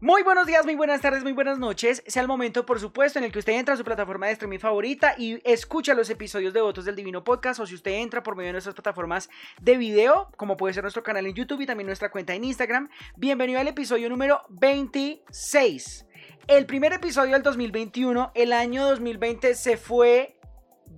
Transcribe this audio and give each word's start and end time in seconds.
Muy 0.00 0.22
buenos 0.22 0.46
días, 0.46 0.64
muy 0.64 0.74
buenas 0.74 1.00
tardes, 1.00 1.22
muy 1.22 1.32
buenas 1.32 1.58
noches. 1.58 2.02
Sea 2.06 2.20
el 2.20 2.28
momento, 2.28 2.66
por 2.66 2.80
supuesto, 2.80 3.18
en 3.18 3.24
el 3.24 3.32
que 3.32 3.38
usted 3.38 3.54
entra 3.54 3.74
a 3.74 3.76
su 3.76 3.84
plataforma 3.84 4.26
de 4.26 4.32
streaming 4.32 4.58
favorita 4.58 5.14
y 5.16 5.40
escucha 5.48 5.94
los 5.94 6.10
episodios 6.10 6.52
de 6.52 6.60
Votos 6.60 6.84
del 6.84 6.96
Divino 6.96 7.22
Podcast. 7.22 7.60
O 7.60 7.66
si 7.66 7.74
usted 7.74 7.92
entra 7.92 8.22
por 8.22 8.36
medio 8.36 8.48
de 8.48 8.54
nuestras 8.54 8.74
plataformas 8.74 9.30
de 9.62 9.78
video, 9.78 10.30
como 10.36 10.56
puede 10.56 10.74
ser 10.74 10.82
nuestro 10.82 11.02
canal 11.02 11.24
en 11.26 11.34
YouTube 11.34 11.60
y 11.60 11.66
también 11.66 11.86
nuestra 11.86 12.10
cuenta 12.10 12.34
en 12.34 12.44
Instagram. 12.44 12.90
Bienvenido 13.16 13.60
al 13.60 13.68
episodio 13.68 14.10
número 14.10 14.42
26. 14.50 16.06
El 16.48 16.66
primer 16.66 16.92
episodio 16.92 17.32
del 17.32 17.42
2021, 17.42 18.32
el 18.34 18.52
año 18.52 18.84
2020 18.86 19.54
se 19.54 19.76
fue 19.76 20.36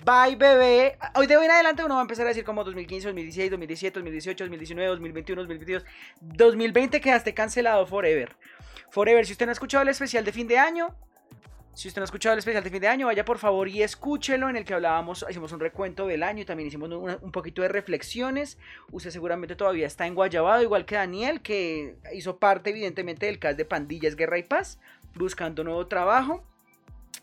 Bye, 0.07 0.37
bebé. 0.37 0.97
Hoy 1.17 1.27
de 1.27 1.37
hoy 1.37 1.47
en 1.47 1.51
adelante 1.51 1.85
uno 1.85 1.95
va 1.95 2.01
a 2.01 2.03
empezar 2.03 2.27
a 2.27 2.29
decir 2.29 2.45
como 2.45 2.63
2015, 2.63 3.09
2016, 3.09 3.51
2017, 3.51 3.99
2018, 3.99 4.45
2019, 4.45 4.89
2021, 4.91 5.43
2022. 5.43 5.85
2020 6.21 7.01
quedaste 7.01 7.35
cancelado 7.35 7.85
forever. 7.89 8.37
Forever, 8.91 9.27
si 9.27 9.33
usted 9.33 9.47
no 9.47 9.51
ha 9.51 9.55
escuchado 9.55 9.83
el 9.83 9.89
especial 9.89 10.25
de 10.25 10.31
fin 10.31 10.47
de 10.47 10.59
año, 10.59 10.95
si 11.75 11.89
usted 11.89 12.01
no 12.01 12.05
ha 12.05 12.05
escuchado 12.05 12.35
el 12.35 12.39
especial 12.39 12.63
de 12.63 12.71
fin 12.71 12.81
de 12.81 12.87
año, 12.87 13.07
vaya 13.07 13.25
por 13.25 13.39
favor 13.39 13.67
y 13.67 13.83
escúchelo 13.83 14.49
en 14.49 14.55
el 14.55 14.65
que 14.65 14.75
hablábamos, 14.75 15.27
hicimos 15.29 15.51
un 15.51 15.59
recuento 15.59 16.07
del 16.07 16.23
año 16.23 16.43
y 16.43 16.45
también 16.45 16.69
hicimos 16.69 16.89
un, 16.89 17.33
poquito 17.33 17.63
de 17.63 17.69
reflexiones. 17.69 18.59
Usted 18.93 19.11
seguramente 19.11 19.57
todavía 19.57 19.89
está 19.89 20.07
en 20.07 20.15
Guayabado, 20.15 20.63
igual 20.63 20.85
que 20.85 20.95
Daniel, 20.95 21.41
que 21.41 21.97
hizo 22.15 22.39
parte 22.39 22.71
evidentemente 22.71 23.27
del 23.27 23.41
cast 23.41 23.59
de 23.59 23.65
Pandillas, 23.65 24.15
Guerra 24.15 24.39
y 24.39 24.45
Paz, 24.45 24.79
buscando 25.17 25.65
nuevo 25.65 25.89
trabajo. 25.89 26.45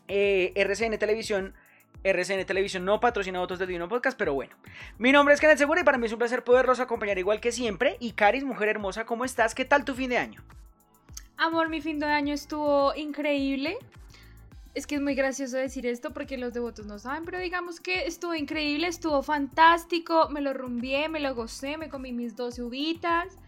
Eh, 0.06 0.52
RCN 0.54 0.98
Televisión 0.98 1.54
RCN 2.02 2.44
Televisión 2.44 2.84
no 2.84 3.00
patrocina 3.00 3.40
otros 3.40 3.58
del 3.58 3.68
Divino 3.68 3.88
Podcast, 3.88 4.18
pero 4.18 4.34
bueno. 4.34 4.54
Mi 4.98 5.12
nombre 5.12 5.34
es 5.34 5.40
Kenneth 5.40 5.58
Segura 5.58 5.80
y 5.80 5.84
para 5.84 5.98
mí 5.98 6.06
es 6.06 6.12
un 6.12 6.18
placer 6.18 6.44
poderlos 6.44 6.80
acompañar 6.80 7.18
igual 7.18 7.40
que 7.40 7.52
siempre. 7.52 7.96
Y 8.00 8.12
Caris, 8.12 8.44
mujer 8.44 8.68
hermosa, 8.68 9.06
¿cómo 9.06 9.24
estás? 9.24 9.54
¿Qué 9.54 9.64
tal 9.64 9.84
tu 9.84 9.94
fin 9.94 10.10
de 10.10 10.18
año? 10.18 10.42
Amor, 11.36 11.68
mi 11.68 11.80
fin 11.80 11.98
de 11.98 12.06
año 12.06 12.34
estuvo 12.34 12.94
increíble. 12.94 13.78
Es 14.74 14.86
que 14.86 14.96
es 14.96 15.00
muy 15.00 15.14
gracioso 15.14 15.56
decir 15.56 15.86
esto 15.86 16.12
porque 16.12 16.36
los 16.36 16.52
devotos 16.52 16.86
no 16.86 16.98
saben, 16.98 17.24
pero 17.24 17.38
digamos 17.38 17.78
que 17.78 18.06
estuvo 18.06 18.34
increíble, 18.34 18.88
estuvo 18.88 19.22
fantástico, 19.22 20.28
me 20.30 20.40
lo 20.40 20.52
rumbié, 20.52 21.08
me 21.08 21.20
lo 21.20 21.34
gocé, 21.34 21.76
me 21.76 21.88
comí 21.88 22.12
mis 22.12 22.34
dos 22.34 22.58
uvitas. 22.58 23.38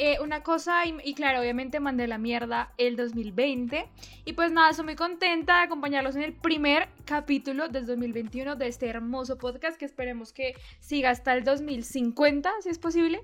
Eh, 0.00 0.18
una 0.22 0.44
cosa, 0.44 0.86
y, 0.86 1.14
claro, 1.14 1.40
obviamente 1.40 1.80
mandé 1.80 2.06
la 2.06 2.18
mierda 2.18 2.72
el 2.78 2.94
2020. 2.94 3.88
Y 4.24 4.32
pues 4.34 4.52
nada, 4.52 4.70
estoy 4.70 4.84
muy 4.84 4.94
contenta 4.94 5.56
de 5.56 5.62
acompañarlos 5.64 6.14
en 6.14 6.22
el 6.22 6.32
primer 6.32 6.88
capítulo 7.08 7.68
del 7.68 7.86
2021 7.86 8.56
de 8.56 8.68
este 8.68 8.86
hermoso 8.86 9.38
podcast 9.38 9.78
que 9.78 9.86
esperemos 9.86 10.34
que 10.34 10.52
siga 10.78 11.08
hasta 11.08 11.32
el 11.32 11.42
2050, 11.42 12.50
si 12.60 12.68
es 12.68 12.78
posible. 12.78 13.22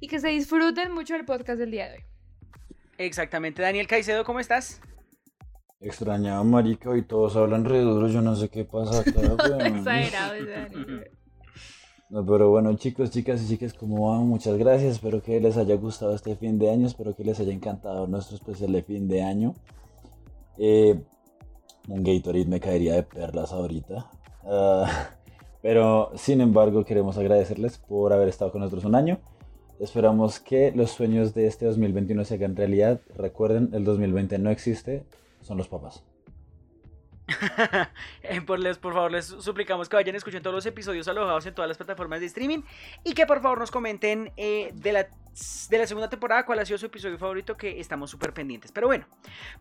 Y 0.00 0.08
que 0.08 0.20
se 0.20 0.28
disfruten 0.28 0.90
mucho 0.92 1.12
del 1.12 1.26
podcast 1.26 1.58
del 1.58 1.70
día 1.70 1.90
de 1.90 1.98
hoy. 1.98 2.04
Exactamente. 2.96 3.60
Daniel 3.60 3.86
Caicedo, 3.86 4.24
¿cómo 4.24 4.40
estás? 4.40 4.80
Extrañaba 5.80 6.42
marica 6.44 6.96
y 6.96 7.02
todos 7.02 7.36
hablan 7.36 7.66
re 7.66 7.80
duro, 7.80 8.08
yo 8.08 8.22
no 8.22 8.34
sé 8.36 8.48
qué 8.48 8.64
pasa 8.64 9.00
acá. 9.00 9.20
Exagerado, 9.66 10.34
No, 12.08 12.24
pero 12.24 12.48
bueno, 12.48 12.74
chicos, 12.76 13.10
chicas 13.10 13.42
y 13.42 13.48
chicas, 13.48 13.74
¿cómo 13.74 14.10
van? 14.10 14.26
Muchas 14.26 14.56
gracias. 14.56 14.94
Espero 14.94 15.22
que 15.22 15.38
les 15.40 15.58
haya 15.58 15.74
gustado 15.76 16.14
este 16.14 16.36
fin 16.36 16.58
de 16.58 16.70
año. 16.70 16.86
Espero 16.86 17.14
que 17.14 17.24
les 17.24 17.38
haya 17.38 17.52
encantado 17.52 18.06
nuestro 18.06 18.36
especial 18.36 18.72
de 18.72 18.82
fin 18.82 19.08
de 19.08 19.22
año. 19.22 19.54
Eh, 20.56 21.02
un 21.88 22.02
Gatorade 22.02 22.46
me 22.46 22.60
caería 22.60 22.94
de 22.94 23.02
perlas 23.02 23.52
ahorita. 23.52 24.10
Ah, 24.44 25.10
pero 25.62 26.12
sin 26.16 26.40
embargo, 26.40 26.84
queremos 26.84 27.18
agradecerles 27.18 27.78
por 27.78 28.12
haber 28.12 28.28
estado 28.28 28.52
con 28.52 28.60
nosotros 28.60 28.84
un 28.84 28.94
año. 28.94 29.18
Esperamos 29.78 30.40
que 30.40 30.72
los 30.74 30.90
sueños 30.90 31.34
de 31.34 31.46
este 31.46 31.66
2021 31.66 32.24
se 32.24 32.34
hagan 32.34 32.56
realidad. 32.56 33.00
Recuerden, 33.14 33.70
el 33.72 33.84
2020 33.84 34.38
no 34.38 34.50
existe, 34.50 35.04
son 35.42 35.58
los 35.58 35.68
papás. 35.68 36.02
Eh, 38.22 38.40
por, 38.40 38.58
les, 38.58 38.78
por 38.78 38.94
favor, 38.94 39.12
les 39.12 39.26
suplicamos 39.26 39.88
que 39.88 39.96
vayan 39.96 40.16
escuchen 40.16 40.42
todos 40.42 40.54
los 40.54 40.66
episodios 40.66 41.06
alojados 41.06 41.46
en 41.46 41.54
todas 41.54 41.68
las 41.68 41.76
plataformas 41.76 42.20
de 42.20 42.26
streaming 42.26 42.62
y 43.04 43.14
que 43.14 43.26
por 43.26 43.40
favor 43.40 43.58
nos 43.58 43.70
comenten 43.70 44.32
eh, 44.36 44.72
de, 44.74 44.92
la, 44.92 45.08
de 45.68 45.78
la 45.78 45.86
segunda 45.86 46.08
temporada 46.08 46.46
cuál 46.46 46.60
ha 46.60 46.64
sido 46.64 46.78
su 46.78 46.86
episodio 46.86 47.18
favorito, 47.18 47.56
que 47.56 47.78
estamos 47.80 48.10
súper 48.10 48.32
pendientes. 48.32 48.72
Pero 48.72 48.86
bueno, 48.86 49.06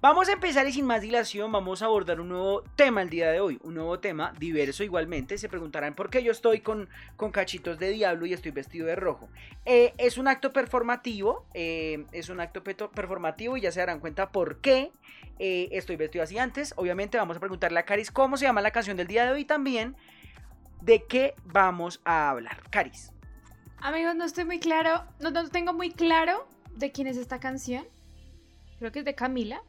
vamos 0.02 0.30
a 0.30 0.34
empezar 0.34 0.68
y 0.68 0.72
sin 0.72 0.86
más 0.86 1.02
dilación 1.02 1.52
vamos 1.52 1.82
a 1.82 1.86
abordar 1.86 2.22
un 2.22 2.30
nuevo 2.30 2.64
tema 2.76 3.02
el 3.02 3.10
día 3.10 3.30
de 3.30 3.40
hoy, 3.40 3.60
un 3.64 3.74
nuevo 3.74 4.00
tema 4.00 4.34
diverso 4.40 4.84
igualmente. 4.84 5.38
Se 5.38 5.50
preguntarán 5.50 5.94
por 5.94 6.10
qué 6.10 6.24
yo 6.24 6.32
estoy 6.32 6.62
con, 6.62 6.88
con 7.18 7.32
cachitos 7.32 7.78
de 7.78 7.90
diablo 7.90 8.26
y 8.26 8.34
estoy 8.34 8.52
vestido 8.52 8.88
de 8.88 8.96
rojo. 8.96 9.28
Eh, 9.66 9.94
es 9.98 10.18
un 10.18 10.28
acto 10.28 10.54
performativo, 10.54 11.46
es 11.54 12.30
un 12.30 12.40
acto 12.40 12.64
performativo 12.64 13.58
y 13.58 13.62
ya 13.62 13.72
se 13.72 13.80
darán 13.82 14.00
cuenta 14.00 14.30
por 14.32 14.62
qué. 14.62 14.92
Eh, 15.40 15.70
estoy 15.72 15.98
vestido 15.98 16.24
así 16.24 16.38
antes. 16.38 16.74
Obviamente 16.78 17.18
vamos 17.18 17.38
a 17.38 17.40
preguntarle 17.40 17.80
a 17.80 17.84
Caris 17.84 18.12
cómo 18.12 18.38
se 18.38 18.46
llama 18.46 18.62
la 18.62 18.72
canción 18.72 18.96
del 18.96 19.08
día 19.08 19.26
de 19.26 19.32
hoy 19.32 19.46
también. 19.46 19.96
¿De 20.82 21.04
qué 21.04 21.34
vamos 21.44 22.02
a 22.06 22.30
hablar? 22.30 22.62
Caris. 22.70 23.15
Amigos, 23.78 24.16
no 24.16 24.26
estoy 24.26 24.46
muy 24.46 24.60
claro, 24.60 25.04
no, 25.20 25.32
no 25.32 25.48
tengo 25.50 25.74
muy 25.74 25.92
claro 25.92 26.48
de 26.76 26.92
quién 26.92 27.08
es 27.08 27.18
esta 27.18 27.40
canción. 27.40 27.86
Creo 28.80 28.92
que 28.92 29.00
es 29.00 29.06
de 29.06 29.16
Camila. 29.16 29.62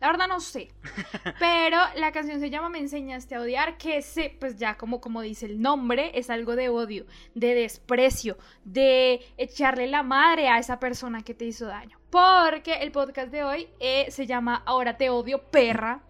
La 0.00 0.08
verdad 0.08 0.26
no 0.26 0.40
sé. 0.40 0.72
Pero 1.38 1.78
la 1.94 2.10
canción 2.10 2.40
se 2.40 2.50
llama 2.50 2.68
Me 2.68 2.80
enseñaste 2.80 3.36
a 3.36 3.40
odiar, 3.40 3.78
que 3.78 4.02
se, 4.02 4.36
pues 4.40 4.58
ya 4.58 4.76
como, 4.76 5.00
como 5.00 5.22
dice 5.22 5.46
el 5.46 5.62
nombre, 5.62 6.10
es 6.18 6.28
algo 6.28 6.56
de 6.56 6.68
odio, 6.68 7.06
de 7.36 7.54
desprecio, 7.54 8.36
de 8.64 9.24
echarle 9.36 9.86
la 9.86 10.02
madre 10.02 10.48
a 10.48 10.58
esa 10.58 10.80
persona 10.80 11.22
que 11.22 11.34
te 11.34 11.44
hizo 11.44 11.66
daño. 11.66 12.00
Porque 12.10 12.74
el 12.80 12.90
podcast 12.90 13.30
de 13.30 13.44
hoy 13.44 13.68
eh, 13.78 14.10
se 14.10 14.26
llama 14.26 14.64
Ahora 14.66 14.96
te 14.96 15.08
odio, 15.08 15.40
perra. 15.50 16.02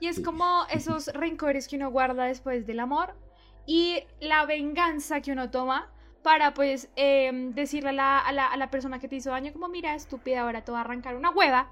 Y 0.00 0.06
es 0.06 0.20
como 0.20 0.64
esos 0.70 1.08
rencores 1.08 1.68
que 1.68 1.76
uno 1.76 1.90
guarda 1.90 2.24
después 2.24 2.66
del 2.66 2.80
amor 2.80 3.14
y 3.66 4.04
la 4.20 4.46
venganza 4.46 5.20
que 5.20 5.32
uno 5.32 5.50
toma 5.50 5.90
para 6.24 6.54
pues 6.54 6.88
em, 6.96 7.52
decirle 7.52 7.90
a 7.90 7.92
la, 7.92 8.18
a, 8.18 8.32
la, 8.32 8.46
a 8.46 8.56
la 8.56 8.70
persona 8.70 8.98
que 8.98 9.08
te 9.08 9.16
hizo 9.16 9.28
daño 9.30 9.52
como 9.52 9.68
mira 9.68 9.94
estúpida 9.94 10.40
ahora 10.40 10.64
te 10.64 10.72
va 10.72 10.78
a 10.78 10.80
arrancar 10.80 11.16
una 11.16 11.28
hueva 11.28 11.68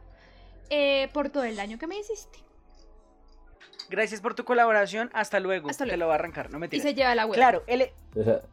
eh, 0.69 1.09
por 1.15 1.31
todo 1.31 1.45
el 1.45 1.57
daño 1.57 1.79
que 1.79 1.87
me 1.87 1.99
hiciste. 1.99 2.39
Gracias 3.93 4.23
por 4.23 4.35
tu 4.35 4.45
colaboración. 4.45 5.11
Hasta 5.13 5.39
luego. 5.39 5.69
Hasta 5.69 5.85
luego. 5.85 5.93
Te 5.93 5.99
lo 5.99 6.07
va 6.07 6.15
a 6.15 6.17
arrancar, 6.17 6.51
no 6.51 6.59
me 6.59 6.67
Y 6.71 6.81
se 6.81 6.95
lleva 6.95 7.15
la 7.15 7.27
web. 7.27 7.35
Claro, 7.35 7.63
el, 7.67 7.91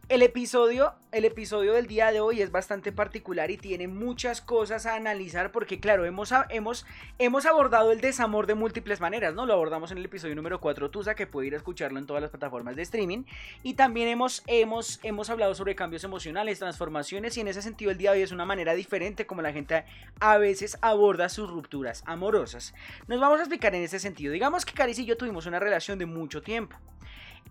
el, 0.10 0.22
episodio, 0.22 0.96
el 1.14 1.24
episodio 1.24 1.74
del 1.74 1.88
día 1.88 2.12
de 2.12 2.20
hoy 2.20 2.42
es 2.42 2.52
bastante 2.52 2.92
particular 2.92 3.50
y 3.50 3.56
tiene 3.56 3.88
muchas 3.88 4.42
cosas 4.42 4.86
a 4.86 4.96
analizar 4.96 5.54
porque, 5.54 5.80
claro, 5.80 6.04
hemos, 6.04 6.34
hemos, 6.50 6.86
hemos 7.20 7.46
abordado 7.46 7.94
el 7.94 8.02
desamor 8.02 8.48
de 8.48 8.56
múltiples 8.56 9.00
maneras, 9.00 9.34
¿no? 9.34 9.46
Lo 9.46 9.54
abordamos 9.54 9.92
en 9.92 10.00
el 10.00 10.06
episodio 10.06 10.36
número 10.36 10.60
4 10.60 10.92
Tusa, 10.92 11.16
que 11.16 11.26
puede 11.26 11.48
ir 11.48 11.54
a 11.54 11.58
escucharlo 11.58 12.00
en 12.00 12.06
todas 12.06 12.22
las 12.22 12.32
plataformas 12.32 12.76
de 12.76 12.82
streaming. 12.82 13.24
Y 13.64 13.76
también 13.76 14.10
hemos, 14.10 14.44
hemos, 14.46 15.00
hemos 15.04 15.30
hablado 15.30 15.56
sobre 15.56 15.74
cambios 15.74 16.04
emocionales, 16.04 16.60
transformaciones 16.60 17.38
y 17.38 17.42
en 17.42 17.48
ese 17.48 17.62
sentido 17.62 17.92
el 17.92 17.98
día 17.98 18.12
de 18.12 18.18
hoy 18.18 18.24
es 18.24 18.34
una 18.34 18.44
manera 18.44 18.74
diferente 18.74 19.26
como 19.26 19.42
la 19.42 19.54
gente 19.54 19.86
a 20.20 20.38
veces 20.38 20.78
aborda 20.82 21.30
sus 21.30 21.50
rupturas 21.50 22.04
amorosas. 22.06 22.74
Nos 23.08 23.22
vamos 23.22 23.40
a 23.40 23.44
explicar 23.44 23.74
en 23.74 23.84
ese 23.84 24.00
sentido. 24.00 24.34
Digamos 24.34 24.66
que 24.66 24.74
Caris 24.74 25.00
y 25.00 25.06
yo 25.06 25.16
tuvimos 25.16 25.29
una 25.46 25.60
relación 25.60 26.00
de 26.00 26.06
mucho 26.06 26.42
tiempo. 26.42 26.78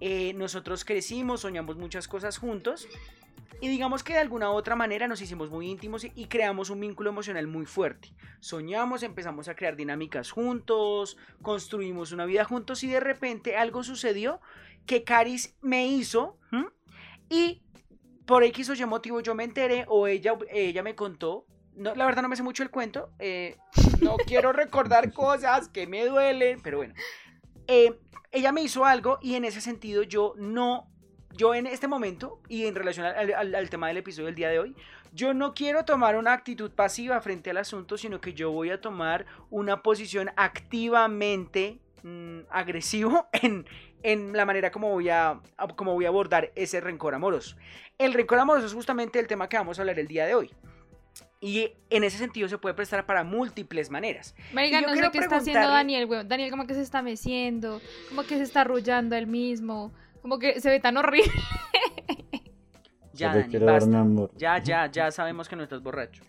Eh, 0.01 0.33
nosotros 0.35 0.85
crecimos, 0.85 1.41
soñamos 1.41 1.77
muchas 1.77 2.07
cosas 2.07 2.39
juntos 2.39 2.89
y 3.61 3.69
digamos 3.69 4.05
que 4.05 4.13
de 4.13 4.21
alguna 4.21 4.51
u 4.51 4.55
otra 4.55 4.77
manera 4.77 5.09
nos 5.09 5.21
hicimos 5.21 5.51
muy 5.51 5.69
íntimos 5.69 6.05
y, 6.05 6.27
creamos 6.27 6.71
un 6.71 6.81
vínculo 6.81 7.11
emocional 7.11 7.47
muy 7.49 7.67
fuerte. 7.67 8.13
Soñamos, 8.39 9.03
empezamos 9.03 9.49
a 9.49 9.57
crear 9.57 9.75
dinámicas 9.75 10.31
juntos, 10.31 11.17
construimos 11.43 12.13
una 12.13 12.25
vida 12.25 12.45
juntos 12.45 12.85
y 12.85 12.87
de 12.87 13.01
repente 13.01 13.57
algo 13.57 13.83
sucedió 13.83 14.41
que 14.87 15.03
Caris 15.03 15.57
me 15.61 15.89
hizo 15.89 16.39
y 17.29 17.63
por 18.27 18.45
X 18.45 18.71
o 18.71 18.75
Y 18.75 18.85
motivo 18.85 19.21
yo 19.21 19.35
me 19.35 19.45
enteré 19.45 19.85
o 19.89 20.07
ella, 20.07 20.35
ella 20.51 20.83
me 20.83 20.95
contó. 20.95 21.45
No, 21.75 21.95
la 21.95 22.07
verdad 22.07 22.23
no 22.23 22.29
me 22.29 22.37
sé 22.37 22.43
mucho 22.43 22.63
el 22.63 22.71
cuento. 22.71 23.11
Eh, 23.19 23.57
no 24.01 24.17
quiero 24.27 24.53
recordar 24.53 25.13
cosas 25.15 25.69
que 25.69 25.87
me 25.87 26.07
duelen, 26.07 26.61
pero 26.63 26.79
bueno. 26.79 26.95
Eh, 27.69 27.99
ella 28.33 28.51
me 28.51 28.63
hizo 28.63 28.85
algo 28.85 29.19
y 29.23 29.35
en 29.35 29.45
ese 29.45 29.61
sentido 29.61 30.03
yo 30.03 30.35
no, 30.37 30.89
yo 31.33 31.55
en 31.55 31.67
este 31.67 31.87
momento 31.87 32.41
y 32.49 32.65
en 32.65 32.75
relación 32.75 33.07
al, 33.07 33.71
tema 33.71 33.89
del 33.89 33.99
episodio 33.99 34.27
del 34.27 34.35
día 34.35 34.49
de 34.49 34.59
hoy, 34.59 34.75
yo 35.13 35.35
no 35.35 35.55
quiero 35.55 35.85
tomar 35.85 36.17
una 36.17 36.33
actitud 36.33 36.71
pasiva 36.71 37.21
frente 37.21 37.51
al 37.51 37.59
asunto, 37.59 37.97
sino 37.97 38.21
que 38.21 38.35
yo 38.35 38.51
voy 38.51 38.71
a 38.71 38.81
tomar 38.81 39.27
una 39.51 39.83
posición 39.83 40.31
activamente 40.37 41.79
mm, 42.03 42.41
agresivo 42.51 43.29
en, 43.33 43.67
en 44.03 44.33
la 44.33 44.47
manera 44.47 44.71
como 44.71 44.91
voy, 44.91 45.11
a, 45.11 45.41
como 45.77 45.95
voy 45.95 46.07
a 46.07 46.09
abordar 46.09 46.53
ese 46.55 46.81
rencor 46.81 47.15
amoroso. 47.15 47.57
El 47.99 48.15
rencor 48.15 48.39
amoroso 48.39 48.67
es 48.67 48.75
justamente 48.75 49.19
el 49.19 49.27
tema 49.27 49.49
que 49.49 49.57
vamos 49.57 49.79
a 49.79 49.83
hablar 49.83 49.99
el 49.99 50.09
día 50.09 50.27
de 50.27 50.35
hoy. 50.35 50.51
Y 51.41 51.71
en 51.91 52.03
ese 52.03 52.19
sentido 52.19 52.49
se 52.49 52.59
puede 52.59 52.75
prestar 52.75 53.07
para 53.07 53.23
múltiples 53.23 53.91
maneras. 53.91 54.35
Marica, 54.53 54.81
no 54.81 54.95
sé 54.95 55.09
qué 55.13 55.19
está 55.19 55.37
haciendo 55.37 55.69
Daniel, 55.69 56.07
weón. 56.07 56.27
Daniel 56.29 56.51
como 56.51 56.67
que 56.67 56.75
se 56.75 56.83
está 56.83 57.01
meciendo, 57.03 57.81
como 58.09 58.23
que 58.25 58.37
se 58.39 58.43
está 58.43 58.63
arrullando 58.63 59.15
él 59.15 59.27
mismo, 59.29 59.93
como 60.21 60.39
que 60.41 60.61
se 60.61 60.69
ve 60.69 60.81
tan 60.81 60.97
horrible. 60.97 61.31
Ya, 63.13 63.35
Dani, 63.35 63.49
mi 63.59 63.65
basta. 63.65 63.99
amor. 64.01 64.31
Ya, 64.37 64.59
ya, 64.63 64.87
ya 64.91 65.11
sabemos 65.11 65.49
que 65.49 65.57
no 65.57 65.65
estás 65.65 65.83
borracho. 65.83 66.23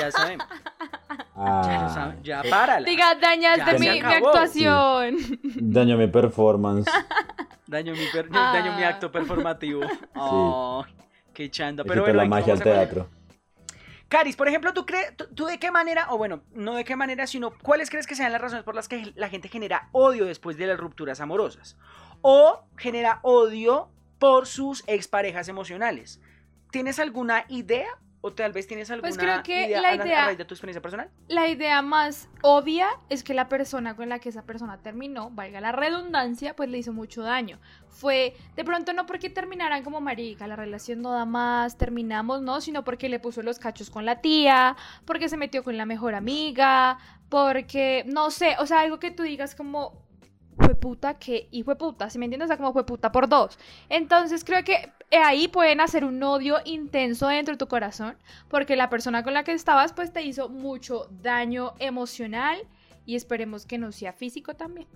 Ya 0.00 0.10
sabemos. 0.10 0.46
Ya, 0.48 1.16
lo 1.36 1.42
Ah, 1.44 1.90
sabe- 1.94 2.18
ya 2.22 2.42
párala. 2.50 2.86
Diga, 2.88 3.14
dañaste 3.14 3.72
Ya 3.72 3.78
mi, 3.78 4.00
mi 4.00 4.14
actuación. 4.14 5.16
daño 5.56 5.96
mi 5.96 6.06
performance. 6.08 6.90
Daño 7.66 7.92
mi, 7.94 8.04
per- 8.12 8.28
Ah. 8.34 8.52
daño 8.54 8.76
mi 8.76 8.82
acto 8.84 9.10
performativo. 9.10 9.80
Oh, 10.14 10.84
qué 11.32 11.50
chanda. 11.50 11.84
Pero 11.84 12.02
bueno, 12.02 12.16
la 12.18 12.22
¿en 12.24 12.28
qué 12.28 12.30
magia 12.30 12.52
al 12.52 12.62
teatro. 12.62 13.08
Caris, 14.12 14.36
por 14.36 14.46
ejemplo, 14.46 14.74
¿tú, 14.74 14.84
crees, 14.84 15.14
tú, 15.16 15.46
de 15.46 15.58
qué 15.58 15.70
manera, 15.70 16.08
o 16.10 16.18
bueno, 16.18 16.42
no 16.52 16.74
de 16.74 16.84
qué 16.84 16.96
manera, 16.96 17.26
sino 17.26 17.56
cuáles 17.62 17.88
crees 17.88 18.06
que 18.06 18.14
sean 18.14 18.30
las 18.30 18.42
razones 18.42 18.62
por 18.62 18.74
las 18.74 18.86
que 18.86 19.10
la 19.16 19.30
gente 19.30 19.48
genera 19.48 19.88
odio 19.92 20.26
después 20.26 20.58
de 20.58 20.66
las 20.66 20.78
rupturas 20.78 21.22
amorosas? 21.22 21.78
O 22.20 22.62
genera 22.76 23.20
odio 23.22 23.88
por 24.18 24.46
sus 24.46 24.84
exparejas 24.86 25.48
emocionales. 25.48 26.20
¿Tienes 26.70 26.98
alguna 26.98 27.46
idea? 27.48 27.88
¿O 28.24 28.32
tal 28.32 28.52
vez 28.52 28.68
tienes 28.68 28.88
alguna 28.88 29.08
Pues 29.08 29.18
creo 29.18 29.42
que 29.42 29.66
idea, 29.66 29.80
la 29.82 29.88
a, 29.88 29.90
a 29.90 29.94
idea- 29.96 30.24
raíz 30.26 30.38
de 30.38 30.44
tu 30.44 30.54
experiencia 30.54 30.80
personal? 30.80 31.10
La 31.26 31.48
idea 31.48 31.82
más 31.82 32.28
obvia 32.42 32.86
es 33.08 33.24
que 33.24 33.34
la 33.34 33.48
persona 33.48 33.96
con 33.96 34.08
la 34.08 34.20
que 34.20 34.28
esa 34.28 34.42
persona 34.46 34.78
terminó, 34.80 35.30
valga 35.30 35.60
la 35.60 35.72
redundancia, 35.72 36.54
pues 36.54 36.68
le 36.70 36.78
hizo 36.78 36.92
mucho 36.92 37.22
daño. 37.22 37.58
Fue 37.88 38.36
de 38.54 38.64
pronto 38.64 38.92
no 38.92 39.06
porque 39.06 39.28
terminaran 39.28 39.82
como 39.82 40.00
marica, 40.00 40.46
la 40.46 40.54
relación 40.54 41.02
no 41.02 41.10
da 41.10 41.24
más, 41.24 41.76
terminamos, 41.76 42.42
no, 42.42 42.60
sino 42.60 42.84
porque 42.84 43.08
le 43.08 43.18
puso 43.18 43.42
los 43.42 43.58
cachos 43.58 43.90
con 43.90 44.06
la 44.06 44.20
tía, 44.20 44.76
porque 45.04 45.28
se 45.28 45.36
metió 45.36 45.64
con 45.64 45.76
la 45.76 45.84
mejor 45.84 46.14
amiga, 46.14 46.98
porque 47.28 48.04
no 48.06 48.30
sé, 48.30 48.54
o 48.60 48.66
sea, 48.66 48.80
algo 48.80 49.00
que 49.00 49.10
tú 49.10 49.24
digas 49.24 49.56
como 49.56 50.00
fue 50.56 50.74
puta 50.74 51.18
que 51.18 51.48
y 51.50 51.62
fue 51.62 51.76
puta, 51.76 52.10
si 52.10 52.18
me 52.18 52.26
entiendes, 52.26 52.46
o 52.46 52.48
sea, 52.48 52.56
como 52.56 52.72
fue 52.72 52.84
puta 52.84 53.12
por 53.12 53.28
dos. 53.28 53.58
Entonces 53.88 54.44
creo 54.44 54.62
que 54.64 54.92
eh, 55.10 55.18
ahí 55.18 55.48
pueden 55.48 55.80
hacer 55.80 56.04
un 56.04 56.22
odio 56.22 56.58
intenso 56.64 57.28
dentro 57.28 57.54
de 57.54 57.58
tu 57.58 57.68
corazón, 57.68 58.16
porque 58.48 58.76
la 58.76 58.90
persona 58.90 59.22
con 59.22 59.34
la 59.34 59.44
que 59.44 59.52
estabas 59.52 59.92
pues 59.92 60.12
te 60.12 60.22
hizo 60.22 60.48
mucho 60.48 61.08
daño 61.22 61.74
emocional 61.78 62.58
y 63.06 63.16
esperemos 63.16 63.66
que 63.66 63.78
no 63.78 63.92
sea 63.92 64.12
físico 64.12 64.54
también. 64.54 64.88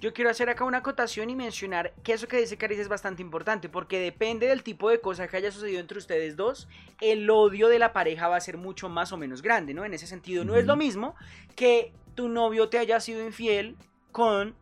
Yo 0.00 0.14
quiero 0.14 0.30
hacer 0.30 0.48
acá 0.48 0.64
una 0.64 0.78
acotación 0.78 1.28
y 1.28 1.36
mencionar 1.36 1.92
que 2.02 2.14
eso 2.14 2.26
que 2.26 2.38
dice 2.38 2.56
Caris 2.56 2.78
es 2.78 2.88
bastante 2.88 3.20
importante, 3.20 3.68
porque 3.68 4.00
depende 4.00 4.46
del 4.46 4.62
tipo 4.62 4.88
de 4.88 4.98
cosa 4.98 5.28
que 5.28 5.36
haya 5.36 5.52
sucedido 5.52 5.78
entre 5.78 5.98
ustedes 5.98 6.36
dos, 6.36 6.68
el 7.02 7.28
odio 7.28 7.68
de 7.68 7.78
la 7.78 7.92
pareja 7.92 8.26
va 8.26 8.36
a 8.36 8.40
ser 8.40 8.56
mucho 8.56 8.88
más 8.88 9.12
o 9.12 9.18
menos 9.18 9.42
grande, 9.42 9.74
¿no? 9.74 9.84
En 9.84 9.92
ese 9.92 10.06
sentido, 10.06 10.42
no 10.42 10.56
es 10.56 10.64
lo 10.64 10.74
mismo 10.74 11.16
que 11.54 11.92
tu 12.14 12.28
novio 12.30 12.70
te 12.70 12.78
haya 12.78 12.98
sido 12.98 13.22
infiel 13.22 13.76
con 14.12 14.54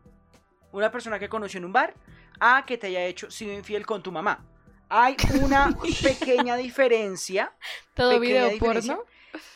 una 0.71 0.91
persona 0.91 1.19
que 1.19 1.29
conoció 1.29 1.57
en 1.57 1.65
un 1.65 1.73
bar 1.73 1.93
a 2.39 2.65
que 2.65 2.77
te 2.77 2.87
haya 2.87 3.03
hecho 3.05 3.29
sido 3.31 3.53
infiel 3.53 3.85
con 3.85 4.01
tu 4.03 4.11
mamá. 4.11 4.45
Hay 4.89 5.15
una 5.41 5.75
pequeña 6.03 6.55
diferencia 6.55 7.53
Todo 7.93 8.19
Pequeña 8.19 8.45
video 8.45 8.49
diferencia. 8.49 8.95
porno. 8.95 9.09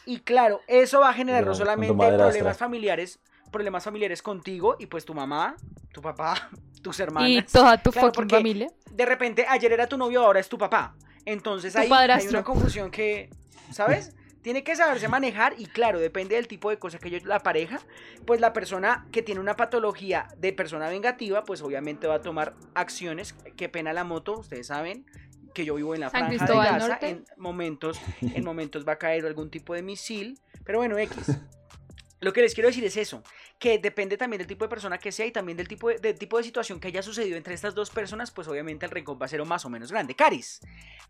y 0.06 0.20
claro, 0.20 0.62
eso 0.68 1.00
va 1.00 1.10
a 1.10 1.14
generar 1.14 1.46
no 1.46 1.56
solamente 1.56 1.94
problemas 1.94 2.58
familiares, 2.58 3.20
problemas 3.52 3.84
familiares 3.84 4.22
contigo 4.22 4.76
y 4.80 4.86
pues 4.88 5.06
tu 5.06 5.14
mamá, 5.14 5.56
tu 5.92 6.02
papá, 6.02 6.50
tus 6.84 7.00
hermanas. 7.00 7.30
Y 7.30 7.42
toda 7.44 7.82
tu 7.82 7.92
Claro, 7.92 8.10
fucking 8.10 8.30
familia. 8.30 8.68
De 8.92 9.06
repente 9.06 9.46
ayer 9.48 9.72
era 9.72 9.88
tu 9.88 9.98
novio, 9.98 10.24
ahora 10.24 10.40
es 10.40 10.50
tu 10.50 10.58
papá. 10.58 10.96
Entonces 11.26 11.74
Tu 11.74 11.80
ahí 11.80 11.90
hay 11.92 12.28
una 12.28 12.44
confusión 12.44 12.92
que, 12.92 13.30
¿sabes? 13.72 14.14
Tiene 14.44 14.64
que 14.64 14.76
saberse 14.76 15.08
manejar 15.08 15.56
y 15.58 15.66
claro, 15.66 16.00
depende 16.00 16.36
del 16.36 16.48
tipo 16.48 16.70
de 16.70 16.78
cosa 16.78 17.00
que 17.00 17.10
yo 17.10 17.18
la 17.24 17.40
pareja, 17.40 17.80
pues 18.26 18.42
la 18.42 18.54
persona 18.54 19.08
que 19.12 19.22
tiene 19.22 19.40
una 19.40 19.56
patología 19.56 20.28
de 20.38 20.52
persona 20.54 20.90
vengativa, 20.90 21.44
pues 21.46 21.62
obviamente 21.62 22.08
va 22.08 22.16
a 22.16 22.22
tomar 22.22 22.54
acciones. 22.76 23.34
Qué 23.56 23.70
pena 23.70 23.94
la 23.94 24.04
moto, 24.04 24.40
ustedes 24.40 24.68
saben 24.68 25.06
que 25.54 25.66
yo 25.66 25.76
vivo 25.76 25.96
en 25.96 26.02
la 26.02 26.10
San 26.10 26.28
franja 26.28 26.38
Cristóbal 26.38 26.66
de 26.66 26.72
Gaza, 26.74 26.88
Norte. 26.88 27.10
en 27.10 27.26
momentos, 27.38 28.02
en 28.22 28.44
momentos 28.44 28.88
va 28.88 28.94
a 28.94 28.98
caer 28.98 29.26
algún 29.26 29.50
tipo 29.50 29.74
de 29.74 29.82
misil, 29.82 30.40
pero 30.66 30.80
bueno, 30.80 30.98
X. 30.98 31.38
Lo 32.20 32.32
que 32.32 32.42
les 32.42 32.54
quiero 32.54 32.70
decir 32.70 32.86
es 32.86 32.96
eso, 32.96 33.22
que 33.60 33.80
depende 33.80 34.16
también 34.16 34.38
del 34.40 34.48
tipo 34.48 34.64
de 34.64 34.70
persona 34.70 34.98
que 34.98 35.12
sea 35.12 35.26
y 35.26 35.32
también 35.32 35.58
del 35.58 35.68
tipo 35.68 35.90
de, 35.90 36.00
del 36.00 36.18
tipo 36.18 36.38
de 36.38 36.44
situación 36.44 36.80
que 36.80 36.88
haya 36.88 37.02
sucedido 37.02 37.36
entre 37.36 37.54
estas 37.54 37.76
dos 37.76 37.90
personas, 37.90 38.32
pues 38.32 38.48
obviamente 38.48 38.86
el 38.86 38.92
rencor 38.92 39.22
va 39.22 39.26
a 39.26 39.30
ser 39.30 39.44
más 39.44 39.66
o 39.66 39.70
menos 39.70 39.92
grande. 39.92 40.16
Caris, 40.16 40.62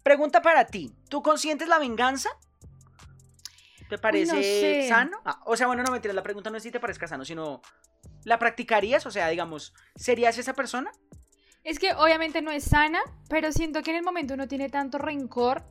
pregunta 0.02 0.42
para 0.42 0.66
ti, 0.66 0.92
¿tú 1.10 1.22
consientes 1.22 1.68
la 1.68 1.78
venganza? 1.78 2.30
¿Te 3.98 4.02
parece 4.02 4.42
sé. 4.42 4.88
sano? 4.90 5.20
Ah, 5.24 5.40
o 5.46 5.56
sea, 5.56 5.68
bueno, 5.68 5.84
no 5.84 5.92
mentiras, 5.92 6.16
la 6.16 6.24
pregunta 6.24 6.50
no 6.50 6.58
es 6.58 6.64
si 6.64 6.72
te 6.72 6.80
parezca 6.80 7.08
sano, 7.08 7.26
sino 7.26 7.62
¿la 8.24 8.40
practicarías? 8.40 9.06
O 9.06 9.12
sea, 9.12 9.28
digamos, 9.30 9.74
¿serías 9.96 10.38
esa 10.38 10.54
persona? 10.54 10.92
Es 11.64 11.78
que 11.78 11.94
obviamente 11.94 12.42
no 12.42 12.50
es 12.50 12.64
sana, 12.64 13.00
pero 13.30 13.52
siento 13.52 13.84
que 13.84 13.92
en 13.92 13.98
el 13.98 14.04
momento 14.04 14.34
uno 14.34 14.48
tiene 14.48 14.70
tanto 14.70 14.98
rencor 14.98 15.64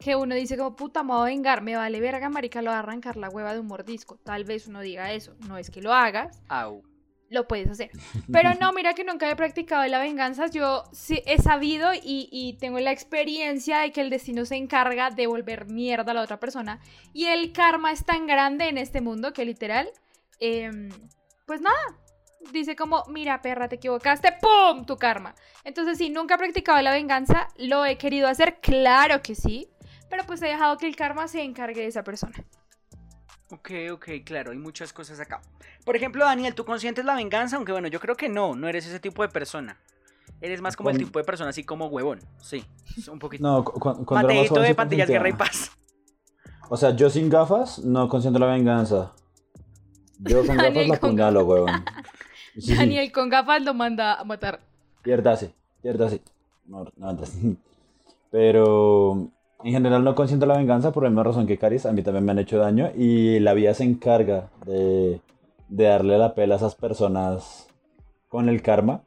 que 0.00 0.16
uno 0.16 0.34
dice 0.34 0.56
como 0.56 0.74
puta, 0.74 1.02
me 1.04 1.12
voy 1.12 1.20
a 1.20 1.24
vengar, 1.32 1.62
me 1.62 1.76
vale 1.76 2.00
verga, 2.00 2.28
marica, 2.28 2.62
lo 2.62 2.70
va 2.70 2.76
a 2.76 2.80
arrancar 2.80 3.16
la 3.16 3.28
hueva 3.28 3.54
de 3.54 3.60
un 3.60 3.66
mordisco. 3.66 4.18
Tal 4.24 4.44
vez 4.44 4.66
uno 4.66 4.80
diga 4.80 5.12
eso, 5.12 5.36
no 5.46 5.56
es 5.56 5.70
que 5.70 5.80
lo 5.80 5.92
hagas, 5.92 6.42
Au. 6.48 6.82
Lo 7.30 7.46
puedes 7.46 7.68
hacer. 7.70 7.90
Pero 8.32 8.54
no, 8.60 8.72
mira 8.72 8.94
que 8.94 9.04
nunca 9.04 9.30
he 9.30 9.36
practicado 9.36 9.86
la 9.86 9.98
venganza, 9.98 10.46
yo 10.46 10.84
sí 10.92 11.22
he 11.26 11.40
sabido 11.40 11.92
y, 11.94 12.28
y 12.30 12.54
tengo 12.58 12.80
la 12.80 12.92
experiencia 12.92 13.80
de 13.80 13.92
que 13.92 14.00
el 14.00 14.10
destino 14.10 14.44
se 14.44 14.56
encarga 14.56 15.10
de 15.10 15.26
volver 15.26 15.66
mierda 15.66 16.12
a 16.12 16.14
la 16.14 16.22
otra 16.22 16.40
persona. 16.40 16.80
Y 17.12 17.26
el 17.26 17.52
karma 17.52 17.92
es 17.92 18.04
tan 18.04 18.26
grande 18.26 18.68
en 18.68 18.78
este 18.78 19.00
mundo 19.00 19.32
que 19.32 19.44
literal, 19.44 19.88
em, 20.40 20.90
pues 21.46 21.60
nada, 21.60 21.76
dice 22.52 22.76
como, 22.76 23.04
mira 23.08 23.42
perra, 23.42 23.68
te 23.68 23.76
equivocaste, 23.76 24.34
¡pum! 24.40 24.84
Tu 24.86 24.96
karma. 24.96 25.34
Entonces 25.64 25.98
sí, 25.98 26.10
nunca 26.10 26.34
he 26.34 26.38
practicado 26.38 26.80
la 26.82 26.92
venganza, 26.92 27.48
lo 27.56 27.84
he 27.84 27.98
querido 27.98 28.28
hacer, 28.28 28.60
claro 28.60 29.22
que 29.22 29.34
sí, 29.34 29.68
pero 30.08 30.24
pues 30.24 30.42
he 30.42 30.46
dejado 30.46 30.78
que 30.78 30.86
el 30.86 30.96
karma 30.96 31.28
se 31.28 31.42
encargue 31.42 31.82
de 31.82 31.88
esa 31.88 32.04
persona. 32.04 32.44
Ok, 33.50 33.70
ok, 33.92 34.08
claro, 34.24 34.50
hay 34.52 34.58
muchas 34.58 34.92
cosas 34.92 35.18
acá. 35.20 35.40
Por 35.84 35.96
ejemplo, 35.96 36.24
Daniel, 36.24 36.54
¿tú 36.54 36.64
consientes 36.64 37.04
la 37.04 37.14
venganza? 37.14 37.56
Aunque 37.56 37.72
bueno, 37.72 37.88
yo 37.88 37.98
creo 38.00 38.14
que 38.16 38.28
no, 38.28 38.54
no 38.54 38.68
eres 38.68 38.86
ese 38.86 39.00
tipo 39.00 39.22
de 39.22 39.28
persona. 39.28 39.78
Eres 40.40 40.60
más 40.60 40.76
como 40.76 40.90
el 40.90 40.98
tipo 40.98 41.18
de 41.18 41.24
persona 41.24 41.50
así 41.50 41.64
como 41.64 41.86
huevón. 41.86 42.20
Sí, 42.40 42.64
un 43.10 43.18
poquito. 43.18 43.42
No, 43.42 43.64
cu- 43.64 43.72
cu- 43.80 44.04
cuando 44.04 44.28
era 44.30 44.40
más 44.40 44.50
Mateito 44.50 44.54
joven 44.54 44.62
de 44.62 44.68
sí 44.68 44.74
consentía. 44.76 45.06
guerra 45.06 45.28
y 45.30 45.32
paz. 45.32 45.72
O 46.68 46.76
sea, 46.76 46.90
yo 46.94 47.08
sin 47.08 47.30
gafas 47.30 47.78
no 47.80 48.08
consiento 48.08 48.38
la 48.38 48.46
venganza. 48.46 49.12
Yo 50.18 50.46
con 50.46 50.56
Daniel 50.58 50.74
gafas 50.74 50.88
la 50.88 50.98
con 50.98 51.08
apuñalo, 51.10 51.44
huevón. 51.44 51.84
Sí, 52.58 52.74
Daniel 52.74 53.10
con 53.12 53.28
gafas 53.28 53.62
lo 53.62 53.72
manda 53.72 54.14
a 54.20 54.24
matar. 54.24 54.60
Piérdase, 55.02 55.54
piérdase. 55.80 56.20
No, 56.66 56.84
no. 56.96 57.16
Pero 58.30 59.30
en 59.64 59.72
general 59.72 60.04
no 60.04 60.14
consiento 60.14 60.46
la 60.46 60.56
venganza 60.56 60.92
por 60.92 61.02
la 61.02 61.10
misma 61.10 61.24
razón 61.24 61.46
que 61.46 61.58
Caris. 61.58 61.86
A 61.86 61.92
mí 61.92 62.02
también 62.02 62.24
me 62.24 62.32
han 62.32 62.38
hecho 62.38 62.58
daño 62.58 62.90
y 62.96 63.40
la 63.40 63.54
vida 63.54 63.74
se 63.74 63.84
encarga 63.84 64.50
de, 64.66 65.20
de 65.68 65.84
darle 65.84 66.18
la 66.18 66.34
pela 66.34 66.54
a 66.54 66.58
esas 66.58 66.74
personas 66.74 67.68
con 68.28 68.48
el 68.48 68.62
karma. 68.62 69.02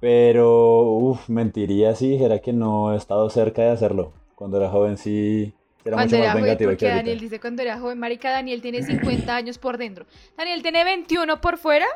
Pero, 0.00 0.82
uff, 0.82 1.28
mentiría 1.28 1.94
si 1.94 2.10
dijera 2.10 2.40
que 2.40 2.52
no 2.52 2.92
he 2.92 2.96
estado 2.96 3.28
cerca 3.30 3.62
de 3.62 3.70
hacerlo. 3.70 4.12
Cuando 4.34 4.58
era 4.58 4.68
joven 4.68 4.98
sí 4.98 5.54
era 5.84 5.96
Cuando 5.96 6.16
mucho 6.16 6.16
era 6.16 6.24
más 6.26 6.32
joven, 6.32 6.44
vengativo 6.44 6.70
que 6.70 6.74
porque 6.74 6.86
ahorita. 6.86 7.02
Daniel 7.02 7.20
dice 7.20 7.40
cuando 7.40 7.62
era 7.62 7.78
joven, 7.78 7.98
marica, 7.98 8.30
Daniel 8.30 8.62
tiene 8.62 8.82
50 8.82 9.34
años 9.34 9.58
por 9.58 9.78
dentro. 9.78 10.06
Daniel 10.36 10.62
tiene 10.62 10.84
21 10.84 11.40
por 11.40 11.58
fuera 11.58 11.86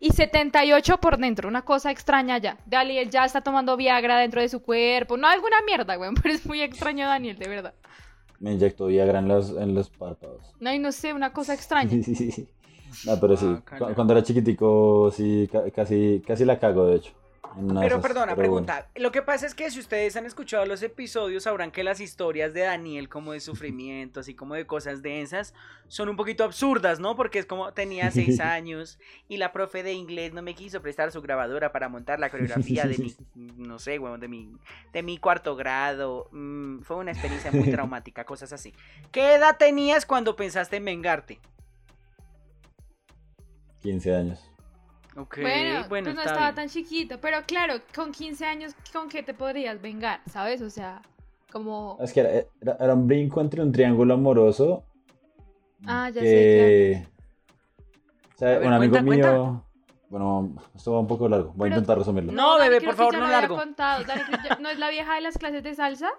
y 0.00 0.10
78 0.10 0.98
por 0.98 1.18
dentro, 1.18 1.48
una 1.48 1.62
cosa 1.62 1.90
extraña 1.90 2.38
ya. 2.38 2.56
Daniel 2.66 3.10
ya 3.10 3.24
está 3.24 3.40
tomando 3.40 3.76
Viagra 3.76 4.18
dentro 4.18 4.40
de 4.40 4.48
su 4.48 4.60
cuerpo, 4.62 5.16
no 5.16 5.26
alguna 5.26 5.56
mierda, 5.66 5.98
weón, 5.98 6.14
pero 6.22 6.34
es 6.34 6.44
muy 6.46 6.60
extraño 6.62 7.06
Daniel, 7.06 7.38
de 7.38 7.48
verdad. 7.48 7.74
Me 8.40 8.52
inyectó 8.52 8.86
Viagra 8.86 9.18
en 9.18 9.28
los, 9.28 9.50
en 9.56 9.74
los 9.74 9.90
párpados. 9.90 10.54
No, 10.60 10.72
y 10.72 10.78
no 10.78 10.92
sé, 10.92 11.12
una 11.12 11.32
cosa 11.32 11.54
extraña. 11.54 11.90
Sí, 11.90 12.02
sí, 12.14 12.30
sí. 12.30 12.48
No, 13.04 13.18
pero 13.20 13.36
sí, 13.36 13.46
Ah, 13.48 13.92
cuando 13.94 14.12
era 14.14 14.22
chiquitico, 14.22 15.10
sí, 15.10 15.48
ca- 15.52 15.70
casi, 15.70 16.22
casi 16.26 16.44
la 16.44 16.58
cago, 16.58 16.86
de 16.86 16.96
hecho. 16.96 17.12
Pero 17.80 18.00
perdona, 18.00 18.36
pregunta. 18.36 18.88
Lo 18.94 19.10
que 19.10 19.22
pasa 19.22 19.46
es 19.46 19.54
que 19.54 19.70
si 19.70 19.80
ustedes 19.80 20.16
han 20.16 20.26
escuchado 20.26 20.64
los 20.66 20.82
episodios, 20.82 21.44
sabrán 21.44 21.70
que 21.70 21.82
las 21.82 22.00
historias 22.00 22.54
de 22.54 22.60
Daniel, 22.60 23.08
como 23.08 23.32
de 23.32 23.40
sufrimiento, 23.40 24.20
así 24.20 24.34
como 24.34 24.54
de 24.54 24.66
cosas 24.66 25.02
densas, 25.02 25.54
son 25.88 26.08
un 26.08 26.16
poquito 26.16 26.44
absurdas, 26.44 27.00
¿no? 27.00 27.16
Porque 27.16 27.38
es 27.38 27.46
como 27.46 27.72
tenía 27.72 28.10
seis 28.12 28.40
años 28.40 28.98
y 29.28 29.38
la 29.38 29.52
profe 29.52 29.82
de 29.82 29.92
inglés 29.92 30.32
no 30.32 30.42
me 30.42 30.54
quiso 30.54 30.82
prestar 30.82 31.10
su 31.10 31.20
grabadora 31.22 31.72
para 31.72 31.88
montar 31.88 32.20
la 32.20 32.30
coreografía 32.30 32.84
de 32.84 32.98
mi, 32.98 33.16
no 33.34 33.78
sé, 33.78 33.98
bueno, 33.98 34.18
de 34.18 34.28
mi, 34.28 34.56
de 34.92 35.02
mi 35.02 35.18
cuarto 35.18 35.56
grado. 35.56 36.28
Mm, 36.32 36.80
fue 36.80 36.96
una 36.96 37.10
experiencia 37.10 37.50
muy 37.50 37.70
traumática, 37.70 38.24
cosas 38.24 38.52
así. 38.52 38.72
¿Qué 39.10 39.34
edad 39.34 39.56
tenías 39.58 40.06
cuando 40.06 40.36
pensaste 40.36 40.76
en 40.76 40.84
vengarte? 40.84 41.40
15 43.82 44.14
años. 44.14 44.47
Ok, 45.16 45.38
bueno, 45.40 45.84
bueno, 45.88 46.04
pues 46.04 46.14
no 46.14 46.20
está 46.20 46.22
estaba 46.32 46.46
bien. 46.46 46.54
tan 46.54 46.68
chiquito, 46.68 47.20
pero 47.20 47.38
claro, 47.46 47.74
con 47.94 48.12
15 48.12 48.44
años, 48.46 48.74
¿con 48.92 49.08
qué 49.08 49.22
te 49.22 49.34
podrías 49.34 49.80
vengar? 49.80 50.20
¿Sabes? 50.30 50.62
O 50.62 50.70
sea, 50.70 51.02
como... 51.50 51.96
Es 52.00 52.12
que 52.12 52.20
era, 52.20 52.30
era- 52.60 52.76
era 52.78 52.94
un 52.94 53.06
brinco 53.08 53.40
entre 53.40 53.62
un 53.62 53.72
triángulo 53.72 54.14
amoroso. 54.14 54.84
Ah, 55.86 56.10
ya 56.10 56.20
que... 56.22 57.06
O 58.34 58.38
sea, 58.38 58.48
A 58.48 58.58
ver, 58.58 58.66
un 58.68 58.72
amigo 58.74 58.92
cuenta, 59.04 59.32
mío. 59.32 59.64
Bueno, 60.10 60.54
esto 60.74 60.92
va 60.92 61.00
un 61.00 61.06
poco 61.08 61.28
largo. 61.28 61.52
Voy 61.56 61.68
a 61.68 61.70
Pero- 61.70 61.74
intentar 61.80 61.98
resumirlo. 61.98 62.32
No, 62.32 62.58
bebé, 62.58 62.80
por 62.80 62.94
favor, 62.94 63.18
no 63.18 63.26
largo. 63.28 63.56
contado. 63.56 64.04
Dani, 64.04 64.22
¿No 64.60 64.70
es 64.70 64.78
la 64.78 64.88
vieja 64.90 65.14
de 65.16 65.20
las 65.22 65.36
clases 65.36 65.62
de 65.64 65.74
salsa? 65.74 66.10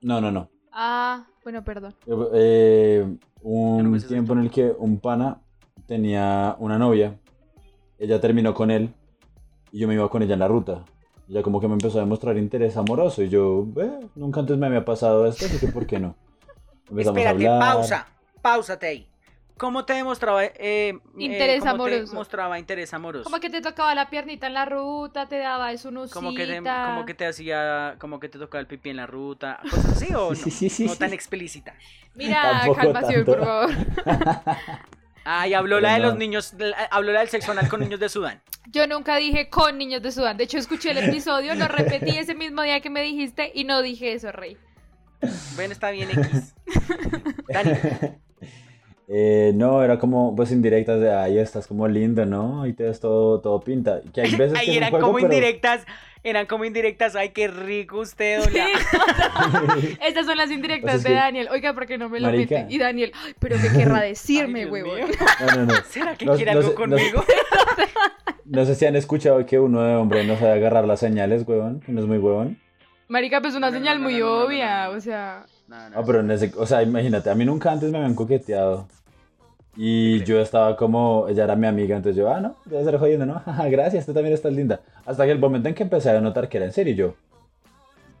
No, 0.00 0.20
no, 0.20 0.32
no. 0.32 0.48
Ah, 0.72 1.26
bueno, 1.42 1.62
perdón. 1.64 1.94
Eh, 2.34 3.04
no 3.42 3.48
un 3.50 4.00
sé 4.00 4.08
tiempo 4.08 4.32
en 4.32 4.40
el 4.40 4.50
que 4.50 4.72
un 4.76 4.98
pana 4.98 5.40
tenía 5.86 6.56
una 6.58 6.78
novia. 6.78 7.18
Ella 7.98 8.20
terminó 8.20 8.54
con 8.54 8.70
él 8.70 8.92
y 9.72 9.78
yo 9.80 9.88
me 9.88 9.94
iba 9.94 10.08
con 10.08 10.22
ella 10.22 10.34
en 10.34 10.40
la 10.40 10.48
ruta. 10.48 10.84
Ella 11.28 11.42
como 11.42 11.60
que 11.60 11.66
me 11.68 11.74
empezó 11.74 11.98
a 11.98 12.02
demostrar 12.02 12.36
interés 12.36 12.76
amoroso 12.76 13.22
y 13.22 13.28
yo, 13.28 13.66
"Eh, 13.76 14.00
nunca 14.14 14.40
antes 14.40 14.56
me 14.56 14.66
había 14.66 14.84
pasado 14.84 15.26
esto, 15.26 15.46
así 15.46 15.58
que 15.58 15.68
¿por 15.68 15.86
qué 15.86 15.98
no? 15.98 16.14
Empezamos 16.90 17.18
Espérate, 17.18 17.48
a 17.48 17.54
hablar. 17.56 17.60
pausa. 17.74 18.08
Páusate 18.42 18.86
ahí. 18.86 19.08
¿Cómo 19.56 19.86
te 19.86 19.94
demostraba 19.94 20.44
eh, 20.44 20.52
eh, 20.58 20.98
Interés 21.16 21.60
cómo 21.60 21.84
te 21.86 21.94
amoroso. 21.94 22.14
mostraba 22.14 22.58
interés 22.58 22.92
amoroso? 22.92 23.24
Como 23.24 23.40
que 23.40 23.48
te 23.48 23.62
tocaba 23.62 23.94
la 23.94 24.10
piernita 24.10 24.46
en 24.46 24.52
la 24.52 24.66
ruta, 24.66 25.26
te 25.28 25.38
daba 25.38 25.74
su 25.78 25.90
nusita. 25.90 26.14
Como 26.14 26.34
que, 26.34 26.46
te, 26.46 26.58
como 26.58 27.06
que 27.06 27.14
te 27.14 27.26
hacía, 27.26 27.96
como 27.98 28.20
que 28.20 28.28
te 28.28 28.38
tocaba 28.38 28.60
el 28.60 28.66
pipí 28.66 28.90
en 28.90 28.96
la 28.96 29.06
ruta, 29.06 29.58
cosas 29.62 29.86
así 30.02 30.14
o 30.14 30.28
no, 30.28 30.34
Sí, 30.36 30.50
sí, 30.50 30.68
sí, 30.68 30.84
no 30.84 30.92
sí. 30.92 30.98
tan 30.98 31.14
explícita. 31.14 31.74
Mira, 32.14 32.42
Tampoco 32.42 32.74
calmación, 32.80 33.24
tanto. 33.24 33.32
por 33.32 33.44
favor. 33.46 33.70
Ay, 35.28 35.54
habló 35.54 35.80
la 35.80 35.94
de 35.94 35.98
los 35.98 36.16
niños, 36.16 36.54
habló 36.90 37.10
la 37.12 37.20
del 37.20 37.28
sexo 37.28 37.50
anal 37.50 37.68
con 37.68 37.80
niños 37.80 37.98
de 37.98 38.08
Sudán. 38.08 38.40
Yo 38.72 38.86
nunca 38.86 39.16
dije 39.16 39.48
con 39.50 39.76
niños 39.76 40.00
de 40.02 40.12
Sudán. 40.12 40.36
De 40.36 40.44
hecho, 40.44 40.56
escuché 40.56 40.92
el 40.92 40.98
episodio, 40.98 41.54
lo 41.56 41.66
repetí 41.66 42.16
ese 42.16 42.34
mismo 42.36 42.62
día 42.62 42.80
que 42.80 42.90
me 42.90 43.02
dijiste 43.02 43.50
y 43.54 43.64
no 43.64 43.82
dije 43.82 44.12
eso, 44.12 44.30
Rey. 44.30 44.56
Ven, 45.56 45.72
está 45.72 45.90
bien 45.90 46.10
X. 46.10 46.54
Dani, 47.48 47.70
Eh, 49.08 49.52
no, 49.54 49.84
era 49.84 50.00
como 50.00 50.34
pues 50.34 50.50
indirectas 50.50 51.00
de, 51.00 51.12
ay, 51.12 51.38
estás 51.38 51.68
como 51.68 51.86
lindo, 51.86 52.26
¿no? 52.26 52.66
Y 52.66 52.72
te 52.72 52.82
ves 52.84 52.98
todo, 52.98 53.40
todo 53.40 53.60
pinta. 53.60 54.00
Que 54.12 54.22
hay 54.22 54.34
veces 54.34 54.52
que 54.58 54.58
ahí 54.58 54.70
un 54.70 54.76
eran 54.78 54.90
juego, 54.90 55.06
como 55.06 55.18
pero- 55.18 55.26
indirectas, 55.32 55.86
eran 56.28 56.46
como 56.46 56.64
indirectas, 56.64 57.14
ay, 57.16 57.30
qué 57.30 57.46
rico 57.48 58.00
usted, 58.00 58.40
Sí, 58.42 58.50
hola. 58.58 59.76
Estas 60.04 60.26
son 60.26 60.36
las 60.36 60.50
indirectas 60.50 60.84
O 60.84 60.88
sea, 60.88 60.96
es 60.98 61.02
de 61.04 61.08
que- 61.10 61.14
Daniel. 61.14 61.48
Oiga, 61.52 61.72
¿por 61.74 61.86
qué 61.86 61.98
no 61.98 62.08
me 62.08 62.18
lo 62.20 62.26
Marica. 62.28 62.56
mete? 62.62 62.74
Y 62.74 62.78
Daniel, 62.78 63.12
"Ay, 63.24 63.34
pero 63.38 63.56
¿qué 63.60 63.68
querrá 63.76 64.00
decirme, 64.02 64.66
mío. 64.66 64.84
No, 65.46 65.56
no, 65.56 65.66
no. 65.66 65.74
¿Será 65.88 66.16
que 66.16 66.26
No- 66.26 66.34
quiere 66.36 66.52
no 66.52 66.58
algo 66.58 66.70
sé- 66.70 66.74
conmigo? 66.74 67.24
No 68.44 68.64
sé 68.64 68.76
si 68.76 68.86
han 68.86 68.94
escuchado 68.94 69.44
que 69.44 69.58
uno 69.58 69.82
de 69.82 69.96
hombre 69.96 70.24
no 70.24 70.36
sabe 70.38 70.52
agarrar 70.52 70.86
las 70.86 71.00
señales, 71.00 71.42
huevón, 71.46 71.82
no 71.88 72.00
es 72.00 72.06
muy 72.06 72.18
huevón. 72.18 72.60
Marica, 73.08 73.40
pues 73.40 73.54
una 73.56 73.70
No, 73.70 73.76
señal 73.76 73.98
no, 73.98 74.04
muy 74.04 74.14
no, 74.14 74.20
no, 74.20 74.26
no, 74.26 74.38
no, 74.40 74.46
obvia, 74.46 74.84
no, 74.84 74.92
no. 74.92 74.98
o 74.98 75.00
sea... 75.00 75.46
No, 75.66 75.90
no. 75.90 75.98
Ah, 75.98 76.02
pero 76.06 76.20
en 76.20 76.30
ese, 76.30 76.52
o 76.56 76.64
sea, 76.64 76.80
imagínate, 76.82 77.28
a 77.28 77.34
mí 77.34 77.44
nunca 77.44 77.72
antes 77.72 77.90
me 77.90 77.98
habían 77.98 78.14
coqueteado. 78.14 78.86
Y 79.76 80.24
yo 80.24 80.40
estaba 80.40 80.76
como, 80.76 81.26
ella 81.28 81.44
era 81.44 81.54
mi 81.54 81.66
amiga, 81.66 81.96
entonces 81.96 82.16
yo, 82.16 82.32
ah, 82.32 82.40
no, 82.40 82.56
debe 82.64 82.84
ser 82.84 82.98
jodiendo, 82.98 83.26
¿no? 83.26 83.40
Jaja, 83.40 83.68
Gracias, 83.68 84.06
tú 84.06 84.14
también 84.14 84.34
estás 84.34 84.52
linda. 84.52 84.80
Hasta 85.04 85.24
que 85.26 85.32
el 85.32 85.38
momento 85.38 85.68
en 85.68 85.74
que 85.74 85.82
empecé 85.82 86.10
a 86.10 86.20
notar 86.20 86.48
que 86.48 86.56
era 86.56 86.66
en 86.66 86.72
serio, 86.72 86.94
yo, 86.94 87.14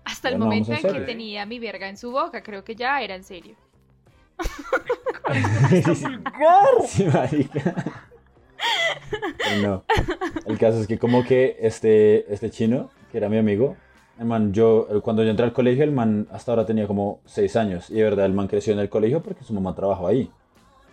Hasta 0.04 0.28
el 0.28 0.38
momento 0.38 0.72
en 0.72 0.86
en 0.86 0.92
que 0.92 1.00
tenía 1.00 1.46
mi 1.46 1.58
verga 1.58 1.88
en 1.88 1.96
su 1.96 2.10
boca, 2.10 2.42
creo 2.42 2.62
que 2.62 2.74
ya 2.74 3.00
era 3.00 3.14
en 3.14 3.24
serio. 3.24 3.54
Sí, 6.86 7.04
marica. 7.04 7.74
No. 9.62 9.84
El 10.46 10.58
caso 10.58 10.80
es 10.80 10.86
que 10.86 10.98
como 10.98 11.24
que 11.24 11.56
este, 11.60 12.32
este 12.32 12.50
chino, 12.50 12.90
que 13.10 13.18
era 13.18 13.28
mi 13.28 13.38
amigo, 13.38 13.76
el 14.18 14.26
man, 14.26 14.52
yo, 14.52 14.88
cuando 15.02 15.22
yo 15.22 15.30
entré 15.30 15.44
al 15.44 15.52
colegio, 15.52 15.84
el 15.84 15.92
man 15.92 16.26
hasta 16.30 16.52
ahora 16.52 16.66
tenía 16.66 16.86
como 16.86 17.20
seis 17.24 17.56
años. 17.56 17.90
Y 17.90 17.94
de 17.94 18.04
verdad, 18.04 18.26
el 18.26 18.32
man 18.32 18.48
creció 18.48 18.72
en 18.72 18.78
el 18.78 18.88
colegio 18.88 19.22
porque 19.22 19.44
su 19.44 19.52
mamá 19.52 19.74
trabajaba 19.74 20.10
ahí. 20.10 20.30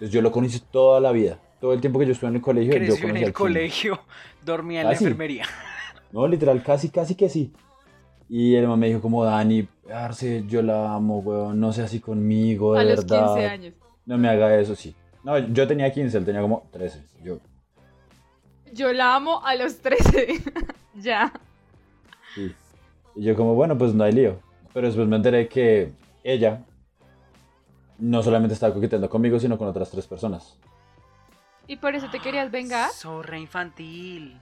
Entonces 0.04 0.16
yo 0.16 0.22
lo 0.22 0.32
conocí 0.34 0.60
toda 0.60 1.00
la 1.00 1.14
vida. 1.14 1.40
Todo 1.62 1.72
el 1.72 1.80
tiempo 1.80 1.98
que 1.98 2.06
yo 2.06 2.12
estuve 2.12 2.30
en 2.30 2.36
el 2.36 2.42
colegio, 2.42 2.74
yo 2.74 2.78
Creció 2.78 2.96
conocí 2.96 3.10
en 3.10 3.16
al 3.16 3.24
el 3.24 3.24
chino. 3.28 3.34
colegio, 3.34 4.00
dormía 4.46 4.82
en 4.82 4.88
la 4.88 4.94
enfermería. 4.94 5.46
No, 6.12 6.28
literal, 6.28 6.62
casi, 6.62 6.90
casi 6.90 7.16
que 7.16 7.28
sí. 7.30 7.52
Y 8.30 8.54
el 8.56 8.68
man 8.68 8.78
me 8.80 8.88
dijo 8.88 9.02
como, 9.02 9.24
Dani, 9.26 9.66
Arce, 9.92 10.44
yo 10.46 10.62
la 10.62 10.94
amo, 10.94 11.20
weón, 11.20 11.60
no 11.60 11.72
sea 11.74 11.86
así 11.86 12.00
conmigo, 12.02 12.74
de 12.76 12.82
A 12.82 12.84
los 12.84 13.06
verdad. 13.08 13.34
15 13.34 13.48
años. 13.48 13.74
No 14.06 14.18
me 14.20 14.28
haga 14.30 14.60
eso, 14.60 14.76
sí. 14.76 14.94
No, 15.24 15.40
yo 15.40 15.66
tenía 15.68 15.92
15, 15.92 16.16
él 16.18 16.26
tenía 16.26 16.42
como 16.42 16.68
13. 16.72 17.02
Yo, 17.24 17.40
Yo 18.74 18.92
la 18.94 19.16
amo 19.16 19.44
a 19.44 19.56
los 19.56 19.78
13. 19.78 20.40
ya. 21.02 21.32
sí. 22.36 22.54
Y 23.16 23.24
yo 23.24 23.36
como, 23.36 23.56
bueno, 23.56 23.76
pues 23.78 23.94
no 23.96 24.04
hay 24.04 24.12
lío. 24.12 24.38
Pero 24.74 24.86
después 24.88 25.08
me 25.08 25.16
enteré 25.16 25.48
que 25.48 25.94
ella 26.24 26.62
no 28.04 28.22
solamente 28.22 28.54
estaba 28.54 28.74
coqueteando 28.74 29.10
conmigo, 29.10 29.40
sino 29.40 29.58
con 29.58 29.68
otras 29.70 29.90
tres 29.90 30.06
personas. 30.08 30.58
¿Y 31.68 31.78
por 31.78 31.96
eso 31.96 32.10
te 32.12 32.20
querías 32.20 32.52
vengar? 32.52 32.92
Zorra 32.92 33.38
infantil. 33.40 34.38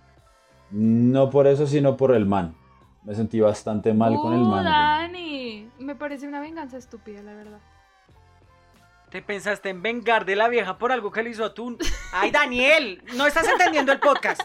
No 0.71 1.29
por 1.29 1.45
eso, 1.45 1.67
sino 1.67 1.95
por 1.95 2.15
el 2.15 2.25
man. 2.25 2.55
Me 3.03 3.13
sentí 3.13 3.39
bastante 3.39 3.93
mal 3.93 4.15
con 4.15 4.33
el 4.33 4.41
Uh, 4.41 4.45
man. 4.45 4.63
Dani. 4.63 5.69
Me 5.77 5.95
parece 5.95 6.27
una 6.27 6.39
venganza 6.39 6.77
estúpida, 6.77 7.21
la 7.21 7.33
verdad. 7.35 7.59
¿Te 9.11 9.21
pensaste 9.21 9.69
en 9.69 9.81
vengar 9.83 10.25
de 10.25 10.35
la 10.35 10.47
vieja 10.47 10.77
por 10.79 10.91
algo 10.91 11.11
que 11.11 11.21
le 11.21 11.29
hizo 11.29 11.45
a 11.45 11.53
tú? 11.53 11.77
¡Ay, 12.13 12.31
Daniel! 12.31 13.03
No 13.15 13.27
estás 13.27 13.47
entendiendo 13.47 13.91
el 13.91 13.99
podcast. 13.99 14.41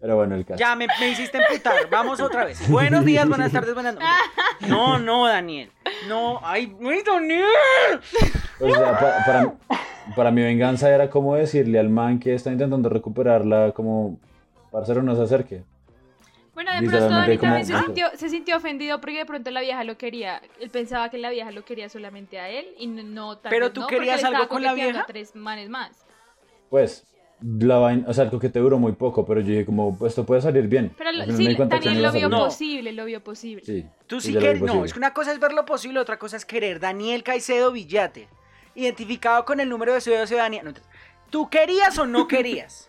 Pero 0.00 0.16
bueno, 0.16 0.34
el 0.34 0.44
caso. 0.44 0.58
Ya 0.58 0.74
me, 0.74 0.86
me 0.98 1.08
hiciste 1.10 1.38
emputar. 1.38 1.88
Vamos 1.88 2.20
otra 2.20 2.44
vez. 2.44 2.68
Buenos 2.68 3.04
días, 3.04 3.26
buenas 3.28 3.52
tardes, 3.52 3.72
buenas 3.72 3.94
noches. 3.94 4.08
No, 4.68 4.98
no, 4.98 5.26
Daniel. 5.26 5.70
No, 6.08 6.40
ay. 6.42 6.74
O 8.60 8.74
sea, 8.74 8.98
pa- 8.98 9.24
para, 9.26 9.52
para 10.16 10.30
mi 10.30 10.42
venganza 10.42 10.92
era 10.94 11.08
como 11.10 11.34
decirle 11.36 11.78
al 11.78 11.88
man 11.88 12.18
que 12.18 12.34
está 12.34 12.50
intentando 12.52 12.88
recuperarla, 12.88 13.72
como, 13.72 14.18
parcero, 14.70 15.02
no 15.02 15.14
se 15.16 15.22
acerque. 15.22 15.62
Bueno, 16.54 16.70
de 16.72 16.86
pronto 16.86 17.08
también 17.40 17.64
se 17.66 17.78
sintió, 17.78 18.06
se 18.14 18.28
sintió 18.28 18.56
ofendido 18.58 19.00
porque 19.00 19.18
de 19.18 19.24
pronto 19.26 19.50
la 19.50 19.62
vieja 19.62 19.84
lo 19.84 19.96
quería. 19.96 20.42
Él 20.60 20.68
pensaba 20.68 21.08
que 21.08 21.16
la 21.16 21.30
vieja 21.30 21.50
lo 21.50 21.64
quería 21.64 21.88
solamente 21.88 22.38
a 22.38 22.50
él 22.50 22.66
y 22.78 22.86
no, 22.88 23.02
no 23.02 23.38
tal 23.38 23.48
Pero 23.50 23.66
vez 23.66 23.72
tú 23.72 23.80
no, 23.80 23.86
querías 23.86 24.22
algo 24.22 24.48
con 24.48 24.62
la 24.62 24.74
vieja. 24.74 25.04
tres 25.06 25.34
manes 25.34 25.70
más. 25.70 26.04
Pues, 26.68 27.04
la 27.42 27.78
vaina, 27.78 28.04
o 28.08 28.14
sea, 28.14 28.24
el 28.24 28.30
coquete 28.30 28.58
duró 28.58 28.78
muy 28.78 28.92
poco, 28.92 29.24
pero 29.24 29.40
yo 29.40 29.48
dije 29.48 29.66
como, 29.66 29.96
pues, 29.98 30.10
esto 30.12 30.24
puede 30.24 30.40
salir 30.40 30.68
bien. 30.68 30.92
Pero 30.96 31.12
lo- 31.12 31.24
sí, 31.36 31.44
iba 31.50 31.64
lo 31.66 32.12
vio 32.12 32.30
posible, 32.30 32.92
lo 32.92 33.04
vio 33.04 33.22
posible. 33.22 33.64
Sí. 33.64 33.84
Tú 34.06 34.20
sí 34.20 34.32
que 34.34 34.54
no, 34.54 34.84
es 34.84 34.92
que 34.92 34.98
una 34.98 35.12
cosa 35.12 35.32
es 35.32 35.40
ver 35.40 35.52
lo 35.52 35.64
posible, 35.64 35.98
otra 36.00 36.18
cosa 36.18 36.36
es 36.36 36.44
querer. 36.44 36.80
Daniel 36.80 37.22
Caicedo 37.22 37.72
Villate, 37.72 38.28
identificado 38.74 39.44
con 39.44 39.60
el 39.60 39.68
número 39.68 39.92
de 39.94 40.00
ciudad 40.00 40.26
ciudadanía. 40.26 40.62
No, 40.62 40.72
¿Tú 41.30 41.48
querías 41.48 41.98
o 41.98 42.06
no 42.06 42.28
querías? 42.28 42.88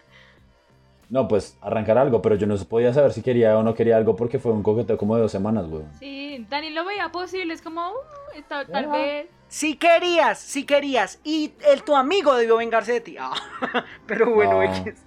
No, 1.09 1.27
pues, 1.27 1.57
arrancar 1.61 1.97
algo, 1.97 2.21
pero 2.21 2.35
yo 2.35 2.47
no 2.47 2.55
podía 2.57 2.93
saber 2.93 3.13
si 3.13 3.21
quería 3.21 3.57
o 3.57 3.63
no 3.63 3.75
quería 3.75 3.97
algo 3.97 4.15
porque 4.15 4.39
fue 4.39 4.51
un 4.51 4.63
coqueteo 4.63 4.97
como 4.97 5.15
de 5.15 5.21
dos 5.21 5.31
semanas, 5.31 5.65
weón. 5.67 5.91
Sí, 5.99 6.45
Daniel 6.49 6.73
lo 6.75 6.85
veía 6.85 7.09
posible, 7.11 7.53
es 7.53 7.61
como, 7.61 7.87
uh, 7.89 7.93
esta- 8.35 8.65
tal 8.65 8.87
vez. 8.87 9.27
Si 9.47 9.75
querías, 9.75 10.39
si 10.39 10.65
querías. 10.65 11.19
Y 11.23 11.53
el 11.71 11.83
tu 11.83 11.95
amigo 11.95 12.33
debió 12.35 12.57
vengarse 12.57 12.93
de 12.93 13.01
ti. 13.01 13.15
Ah, 13.19 13.33
pero 14.07 14.33
bueno, 14.33 14.53
No. 14.53 14.63
X. 14.63 15.03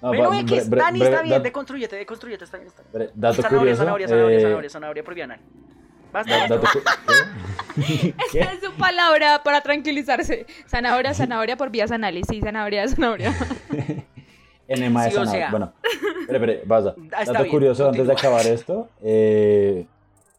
No, 0.00 0.12
X, 0.34 0.70
bre- 0.70 0.76
bre- 0.76 0.76
Dani 0.78 1.00
bre- 1.00 1.04
está 1.04 1.22
bien, 1.22 1.34
dat- 1.38 1.42
deconstruyete, 1.42 1.96
deconstruyete, 1.96 2.44
está 2.44 2.56
bien, 2.58 2.68
está 2.68 2.82
bien. 2.82 3.08
bre- 3.08 3.12
dato 3.14 3.34
Zanahoria, 3.42 3.58
curioso. 3.58 3.78
zanahoria, 3.82 4.08
zanahoria, 4.08 4.36
eh, 4.38 4.40
zanahoria, 4.42 4.70
zanahoria 4.70 5.04
por 5.04 5.14
Vianal. 5.14 5.40
Basta, 6.12 6.48
da- 6.48 6.56
basta. 6.56 6.78
dato. 6.78 6.90
Esa 8.32 8.52
es 8.52 8.60
su 8.62 8.72
palabra 8.72 9.42
para 9.42 9.60
tranquilizarse. 9.60 10.46
Zanahoria, 10.66 11.12
zanahoria 11.12 11.56
por 11.56 11.70
vías 11.70 11.90
anales. 11.90 12.26
Sí, 12.30 12.40
zanahoria, 12.40 12.88
zanahoria. 12.88 13.34
Enema 14.68 15.04
de 15.04 15.10
Sí, 15.10 15.16
o 15.16 15.26
sea. 15.26 15.50
Bueno, 15.50 15.72
espere, 16.28 16.62
espere. 16.62 16.62
Ah, 16.68 16.94
está 17.22 17.32
Dato 17.32 17.44
bien, 17.44 17.50
curioso, 17.50 17.88
antes 17.88 18.06
de 18.06 18.12
acabar 18.12 18.46
esto, 18.46 18.88
eh, 19.02 19.86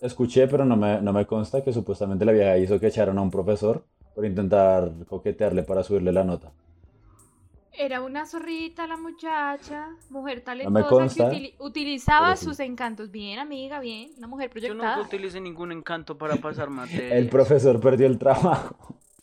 escuché, 0.02 0.48
pero 0.48 0.66
no 0.66 0.76
me, 0.76 1.02
no 1.02 1.14
me 1.14 1.26
consta 1.26 1.64
que 1.64 1.72
supuestamente 1.74 2.26
la 2.26 2.32
vieja 2.32 2.58
hizo 2.58 2.80
que 2.80 2.88
echaran 2.88 3.18
a 3.18 3.22
un 3.22 3.32
profesor 3.32 3.84
por 4.16 4.26
intentar 4.26 4.92
coquetearle 5.08 5.64
para 5.64 5.84
subirle 5.84 6.12
la 6.12 6.24
nota. 6.24 6.52
Era 7.80 8.02
una 8.02 8.26
zorrita 8.26 8.88
la 8.88 8.98
muchacha, 8.98 9.90
mujer 10.10 10.42
talentosa 10.42 10.80
me 10.80 10.84
consta, 10.90 11.30
que 11.30 11.36
utili- 11.36 11.54
utilizaba 11.60 12.36
sí. 12.36 12.46
sus 12.46 12.60
encantos. 12.60 13.12
Bien, 13.12 13.38
amiga, 13.38 13.80
bien. 13.80 14.10
Una 14.18 14.26
mujer 14.26 14.50
Yo 14.56 14.74
nunca 14.74 14.96
proyectada. 14.96 15.02
utilicé 15.06 15.40
ningún 15.42 15.72
encanto 15.72 16.18
para 16.18 16.38
pasar 16.38 16.70
materias. 16.72 17.12
El 17.12 17.30
profesor 17.30 17.80
perdió 17.80 18.08
el 18.08 18.18
trabajo. 18.18 18.76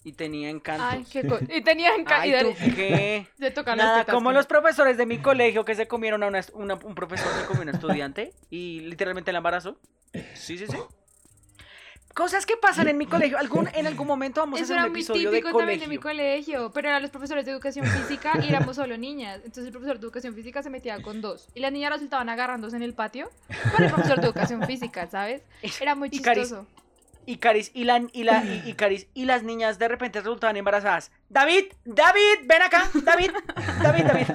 Y 0.07 0.13
tenía 0.13 0.51
encantos. 0.51 0.87
Ay, 0.91 1.07
qué 1.11 1.27
co- 1.27 1.39
Y 1.49 1.63
tenía 1.63 1.95
encantos. 1.97 2.57
Ay, 2.61 2.71
¿tú 2.71 2.77
qué? 2.77 3.27
Se 3.39 3.51
tocan 3.51 3.79
las 3.79 3.87
Nada, 3.87 3.99
tetas, 4.01 4.15
como 4.15 4.33
los 4.33 4.47
profesores 4.47 4.99
de 4.99 5.07
mi 5.07 5.19
colegio 5.19 5.65
que 5.65 5.75
se 5.75 5.89
comieron 5.89 6.23
a 6.23 6.27
una, 6.27 6.41
una- 6.53 6.75
un 6.75 6.95
profesor 6.95 7.33
se 7.41 7.47
comió 7.47 7.63
a 7.63 7.65
un 7.65 7.69
estudiante 7.71 8.33
y 8.51 8.81
literalmente 8.81 9.33
la 9.33 9.39
embarazó. 9.39 9.79
Sí, 10.35 10.59
sí, 10.59 10.67
sí. 10.69 10.77
Cosas 12.15 12.47
que 12.47 12.57
pasan 12.57 12.87
en 12.87 12.97
mi 12.97 13.07
colegio. 13.07 13.37
Algún, 13.39 13.69
en 13.75 13.89
algún 13.89 14.07
momento 14.07 14.41
vamos 14.41 14.61
a 14.61 14.63
Eso 14.63 14.75
hacer 14.75 14.77
era 14.77 14.87
un 14.87 14.93
muy 14.93 15.01
episodio 15.01 15.31
de 15.33 15.39
típico 15.39 15.59
también 15.59 15.81
de 15.81 15.89
mi 15.89 15.97
colegio. 15.99 16.59
colegio, 16.59 16.73
pero 16.73 16.89
eran 16.91 17.03
los 17.03 17.11
profesores 17.11 17.45
de 17.45 17.51
educación 17.51 17.87
física 17.87 18.33
y 18.41 18.49
éramos 18.51 18.77
solo 18.77 18.97
niñas. 18.97 19.39
Entonces 19.39 19.65
el 19.67 19.73
profesor 19.73 19.99
de 19.99 20.05
educación 20.05 20.33
física 20.35 20.63
se 20.63 20.71
metía 20.71 21.03
con 21.03 21.21
dos. 21.21 21.49
Y 21.57 21.61
las 21.61 21.73
niñas 21.73 21.91
resultaban 21.91 22.29
agarrándose 22.29 22.77
en 22.77 22.85
el 22.85 22.95
patio 22.95 23.31
con 23.75 23.83
el 23.85 23.91
profesor 23.91 24.21
de 24.21 24.27
educación 24.27 24.63
física, 24.65 25.09
¿sabes? 25.09 25.43
Era 25.81 25.97
muy 25.97 26.09
chistoso. 26.11 26.67
Y 27.27 27.37
Caris 27.39 27.71
y 27.75 27.85
la 27.85 28.03
y 28.13 28.25
la 28.25 28.45
y, 28.45 28.63
y 28.69 28.75
Caris 28.75 29.07
y 29.15 29.25
las 29.25 29.43
niñas 29.43 29.79
de 29.79 29.89
repente 29.89 30.21
resultaban 30.21 30.57
embarazadas. 30.57 31.11
David, 31.29 31.65
David, 31.85 32.47
ven 32.47 32.63
acá, 32.63 32.91
David, 33.05 33.31
David, 33.83 34.05
David. 34.05 34.27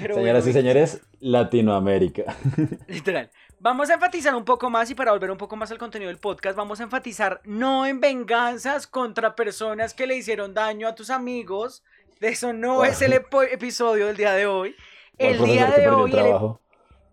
Pero 0.00 0.14
Señoras 0.14 0.44
bueno, 0.44 0.50
y 0.50 0.52
señores, 0.52 1.00
Latinoamérica. 1.20 2.36
Literal. 2.86 3.30
Vamos 3.58 3.90
a 3.90 3.94
enfatizar 3.94 4.34
un 4.34 4.44
poco 4.44 4.70
más 4.70 4.90
y 4.90 4.94
para 4.94 5.12
volver 5.12 5.30
un 5.30 5.36
poco 5.36 5.56
más 5.56 5.70
al 5.70 5.78
contenido 5.78 6.08
del 6.08 6.18
podcast, 6.18 6.56
vamos 6.56 6.80
a 6.80 6.84
enfatizar 6.84 7.40
no 7.44 7.84
en 7.86 8.00
venganzas 8.00 8.86
contra 8.86 9.34
personas 9.36 9.92
que 9.92 10.06
le 10.06 10.16
hicieron 10.16 10.54
daño 10.54 10.88
a 10.88 10.94
tus 10.94 11.10
amigos. 11.10 11.82
De 12.20 12.28
eso 12.28 12.52
no 12.52 12.76
Wow. 12.76 12.84
es 12.84 13.02
el 13.02 13.12
episodio 13.12 14.06
del 14.06 14.16
día 14.16 14.32
de 14.32 14.46
hoy. 14.46 14.74
El 15.18 15.36
profesor 15.36 15.54
día 15.54 15.70
de 15.76 15.88
hoy, 15.88 16.56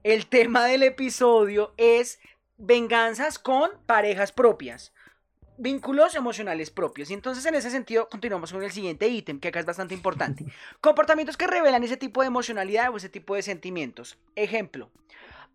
el 0.04 0.28
tema 0.28 0.66
del 0.66 0.84
episodio 0.84 1.74
es 1.78 2.20
venganzas 2.58 3.40
con 3.40 3.72
parejas 3.86 4.32
propias. 4.32 4.94
Vínculos 5.60 6.14
emocionales 6.16 6.70
propios. 6.70 7.10
Y 7.10 7.14
entonces 7.14 7.46
en 7.46 7.56
ese 7.56 7.72
sentido 7.72 8.08
continuamos 8.10 8.52
con 8.52 8.62
el 8.62 8.72
siguiente 8.72 9.08
ítem, 9.08 9.40
que 9.40 9.48
acá 9.48 9.60
es 9.60 9.66
bastante 9.66 9.94
importante. 9.94 10.46
Comportamientos 10.82 11.38
que 11.38 11.48
revelan 11.48 11.84
ese 11.84 11.98
tipo 11.98 12.22
de 12.22 12.28
emocionalidad 12.28 12.94
o 12.94 12.98
ese 12.98 13.10
tipo 13.10 13.36
de 13.36 13.42
sentimientos. 13.42 14.18
Ejemplo. 14.36 14.92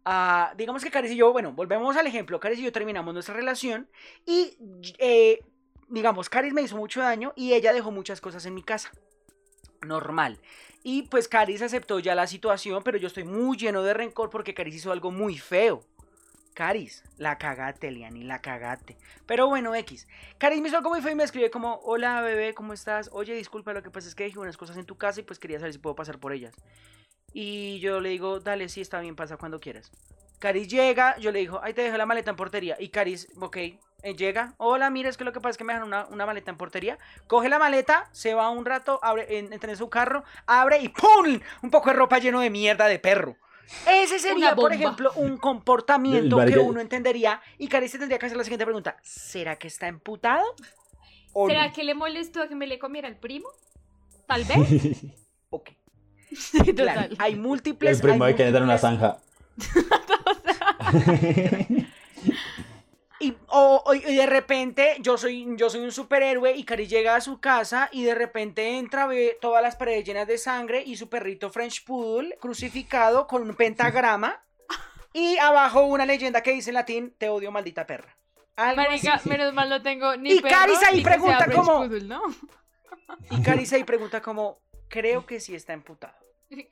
ah, 0.05 0.53
digamos 0.57 0.83
que 0.83 0.91
Caris 0.91 1.13
y 1.13 1.17
yo, 1.17 1.33
bueno, 1.33 1.53
volvemos 1.53 1.97
al 1.97 2.07
ejemplo. 2.07 2.41
Caris 2.41 2.59
y 2.59 2.65
yo 2.65 2.73
terminamos 2.73 3.15
nuestra 3.15 3.35
relación 3.35 3.89
y, 4.27 4.57
eh, 4.99 5.45
digamos, 5.89 6.29
Caris 6.29 6.53
me 6.53 6.63
hizo 6.63 6.77
mucho 6.77 7.01
daño 7.01 7.33
y 7.37 7.53
ella 7.53 7.73
dejó 7.73 7.93
muchas 7.93 8.21
cosas 8.21 8.45
en 8.47 8.55
mi 8.55 8.63
casa. 8.65 8.91
Normal. 9.83 10.41
Y 10.85 11.03
pues 11.03 11.29
Caris 11.29 11.63
aceptó 11.63 12.01
ya 12.01 12.17
la 12.17 12.27
situación, 12.27 12.83
pero 12.83 12.99
yo 12.99 13.07
estoy 13.07 13.23
muy 13.23 13.57
lleno 13.57 13.85
de 13.85 13.95
rencor 13.95 14.31
porque 14.31 14.55
Caris 14.55 14.75
hizo 14.75 14.91
algo 14.91 15.13
muy 15.13 15.39
feo. 15.39 15.85
Caris, 16.55 17.03
la 17.17 17.39
cagate, 17.39 17.91
Liani, 17.91 18.25
la 18.25 18.41
cagate. 18.41 18.97
Pero 19.27 19.49
bueno, 19.49 19.75
X. 19.75 20.07
Caris 20.39 20.61
me 20.61 20.69
hizo 20.69 20.83
feo 20.83 21.13
y 21.13 21.15
me 21.15 21.25
escribe 21.25 21.51
como, 21.51 21.77
hola 21.85 22.21
bebé, 22.21 22.53
¿cómo 22.55 22.73
estás? 22.73 23.09
Oye, 23.13 23.35
disculpa, 23.35 23.73
lo 23.73 23.83
que 23.83 23.91
pasa 23.91 24.09
es 24.09 24.15
que 24.15 24.25
dejé 24.25 24.39
unas 24.39 24.57
cosas 24.57 24.77
en 24.77 24.85
tu 24.85 24.97
casa 24.97 25.21
y 25.21 25.23
pues 25.23 25.39
quería 25.39 25.59
saber 25.59 25.73
si 25.73 25.79
puedo 25.79 25.97
pasar 25.97 26.19
por 26.19 26.33
ellas. 26.33 26.55
Y 27.33 27.81
yo 27.81 28.01
le 28.01 28.11
digo, 28.11 28.41
dale, 28.41 28.69
sí, 28.69 28.81
está 28.83 29.01
bien, 29.01 29.17
pasa 29.17 29.39
cuando 29.39 29.61
quieras. 29.61 29.91
Caris 30.39 30.69
llega, 30.69 31.17
yo 31.19 31.31
le 31.33 31.39
digo, 31.39 31.61
ahí 31.63 31.73
te 31.73 31.83
dejo 31.83 31.97
la 31.97 32.05
maleta 32.07 32.31
en 32.31 32.37
portería. 32.37 32.77
Y 32.79 32.89
Caris, 32.89 33.29
ok, 33.41 33.57
eh, 33.57 33.79
llega, 34.17 34.55
hola, 34.59 34.91
mira, 34.91 35.09
es 35.09 35.17
que 35.17 35.25
lo 35.25 35.33
que 35.33 35.41
pasa 35.41 35.53
es 35.53 35.57
que 35.57 35.65
me 35.65 35.73
dejan 35.73 35.87
una, 35.89 36.05
una 36.07 36.27
maleta 36.27 36.51
en 36.51 36.57
portería. 36.59 36.99
Coge 37.29 37.49
la 37.49 37.59
maleta, 37.59 38.11
se 38.13 38.35
va 38.35 38.51
un 38.51 38.67
rato, 38.67 38.99
abre, 39.03 39.39
en- 39.39 39.53
entra 39.53 39.71
en 39.71 39.77
su 39.79 39.89
carro, 39.89 40.25
abre 40.47 40.81
y 40.81 40.89
¡pum! 40.89 41.41
Un 41.63 41.71
poco 41.71 41.91
de 41.91 41.97
ropa 41.97 42.19
lleno 42.19 42.41
de 42.41 42.51
mierda 42.51 42.87
de 42.89 42.99
perro. 42.99 43.37
Ese 43.87 44.19
sería, 44.19 44.55
por 44.55 44.73
ejemplo, 44.73 45.13
un 45.17 45.37
comportamiento 45.37 46.37
que 46.45 46.59
uno 46.59 46.81
entendería. 46.81 47.41
Y 47.59 47.69
Caris 47.69 47.93
se 47.93 47.99
tendría 47.99 48.19
que 48.19 48.27
hacer 48.27 48.39
la 48.39 48.45
siguiente 48.45 48.65
pregunta: 48.65 48.97
¿será 49.03 49.57
que 49.57 49.69
está 49.69 49.89
emputado? 49.89 50.45
¿O 51.33 51.49
¿Será 51.49 51.69
no? 51.69 51.73
que 51.73 51.85
le 51.85 51.95
molestó 51.95 52.47
que 52.49 52.55
me 52.55 52.67
le 52.67 52.79
comiera 52.79 53.09
el 53.09 53.17
primo? 53.17 53.49
Tal 54.27 54.45
vez. 54.45 54.59
Ok. 55.55 55.69
Total. 56.65 56.75
Claro, 56.75 57.15
hay 57.19 57.37
múltiples. 57.37 58.01
El 58.01 58.09
primo 58.09 58.25
hay 58.25 58.33
de 58.33 58.37
que 58.39 58.49
en 58.49 58.63
una 58.63 58.79
zanja. 58.79 59.19
Y, 63.23 63.37
o- 63.49 63.83
o- 63.87 63.95
y 63.95 64.01
de 64.17 64.27
repente 64.27 64.97
yo 65.01 65.17
soy, 65.17 65.47
yo 65.57 65.71
soy 65.71 65.81
un 65.83 65.93
superhéroe 65.93 66.57
y 66.57 66.65
Cari 66.65 66.87
llega 66.89 67.15
a 67.15 67.21
su 67.21 67.39
casa 67.41 67.89
y 67.93 68.03
de 68.03 68.15
repente 68.15 68.79
entra, 68.79 69.07
ve 69.07 69.39
todas 69.41 69.63
las 69.63 69.77
paredes 69.77 70.05
llenas 70.05 70.27
de 70.27 70.39
sangre 70.39 70.83
y 70.85 70.97
su 70.97 71.09
perrito 71.09 71.49
French 71.51 71.85
Poodle 71.85 72.37
crucificado 72.41 73.27
con 73.29 73.43
un 73.49 73.55
pentagrama 73.55 74.45
y 75.13 75.39
abajo 75.39 75.83
una 75.85 76.05
leyenda 76.05 76.43
que 76.43 76.51
dice 76.53 76.71
en 76.71 76.75
latín, 76.75 77.15
te 77.17 77.29
odio 77.29 77.53
maldita 77.53 77.87
perra. 77.87 78.17
Algo 78.57 78.83
Marica, 78.83 79.15
así. 79.15 79.29
menos 79.29 79.55
mal 79.55 79.69
no 79.71 79.81
tengo 79.83 80.17
ni 80.17 80.33
Y 80.33 80.41
perro, 80.41 80.57
Caris 80.57 80.83
ahí 80.83 80.97
ni 80.99 81.03
pregunta 81.05 81.47
cómo- 81.55 81.79
Poodle, 81.79 82.05
¿no? 82.05 82.23
Y 83.31 83.41
Cari 83.43 83.65
se 83.67 83.77
ahí 83.77 83.85
pregunta 83.85 84.21
como, 84.21 84.59
creo 84.89 85.25
que 85.27 85.39
sí 85.41 85.55
está 85.55 85.73
emputado. 85.75 86.15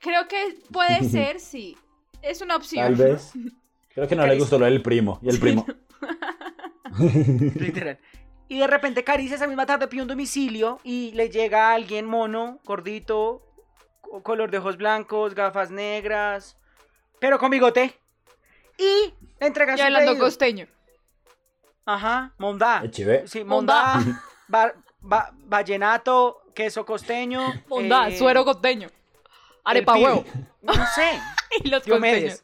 Creo 0.00 0.26
que 0.28 0.58
puede 0.72 1.04
ser, 1.08 1.38
sí. 1.40 1.76
Es 2.22 2.40
una 2.42 2.56
opción. 2.56 2.84
Tal 2.84 2.94
vez. 2.96 3.32
Creo 3.94 4.06
que 4.08 4.16
no 4.16 4.26
le 4.26 4.34
Caris- 4.34 4.38
gustó 4.40 4.58
lo 4.58 4.64
del 4.66 4.82
primo. 4.82 5.18
Y 5.22 5.28
el 5.30 5.38
primo. 5.40 5.64
Literal. 6.98 7.98
Y 8.48 8.58
de 8.58 8.66
repente 8.66 9.04
Caricia 9.04 9.36
esa 9.36 9.46
misma 9.46 9.64
tarde 9.66 9.86
pide 9.88 10.02
un 10.02 10.08
domicilio 10.08 10.80
y 10.82 11.12
le 11.12 11.28
llega 11.30 11.70
a 11.70 11.74
alguien 11.74 12.04
mono, 12.06 12.58
gordito, 12.64 13.42
co- 14.00 14.22
color 14.22 14.50
de 14.50 14.58
ojos 14.58 14.76
blancos, 14.76 15.34
gafas 15.34 15.70
negras, 15.70 16.56
pero 17.20 17.38
con 17.38 17.50
bigote. 17.50 17.96
Y 18.76 19.14
le 19.38 19.46
entrega 19.46 19.74
Y 19.74 19.78
su 19.78 19.84
hablando 19.84 20.10
pedido. 20.12 20.24
costeño. 20.24 20.66
Ajá, 21.86 22.32
mondá. 22.38 22.82
Echive. 22.84 23.26
Sí, 23.28 23.44
mondá, 23.44 24.00
ba- 24.48 24.74
vallenato, 25.46 26.42
queso 26.54 26.84
costeño. 26.84 27.46
Onda, 27.68 28.08
eh, 28.08 28.18
suero 28.18 28.44
costeño. 28.44 28.88
Arepa 29.64 29.94
huevo. 29.96 30.24
No 30.62 30.72
sé, 30.74 31.20
Y 31.64 31.68
los 31.68 31.84
costeños. 31.84 32.42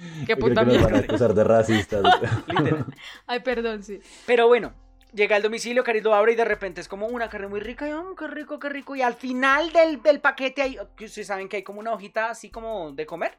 Qué 0.26 0.36
puta 0.36 0.62
nos 0.64 0.76
van 0.76 0.84
a 0.86 0.88
mierda. 0.90 0.98
acusar 1.08 1.34
de 1.34 1.44
racistas. 1.44 2.02
literal. 2.48 2.86
Ay, 3.26 3.40
perdón, 3.40 3.82
sí. 3.82 4.00
Pero 4.26 4.46
bueno, 4.48 4.72
llega 5.12 5.36
al 5.36 5.42
domicilio, 5.42 5.84
Caris 5.84 6.02
lo 6.04 6.14
abre 6.14 6.32
y 6.32 6.36
de 6.36 6.44
repente 6.44 6.80
es 6.80 6.88
como 6.88 7.06
una 7.06 7.28
carne 7.28 7.48
muy 7.48 7.60
rica. 7.60 7.88
Y, 7.88 7.92
"Mm, 7.92 8.14
qué 8.18 8.26
rico, 8.28 8.58
qué 8.58 8.68
rico. 8.68 8.96
Y 8.96 9.02
al 9.02 9.14
final 9.14 9.72
del, 9.72 10.02
del 10.02 10.20
paquete 10.20 10.62
hay, 10.62 10.78
que 10.96 11.04
ustedes 11.06 11.26
saben 11.26 11.48
que 11.48 11.58
hay 11.58 11.62
como 11.62 11.80
una 11.80 11.92
hojita 11.92 12.30
así 12.30 12.50
como 12.50 12.92
de 12.92 13.06
comer. 13.06 13.38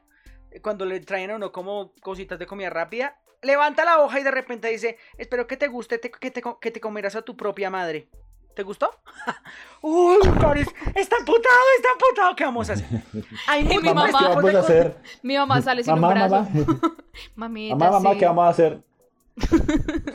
Cuando 0.62 0.84
le 0.84 1.00
traen 1.00 1.30
a 1.30 1.36
uno 1.36 1.50
como 1.50 1.94
cositas 2.02 2.38
de 2.38 2.46
comida 2.46 2.68
rápida. 2.70 3.18
Levanta 3.40 3.84
la 3.84 3.98
hoja 4.00 4.20
y 4.20 4.22
de 4.22 4.30
repente 4.30 4.68
dice, 4.68 4.98
espero 5.18 5.46
que 5.48 5.56
te 5.56 5.66
guste, 5.66 5.98
te- 5.98 6.10
que, 6.12 6.30
te, 6.30 6.42
que 6.60 6.70
te 6.70 6.80
comerás 6.80 7.16
a 7.16 7.22
tu 7.22 7.36
propia 7.36 7.70
madre. 7.70 8.08
¿Te 8.54 8.62
gustó? 8.62 8.90
Uy, 9.82 10.18
Caris, 10.40 10.68
está 10.94 11.16
emputado, 11.18 11.64
está 11.76 11.88
emputado. 11.92 12.36
¿Qué 12.36 12.44
vamos 12.44 12.68
a 12.70 12.74
hacer? 12.74 12.86
Hay 13.48 13.62
Y 13.62 13.78
mi 13.78 13.78
mamá- 13.78 14.06
¿Qué 14.18 14.24
vamos 14.28 14.54
a 14.54 14.58
hacer? 14.60 14.96
Mi 15.22 15.36
mamá 15.36 15.62
sale 15.62 15.82
sin 15.84 15.94
Mamá, 15.94 16.08
un 16.08 16.14
brazo. 16.14 16.34
mamá. 16.50 16.94
Mamita, 17.34 17.76
Mamá, 17.76 18.00
mamá. 18.00 18.18
¿qué 18.18 18.26
vamos 18.26 18.44
a 18.44 18.48
hacer? 18.48 18.80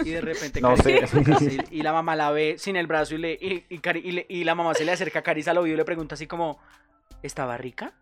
Y 0.05 0.11
de 0.11 0.21
repente 0.21 0.61
No 0.61 0.75
Cari 0.75 1.07
sé. 1.39 1.65
y, 1.71 1.81
la 1.81 1.91
mamá 1.91 2.15
la 2.15 2.29
ve 2.31 2.55
sin 2.59 2.75
el 2.75 2.85
brazo 2.85 3.15
y, 3.15 3.17
le, 3.17 3.33
y, 3.33 3.65
y 3.69 3.79
Cari- 3.79 4.01
y 4.03 4.11
le- 4.11 4.25
y 4.29 4.43
la 4.43 4.53
mamá 4.53 4.73
se 4.75 4.85
le 4.85 4.91
acerca 4.91 5.19
a 5.19 5.21
Caris 5.23 5.47
al 5.47 5.57
oído 5.57 5.73
y 5.73 5.77
le 5.77 5.85
pregunta 5.85 6.13
así 6.15 6.27
como, 6.27 6.59
¿estaba 7.23 7.57
rica? 7.57 7.93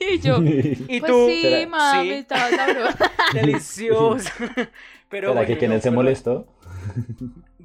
Y 0.00 0.18
yo, 0.20 0.38
Y 0.42 1.00
pues 1.00 1.12
tú, 1.12 1.26
sí, 1.28 1.42
¿Será- 1.42 1.66
mami, 1.68 2.08
sí. 2.08 2.12
estaba 2.14 2.48
sabrosa. 2.50 3.10
delicioso. 3.34 4.30
Pero 5.10 5.28
¿Será 5.28 5.42
bueno, 5.44 5.60
que 5.60 5.68
no, 5.68 5.74
se 5.74 5.80
pero 5.82 5.92
molestó? 5.94 6.46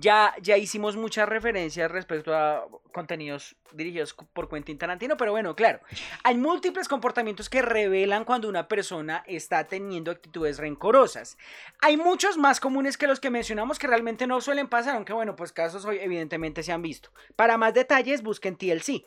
Ya, 0.01 0.33
ya 0.41 0.55
hicimos 0.55 0.95
muchas 0.95 1.27
referencias 1.27 1.91
respecto 1.91 2.33
a 2.33 2.65
contenidos 2.93 3.57
dirigidos 3.73 4.15
por 4.33 4.47
Quentin 4.47 4.77
Tarantino, 4.77 5.17
pero 5.17 5.31
bueno, 5.31 5.57
claro, 5.57 5.81
hay 6.23 6.37
múltiples 6.37 6.87
comportamientos 6.87 7.49
que 7.49 7.61
revelan 7.61 8.23
cuando 8.23 8.47
una 8.47 8.69
persona 8.69 9.25
está 9.27 9.67
teniendo 9.67 10.09
actitudes 10.11 10.57
rencorosas. 10.57 11.37
Hay 11.81 11.97
muchos 11.97 12.37
más 12.37 12.61
comunes 12.61 12.97
que 12.97 13.07
los 13.07 13.19
que 13.19 13.29
mencionamos 13.29 13.77
que 13.77 13.87
realmente 13.87 14.25
no 14.25 14.39
suelen 14.39 14.69
pasar, 14.69 14.95
aunque 14.95 15.11
bueno, 15.11 15.35
pues 15.35 15.51
casos 15.51 15.83
hoy 15.83 15.97
evidentemente 15.99 16.63
se 16.63 16.71
han 16.71 16.81
visto. 16.81 17.11
Para 17.35 17.57
más 17.57 17.73
detalles, 17.73 18.23
busquen 18.23 18.55
TLC. 18.55 19.03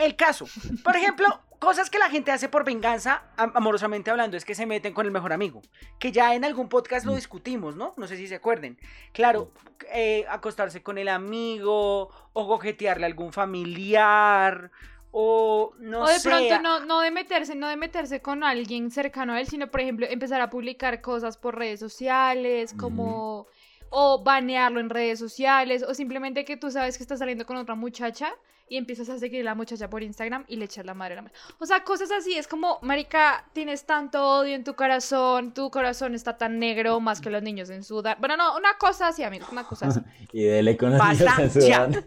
El 0.00 0.16
caso, 0.16 0.46
por 0.82 0.96
ejemplo, 0.96 1.26
cosas 1.58 1.90
que 1.90 1.98
la 1.98 2.08
gente 2.08 2.30
hace 2.32 2.48
por 2.48 2.64
venganza, 2.64 3.22
am- 3.36 3.52
amorosamente 3.54 4.10
hablando, 4.10 4.36
es 4.36 4.44
que 4.46 4.54
se 4.54 4.64
meten 4.64 4.94
con 4.94 5.04
el 5.04 5.12
mejor 5.12 5.32
amigo. 5.32 5.60
Que 5.98 6.10
ya 6.10 6.34
en 6.34 6.44
algún 6.44 6.68
podcast 6.70 7.04
lo 7.04 7.12
Mm. 7.12 7.16
discutimos, 7.16 7.76
¿no? 7.76 7.92
No 7.98 8.06
sé 8.06 8.16
si 8.16 8.26
se 8.26 8.36
acuerden. 8.36 8.78
Claro, 9.12 9.52
eh, 9.92 10.24
acostarse 10.30 10.82
con 10.82 10.96
el 10.96 11.08
amigo, 11.08 12.08
o 12.32 12.48
coquetearle 12.48 13.04
a 13.04 13.08
algún 13.08 13.32
familiar, 13.32 14.70
o 15.12 15.74
no 15.80 16.02
o 16.04 16.08
de 16.08 16.18
sé. 16.20 16.28
pronto 16.28 16.60
no, 16.62 16.80
no 16.86 17.00
de 17.00 17.10
meterse, 17.10 17.54
no 17.54 17.68
de 17.68 17.76
meterse 17.76 18.22
con 18.22 18.44
alguien 18.44 18.90
cercano 18.90 19.32
a 19.34 19.40
él, 19.40 19.48
sino 19.48 19.70
por 19.70 19.80
ejemplo 19.80 20.06
empezar 20.08 20.40
a 20.40 20.48
publicar 20.50 21.00
cosas 21.00 21.36
por 21.36 21.56
redes 21.58 21.80
sociales, 21.80 22.72
como 22.78 23.48
o 23.90 24.22
banearlo 24.22 24.80
en 24.80 24.88
redes 24.88 25.18
sociales, 25.18 25.84
o 25.86 25.94
simplemente 25.94 26.44
que 26.44 26.56
tú 26.56 26.70
sabes 26.70 26.96
que 26.96 27.02
estás 27.02 27.18
saliendo 27.18 27.44
con 27.44 27.56
otra 27.56 27.74
muchacha 27.74 28.32
y 28.68 28.76
empiezas 28.76 29.08
a 29.08 29.18
seguir 29.18 29.40
a 29.40 29.44
la 29.46 29.54
muchacha 29.56 29.90
por 29.90 30.00
Instagram 30.02 30.44
y 30.46 30.54
le 30.54 30.66
echas 30.66 30.86
la 30.86 30.94
madre 30.94 31.14
a 31.14 31.16
la 31.16 31.22
madre. 31.22 31.34
O 31.58 31.66
sea, 31.66 31.82
cosas 31.82 32.10
así, 32.12 32.34
es 32.34 32.46
como, 32.46 32.78
marica, 32.82 33.44
tienes 33.52 33.84
tanto 33.84 34.24
odio 34.24 34.54
en 34.54 34.62
tu 34.62 34.74
corazón, 34.74 35.52
tu 35.52 35.72
corazón 35.72 36.14
está 36.14 36.38
tan 36.38 36.60
negro 36.60 37.00
más 37.00 37.20
que 37.20 37.30
los 37.30 37.42
niños 37.42 37.68
en 37.70 37.82
Sudán. 37.82 38.16
Bueno, 38.20 38.36
no, 38.36 38.56
una 38.56 38.78
cosa 38.78 39.08
así, 39.08 39.24
amigos, 39.24 39.48
una 39.50 39.64
cosa 39.64 39.88
así. 39.88 40.00
Y 40.32 40.44
dele 40.44 40.76
con 40.76 40.90
los 40.90 41.00
Basta 41.00 41.36
niños 41.36 41.56
en 41.56 41.62
ya. 41.62 41.86
Sudán. 41.86 42.04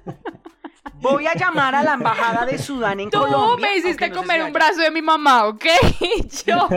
Voy 0.96 1.28
a 1.28 1.34
llamar 1.36 1.76
a 1.76 1.84
la 1.84 1.94
embajada 1.96 2.46
de 2.46 2.58
Sudán 2.58 3.02
en 3.02 3.10
Tú 3.10 3.20
Colombia. 3.20 3.68
me 3.68 3.78
hiciste 3.78 4.08
no 4.08 4.16
comer 4.16 4.42
un 4.44 4.54
brazo 4.54 4.80
de 4.80 4.92
mi 4.92 5.02
mamá, 5.02 5.48
¿ok? 5.48 5.66
Yo. 6.46 6.68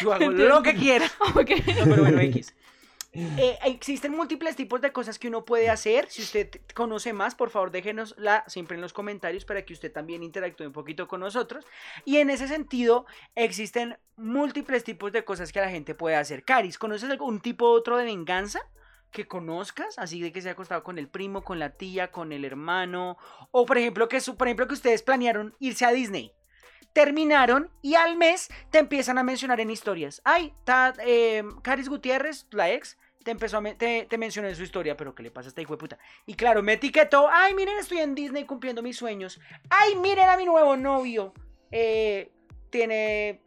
Yo 0.00 0.12
hago 0.12 0.30
lo 0.30 0.62
que 0.64 0.74
quiera. 0.74 1.06
ok. 1.34 1.36
No, 1.78 1.84
pero 1.84 2.02
bueno, 2.02 2.20
X. 2.22 2.55
Eh, 3.16 3.58
existen 3.64 4.12
múltiples 4.12 4.56
tipos 4.56 4.80
de 4.80 4.92
cosas 4.92 5.18
que 5.18 5.28
uno 5.28 5.44
puede 5.44 5.70
hacer. 5.70 6.10
Si 6.10 6.22
usted 6.22 6.50
conoce 6.74 7.12
más, 7.12 7.34
por 7.34 7.50
favor 7.50 7.70
déjenosla 7.70 8.44
siempre 8.46 8.74
en 8.74 8.82
los 8.82 8.92
comentarios 8.92 9.44
para 9.44 9.64
que 9.64 9.72
usted 9.72 9.90
también 9.90 10.22
interactúe 10.22 10.66
un 10.66 10.72
poquito 10.72 11.08
con 11.08 11.20
nosotros. 11.20 11.64
Y 12.04 12.18
en 12.18 12.30
ese 12.30 12.46
sentido, 12.46 13.06
existen 13.34 13.98
múltiples 14.16 14.84
tipos 14.84 15.12
de 15.12 15.24
cosas 15.24 15.52
que 15.52 15.60
la 15.60 15.70
gente 15.70 15.94
puede 15.94 16.16
hacer. 16.16 16.44
Caris, 16.44 16.78
¿conoces 16.78 17.10
algún 17.10 17.40
tipo 17.40 17.70
otro 17.70 17.96
de 17.96 18.04
venganza? 18.04 18.60
que 19.12 19.26
conozcas, 19.26 19.98
así 19.98 20.20
de 20.20 20.30
que 20.30 20.42
se 20.42 20.50
ha 20.50 20.52
acostado 20.52 20.82
con 20.82 20.98
el 20.98 21.08
primo, 21.08 21.42
con 21.42 21.58
la 21.58 21.70
tía, 21.70 22.10
con 22.10 22.32
el 22.32 22.44
hermano, 22.44 23.16
o 23.50 23.64
por 23.64 23.78
ejemplo 23.78 24.08
que 24.08 24.20
su, 24.20 24.36
por 24.36 24.46
ejemplo 24.46 24.66
que 24.66 24.74
ustedes 24.74 25.02
planearon 25.02 25.54
irse 25.58 25.86
a 25.86 25.92
Disney 25.92 26.34
terminaron 26.96 27.70
y 27.82 27.94
al 27.94 28.16
mes 28.16 28.48
te 28.70 28.78
empiezan 28.78 29.18
a 29.18 29.22
mencionar 29.22 29.60
en 29.60 29.68
historias. 29.68 30.22
Ay, 30.24 30.54
ta, 30.64 30.94
eh, 31.04 31.44
Caris 31.62 31.90
Gutiérrez, 31.90 32.46
la 32.52 32.70
ex, 32.70 32.96
te 33.26 33.32
empezó 33.32 33.56
a 33.56 33.60
me- 33.60 33.74
te, 33.74 34.06
te 34.08 34.18
mencionó 34.18 34.46
en 34.46 34.54
su 34.54 34.62
historia, 34.62 34.96
pero 34.96 35.12
¿qué 35.12 35.24
le 35.24 35.32
pasa 35.32 35.48
a 35.48 35.50
esta 35.50 35.60
hijo 35.60 35.72
de 35.74 35.78
puta? 35.78 35.98
Y 36.26 36.34
claro, 36.34 36.62
me 36.62 36.74
etiquetó, 36.74 37.28
ay, 37.28 37.54
miren, 37.54 37.76
estoy 37.76 37.98
en 37.98 38.14
Disney 38.14 38.44
cumpliendo 38.44 38.82
mis 38.84 38.96
sueños. 38.96 39.40
Ay, 39.68 39.96
miren 39.96 40.28
a 40.28 40.36
mi 40.36 40.44
nuevo 40.44 40.76
novio. 40.76 41.34
Eh, 41.72 42.30
tiene 42.70 43.42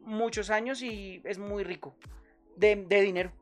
muchos 0.00 0.48
años 0.48 0.80
y 0.80 1.20
es 1.24 1.36
muy 1.38 1.62
rico. 1.62 1.94
De, 2.56 2.74
de 2.76 3.02
dinero. 3.02 3.32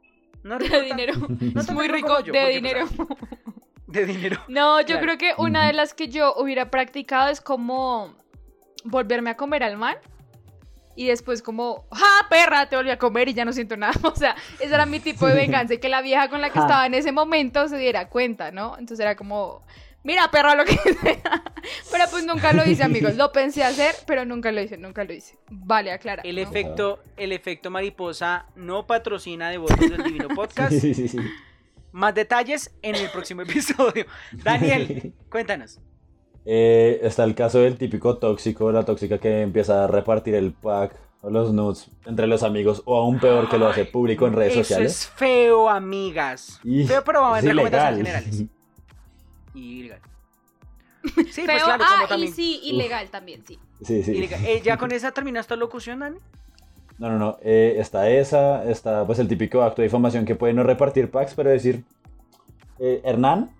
No 0.42 0.58
De 0.58 0.82
dinero. 0.82 1.12
no 1.54 1.60
es 1.60 1.70
muy 1.70 1.86
rico 1.86 2.18
yo, 2.20 2.32
de 2.32 2.40
porque, 2.40 2.54
dinero. 2.54 2.86
pues, 2.96 3.08
De 3.86 4.06
dinero. 4.06 4.40
No, 4.48 4.80
yo 4.80 4.86
Claro. 4.98 5.02
creo 5.02 5.18
que 5.18 5.34
una 5.40 5.68
de 5.68 5.72
las 5.72 5.94
que 5.94 6.08
yo 6.08 6.34
hubiera 6.34 6.68
practicado 6.68 7.28
es 7.30 7.40
como 7.40 8.16
volverme 8.84 9.30
a 9.30 9.36
comer 9.36 9.62
al 9.62 9.76
man 9.76 9.96
y 10.98 11.06
después 11.06 11.42
como, 11.42 11.86
¡ja, 11.92 12.28
perra! 12.28 12.68
Te 12.68 12.74
volví 12.74 12.90
a 12.90 12.98
comer 12.98 13.28
y 13.28 13.34
ya 13.34 13.44
no 13.44 13.52
siento 13.52 13.76
nada. 13.76 13.92
O 14.02 14.16
sea, 14.16 14.34
ese 14.58 14.74
era 14.74 14.84
mi 14.84 14.98
tipo 14.98 15.28
de 15.28 15.34
venganza 15.34 15.74
y 15.74 15.78
que 15.78 15.88
la 15.88 16.02
vieja 16.02 16.28
con 16.28 16.40
la 16.40 16.50
que 16.50 16.58
estaba 16.58 16.86
en 16.86 16.94
ese 16.94 17.12
momento 17.12 17.68
se 17.68 17.78
diera 17.78 18.08
cuenta, 18.08 18.50
¿no? 18.50 18.72
Entonces 18.72 18.98
era 18.98 19.14
como, 19.14 19.62
mira, 20.02 20.28
perra, 20.32 20.56
lo 20.56 20.64
que 20.64 20.76
sea. 21.00 21.44
Pero 21.92 22.04
pues 22.10 22.26
nunca 22.26 22.52
lo 22.52 22.68
hice, 22.68 22.82
amigos. 22.82 23.14
Lo 23.14 23.30
pensé 23.30 23.62
hacer, 23.62 23.94
pero 24.08 24.24
nunca 24.24 24.50
lo 24.50 24.60
hice, 24.60 24.76
nunca 24.76 25.04
lo 25.04 25.12
hice. 25.12 25.38
Vale, 25.48 25.92
aclara. 25.92 26.22
El 26.24 26.34
¿no? 26.34 26.42
efecto, 26.42 26.98
el 27.16 27.30
efecto 27.30 27.70
mariposa 27.70 28.46
no 28.56 28.88
patrocina 28.88 29.50
de 29.50 29.58
voces 29.58 29.90
del 29.90 30.02
Divino 30.02 30.26
Podcast. 30.34 30.72
Sí, 30.72 30.94
sí, 30.94 31.06
sí. 31.06 31.18
Más 31.92 32.12
detalles 32.12 32.72
en 32.82 32.96
el 32.96 33.08
próximo 33.10 33.42
episodio. 33.42 34.04
Daniel, 34.32 35.14
cuéntanos. 35.30 35.78
Eh, 36.50 37.00
está 37.02 37.24
el 37.24 37.34
caso 37.34 37.58
del 37.58 37.76
típico 37.76 38.16
tóxico, 38.16 38.72
la 38.72 38.82
tóxica 38.82 39.18
que 39.18 39.42
empieza 39.42 39.84
a 39.84 39.86
repartir 39.86 40.34
el 40.34 40.52
pack 40.52 40.94
o 41.20 41.28
los 41.28 41.52
nudes 41.52 41.90
entre 42.06 42.26
los 42.26 42.42
amigos, 42.42 42.80
o 42.86 42.96
aún 42.96 43.20
peor 43.20 43.50
que 43.50 43.58
lo 43.58 43.68
hace 43.68 43.84
público 43.84 44.26
en 44.26 44.32
redes 44.32 44.52
Eso 44.52 44.62
sociales. 44.62 44.92
es 44.92 45.08
feo, 45.08 45.68
amigas. 45.68 46.58
Y 46.64 46.86
Feo, 46.86 47.04
pero 47.04 47.20
vamos 47.20 47.42
ver 47.42 47.54
recomendaciones 47.54 48.00
ilegal. 48.00 48.24
generales. 48.24 48.44
Ilegal. 49.54 50.00
Sí, 51.30 51.42
Feo, 51.42 51.46
pues 51.46 51.64
claro, 51.64 51.84
como 52.08 52.22
ah, 52.22 52.24
y 52.24 52.28
sí, 52.28 52.60
ilegal 52.64 53.10
también, 53.10 53.44
sí. 53.46 53.58
Sí, 53.82 54.02
sí. 54.02 54.28
Eh, 54.46 54.62
¿Ya 54.64 54.78
con 54.78 54.90
esa 54.92 55.10
terminó 55.10 55.40
esta 55.40 55.54
locución, 55.54 55.98
Dani? 56.00 56.16
No, 56.98 57.10
no, 57.10 57.18
no. 57.18 57.36
eh, 57.42 57.76
está 57.78 58.08
esa, 58.08 58.64
está 58.64 59.06
pues 59.06 59.18
el 59.18 59.28
típico 59.28 59.62
acto 59.62 59.82
de 59.82 59.88
difamación 59.88 60.24
que 60.24 60.34
puede 60.34 60.54
no 60.54 60.62
repartir 60.62 61.10
packs, 61.10 61.34
pero 61.34 61.50
decir, 61.50 61.84
eh, 62.78 63.02
Hernán, 63.04 63.50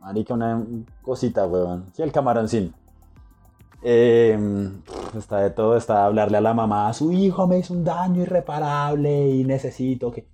marica, 0.00 0.34
una 0.34 0.62
cosita, 1.02 1.46
weón. 1.46 1.86
Sí, 1.92 2.02
el 2.02 2.12
camaroncín. 2.12 2.74
Eh, 3.82 4.36
está 5.16 5.38
de 5.40 5.50
todo, 5.50 5.76
está 5.76 6.04
hablarle 6.06 6.38
a 6.38 6.40
la 6.40 6.52
mamá, 6.54 6.92
su 6.92 7.12
hijo 7.12 7.46
me 7.46 7.58
hizo 7.58 7.72
un 7.74 7.84
daño 7.84 8.22
irreparable 8.22 9.28
y 9.28 9.44
necesito 9.44 10.10
que... 10.10 10.26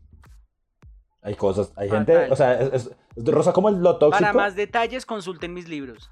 Hay 1.21 1.35
cosas, 1.35 1.73
hay 1.77 1.89
gente, 1.91 2.31
o 2.31 2.37
sea, 2.37 2.61
es, 2.61 2.73
es- 2.73 2.91
es 3.17 3.25
rosa 3.27 3.53
como 3.53 3.71
lo 3.71 3.97
tóxico. 3.99 4.19
Para 4.21 4.33
más 4.33 4.57
detalles, 4.57 5.07
consulten 5.07 5.55
mis 5.55 5.69
libros. 5.69 6.11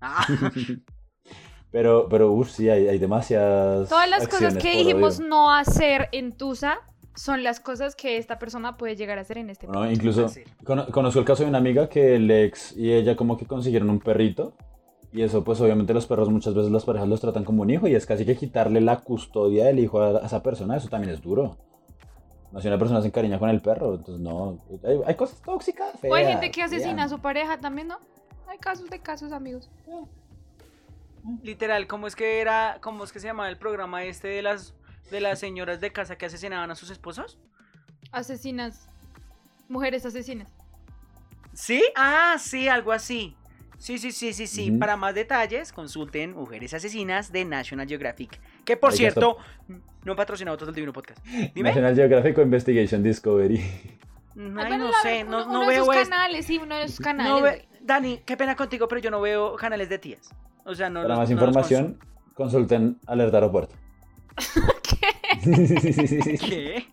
Ah, 0.00 0.26
pero, 1.70 2.08
pero, 2.08 2.32
uff, 2.32 2.50
sí, 2.50 2.68
hay, 2.68 2.88
hay 2.88 2.98
demasiadas. 2.98 3.88
Todas 3.88 4.08
las 4.10 4.26
cosas 4.28 4.56
que 4.56 4.76
dijimos 4.76 5.18
odio. 5.20 5.28
no 5.28 5.52
hacer 5.54 6.08
en 6.12 6.32
Tusa 6.32 6.78
son 7.14 7.42
las 7.44 7.60
cosas 7.60 7.94
que 7.94 8.16
esta 8.18 8.38
persona 8.38 8.76
puede 8.76 8.96
llegar 8.96 9.18
a 9.18 9.20
hacer 9.22 9.38
en 9.38 9.50
este 9.50 9.66
Bueno, 9.66 9.90
incluso 9.90 10.26
cono- 10.64 10.86
conozco 10.90 11.20
el 11.20 11.24
caso 11.24 11.42
de 11.44 11.48
una 11.48 11.58
amiga 11.58 11.88
que 11.88 12.16
el 12.16 12.30
ex 12.30 12.76
y 12.76 12.92
ella 12.92 13.16
como 13.16 13.36
que 13.36 13.46
consiguieron 13.46 13.88
un 13.90 14.00
perrito 14.00 14.54
y 15.12 15.22
eso 15.22 15.44
pues 15.44 15.60
obviamente 15.60 15.94
los 15.94 16.06
perros 16.06 16.28
muchas 16.28 16.54
veces 16.54 16.72
las 16.72 16.84
parejas 16.84 17.08
los 17.08 17.20
tratan 17.20 17.44
como 17.44 17.62
un 17.62 17.70
hijo 17.70 17.86
y 17.86 17.94
es 17.94 18.04
casi 18.04 18.24
que 18.26 18.34
quitarle 18.36 18.80
la 18.80 18.96
custodia 19.00 19.66
del 19.66 19.78
hijo 19.78 20.00
a, 20.00 20.18
a 20.18 20.26
esa 20.26 20.42
persona, 20.42 20.76
eso 20.76 20.88
también 20.88 21.12
es 21.14 21.22
duro. 21.22 21.56
No 22.50 22.60
si 22.60 22.68
una 22.68 22.78
persona 22.78 23.00
se 23.00 23.08
encariña 23.08 23.38
con 23.38 23.48
el 23.50 23.60
perro, 23.60 23.94
entonces 23.94 24.20
no, 24.22 24.58
hay, 24.84 25.00
hay 25.06 25.14
cosas 25.16 25.40
tóxicas. 25.42 25.92
O 26.04 26.14
hay 26.14 26.24
feas, 26.24 26.32
gente 26.32 26.50
que 26.52 26.62
asesina 26.62 26.94
feas. 27.02 27.12
a 27.12 27.16
su 27.16 27.20
pareja 27.20 27.58
también, 27.58 27.88
¿no? 27.88 27.98
Hay 28.48 28.58
casos 28.58 28.88
de 28.90 28.98
casos, 29.00 29.32
amigos. 29.32 29.68
literal, 31.42 31.86
¿cómo 31.86 32.06
es 32.06 32.14
que 32.16 32.40
era, 32.40 32.78
cómo 32.80 33.04
es 33.04 33.12
que 33.12 33.18
se 33.20 33.26
llamaba 33.26 33.48
el 33.48 33.56
programa 33.56 34.04
este 34.04 34.28
de 34.28 34.42
las 34.42 34.74
de 35.10 35.20
las 35.20 35.38
señoras 35.38 35.80
de 35.80 35.92
casa 35.92 36.16
que 36.16 36.26
asesinaban 36.26 36.70
a 36.70 36.74
sus 36.74 36.90
esposos? 36.90 37.38
Asesinas. 38.12 38.88
Mujeres 39.68 40.04
asesinas. 40.06 40.52
¿Sí? 41.52 41.82
Ah, 41.96 42.36
sí, 42.38 42.68
algo 42.68 42.92
así. 42.92 43.36
Sí, 43.78 43.98
sí, 43.98 44.12
sí, 44.12 44.32
sí, 44.32 44.46
sí. 44.46 44.70
Para 44.72 44.96
más 44.96 45.14
detalles, 45.14 45.72
consulten 45.72 46.32
Mujeres 46.34 46.72
Asesinas 46.74 47.32
de 47.32 47.44
National 47.44 47.86
Geographic. 47.88 48.40
Que 48.64 48.76
por 48.76 48.92
Ahí 48.92 48.96
cierto, 48.98 49.36
no 50.04 50.16
patrocina 50.16 50.52
otros 50.52 50.68
del 50.68 50.74
Divino 50.76 50.92
Podcast. 50.92 51.24
Dime. 51.54 51.70
National 51.70 51.94
Geographic 51.94 52.38
o 52.38 52.42
Investigation 52.42 53.02
Discovery. 53.02 53.56
Ay, 53.56 54.00
bueno, 54.36 54.78
no 54.78 54.92
sé, 55.02 55.24
uno, 55.26 55.38
no, 55.40 55.44
uno 55.44 55.52
no 55.52 55.60
de 55.62 55.66
veo 55.66 55.92
es- 55.92 56.08
canales, 56.08 56.46
sí, 56.46 56.58
uno 56.62 56.76
de 56.76 56.86
canales. 57.02 57.32
no 57.32 57.40
ve-. 57.42 57.68
Dani, 57.82 58.18
qué 58.24 58.36
pena 58.36 58.56
contigo, 58.56 58.88
pero 58.88 59.00
yo 59.00 59.10
no 59.10 59.20
veo 59.20 59.54
canales 59.56 59.88
de 59.88 59.98
tías. 59.98 60.30
O 60.64 60.74
sea, 60.74 60.88
no 60.88 61.02
Para 61.02 61.08
los- 61.14 61.18
más 61.18 61.30
no 61.30 61.36
los 61.36 61.42
información, 61.48 61.98
consulten 62.34 62.98
Alerta 63.06 63.36
Aeropuerto. 63.38 63.74
¿Qué? 66.40 66.88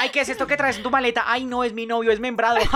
Ay, 0.00 0.08
¿qué 0.10 0.20
es 0.20 0.28
esto 0.28 0.46
que 0.46 0.56
traes 0.56 0.76
en 0.76 0.82
tu 0.82 0.90
maleta? 0.90 1.24
Ay, 1.26 1.44
no, 1.44 1.64
es 1.64 1.72
mi 1.72 1.86
novio, 1.86 2.10
es 2.10 2.20
membrado. 2.20 2.58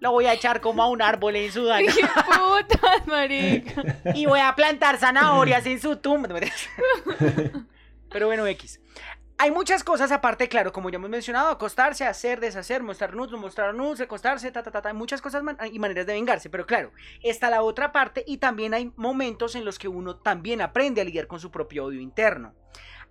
Lo 0.00 0.12
voy 0.12 0.24
a 0.26 0.32
echar 0.32 0.60
como 0.62 0.82
a 0.82 0.88
un 0.88 1.02
árbol 1.02 1.36
en 1.36 1.52
su 1.52 1.64
daño. 1.64 1.92
¡Qué 1.94 2.02
putas, 2.06 3.06
marica! 3.06 3.84
Y 4.14 4.24
voy 4.26 4.40
a 4.40 4.54
plantar 4.54 4.96
zanahorias 4.98 5.66
en 5.66 5.80
su 5.80 5.96
tumba. 5.96 6.28
Pero 8.10 8.26
bueno, 8.26 8.46
X. 8.46 8.80
Hay 9.36 9.50
muchas 9.50 9.82
cosas 9.84 10.12
aparte, 10.12 10.48
claro, 10.50 10.70
como 10.70 10.90
ya 10.90 10.96
hemos 10.96 11.08
mencionado, 11.08 11.48
acostarse, 11.48 12.04
hacer, 12.06 12.40
deshacer, 12.40 12.82
mostrar 12.82 13.14
nudes, 13.14 13.32
no 13.32 13.38
mostrar 13.38 13.74
nudes, 13.74 14.02
acostarse, 14.02 14.50
ta, 14.50 14.62
ta, 14.62 14.70
ta, 14.70 14.82
ta, 14.82 14.90
hay 14.90 14.94
muchas 14.94 15.22
cosas 15.22 15.42
man- 15.42 15.56
y 15.72 15.78
maneras 15.78 16.04
de 16.04 16.12
vengarse, 16.12 16.50
pero 16.50 16.66
claro, 16.66 16.92
está 17.22 17.48
la 17.48 17.62
otra 17.62 17.90
parte 17.90 18.22
y 18.26 18.36
también 18.36 18.74
hay 18.74 18.92
momentos 18.96 19.54
en 19.54 19.64
los 19.64 19.78
que 19.78 19.88
uno 19.88 20.16
también 20.16 20.60
aprende 20.60 21.00
a 21.00 21.04
lidiar 21.04 21.26
con 21.26 21.40
su 21.40 21.50
propio 21.50 21.86
odio 21.86 22.00
interno. 22.02 22.52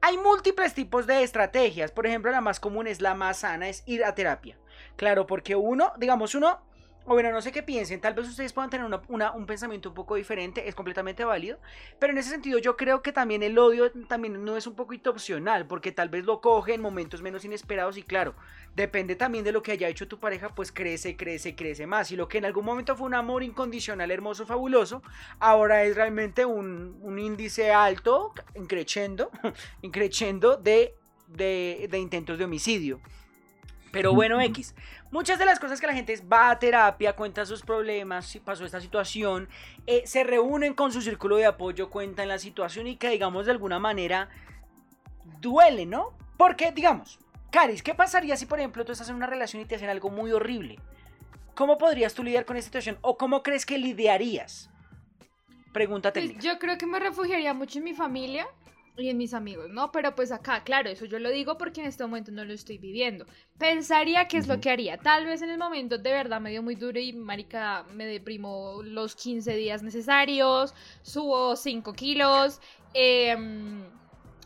Hay 0.02 0.18
múltiples 0.18 0.74
tipos 0.74 1.08
de 1.08 1.24
estrategias, 1.24 1.92
por 1.92 2.08
ejemplo, 2.08 2.32
la 2.32 2.42
más 2.42 2.60
común 2.60 2.88
es 2.88 3.02
la 3.02 3.16
más 3.16 3.40
sana, 3.40 3.68
es 3.68 3.84
ir 3.86 4.06
a 4.06 4.16
terapia. 4.16 4.58
Claro, 4.96 5.28
porque 5.28 5.56
uno, 5.56 5.92
digamos, 5.98 6.36
uno, 6.36 6.62
o 7.10 7.14
bueno, 7.14 7.32
no 7.32 7.42
sé 7.42 7.52
qué 7.52 7.64
piensen, 7.64 8.00
tal 8.00 8.14
vez 8.14 8.28
ustedes 8.30 8.54
puedan 8.54 8.70
tener 8.70 8.86
una- 8.86 9.02
una- 9.08 9.32
un 9.32 9.48
pensamiento 9.48 9.90
un 9.90 9.96
poco 9.96 10.14
diferente, 10.14 10.70
es 10.70 10.76
completamente 10.76 11.26
válido, 11.26 11.58
pero 11.98 12.14
en 12.14 12.20
ese 12.20 12.30
sentido 12.30 12.60
yo 12.60 12.78
creo 12.78 13.02
que 13.02 13.12
también 13.12 13.42
el 13.42 13.58
odio 13.58 13.92
también 14.08 14.46
no 14.46 14.56
es 14.56 14.68
un 14.68 14.76
poquito 14.76 15.10
opcional, 15.10 15.66
porque 15.66 15.92
tal 15.92 16.10
vez 16.10 16.26
lo 16.26 16.40
coge 16.40 16.76
en 16.76 16.82
momentos 16.82 17.24
menos 17.24 17.44
inesperados 17.44 17.98
y 17.98 18.04
claro, 18.04 18.36
depende 18.76 19.16
también 19.16 19.44
de 19.44 19.52
lo 19.52 19.64
que 19.64 19.72
haya 19.72 19.88
hecho 19.90 20.08
tu 20.08 20.20
pareja, 20.20 20.50
pues 20.54 20.72
crece, 20.72 21.18
crece, 21.18 21.56
crece 21.56 21.88
más. 21.88 22.12
Y 22.12 22.16
lo 22.16 22.28
que 22.28 22.38
en 22.38 22.46
algún 22.46 22.64
momento 22.64 22.96
fue 22.96 23.08
un 23.08 23.16
amor 23.16 23.42
incondicional, 23.42 24.12
hermoso, 24.12 24.46
fabuloso, 24.46 25.02
ahora 25.40 25.84
es 25.86 25.96
realmente 25.96 26.46
un, 26.46 27.00
un 27.02 27.18
índice 27.18 27.72
alto, 27.72 28.34
increciendo, 28.54 29.32
increciendo 29.82 30.58
de, 30.58 30.94
de, 31.28 31.88
de 31.90 31.98
intentos 31.98 32.38
de 32.38 32.46
homicidio. 32.46 33.02
Pero 33.92 34.14
bueno, 34.14 34.40
X. 34.40 34.76
Muchas 35.12 35.40
de 35.40 35.46
las 35.46 35.60
cosas 35.60 35.82
que 35.82 35.88
la 35.88 35.94
gente 35.94 36.22
va 36.32 36.52
a 36.52 36.60
terapia, 36.60 37.16
cuenta 37.16 37.46
sus 37.46 37.64
problemas, 37.64 38.28
si 38.28 38.40
pasó 38.40 38.64
esta 38.64 38.80
situación, 38.80 39.50
eh, 39.88 40.04
se 40.06 40.24
reúnen 40.24 40.76
con 40.76 40.92
su 40.92 41.02
círculo 41.02 41.38
de 41.38 41.48
apoyo, 41.48 41.90
cuentan 41.90 42.28
la 42.28 42.38
situación 42.38 42.86
y 42.86 42.96
que 42.96 43.10
digamos 43.10 43.46
de 43.48 43.52
alguna 43.54 43.80
manera 43.80 44.30
duele, 45.42 45.88
¿no? 45.88 46.14
Porque 46.38 46.72
digamos, 46.72 47.20
Caris, 47.50 47.82
¿qué 47.82 47.96
pasaría 47.96 48.38
si 48.38 48.46
por 48.46 48.60
ejemplo 48.60 48.86
tú 48.86 48.92
estás 48.92 49.10
en 49.10 49.16
una 49.16 49.26
relación 49.26 49.62
y 49.64 49.66
te 49.66 49.76
hacen 49.76 49.90
algo 49.90 50.12
muy 50.12 50.32
horrible? 50.32 50.78
¿Cómo 51.56 51.80
podrías 51.80 52.14
tú 52.14 52.24
lidiar 52.24 52.46
con 52.46 52.56
esta 52.56 52.68
situación? 52.68 53.00
¿O 53.02 53.18
cómo 53.18 53.42
crees 53.42 53.66
que 53.66 53.80
lidiarías? 53.80 54.70
Pregunta 55.74 56.14
Pues 56.14 56.26
técnica. 56.26 56.42
yo 56.42 56.60
creo 56.60 56.78
que 56.78 56.86
me 56.86 57.00
refugiaría 57.00 57.54
mucho 57.54 57.80
en 57.80 57.84
mi 57.86 57.94
familia 57.96 58.48
y 59.02 59.10
en 59.10 59.18
mis 59.18 59.34
amigos, 59.34 59.70
¿no? 59.70 59.92
Pero 59.92 60.16
pues 60.16 60.32
acá, 60.32 60.64
claro, 60.64 60.90
eso 60.90 61.06
yo 61.06 61.20
lo 61.20 61.30
digo 61.30 61.58
porque 61.58 61.82
en 61.82 61.88
este 61.88 62.04
momento 62.04 62.32
no 62.32 62.44
lo 62.46 62.54
estoy 62.54 62.78
viviendo. 62.78 63.26
Pensaría 63.58 64.28
que 64.28 64.38
es 64.38 64.48
lo 64.48 64.60
que 64.60 64.70
haría. 64.70 64.98
Tal 64.98 65.26
vez 65.26 65.42
en 65.42 65.50
el 65.50 65.58
momento 65.58 65.98
de 65.98 66.12
verdad 66.12 66.42
me 66.42 66.52
dio 66.52 66.64
muy 66.64 66.76
duro 66.76 67.00
y 67.00 67.14
marica 67.14 67.86
me 67.94 68.06
deprimo 68.06 68.82
los 68.84 69.16
15 69.16 69.56
días 69.56 69.84
necesarios, 69.84 70.74
subo 71.02 71.56
5 71.56 71.94
kilos, 71.94 72.62
em, 72.94 73.84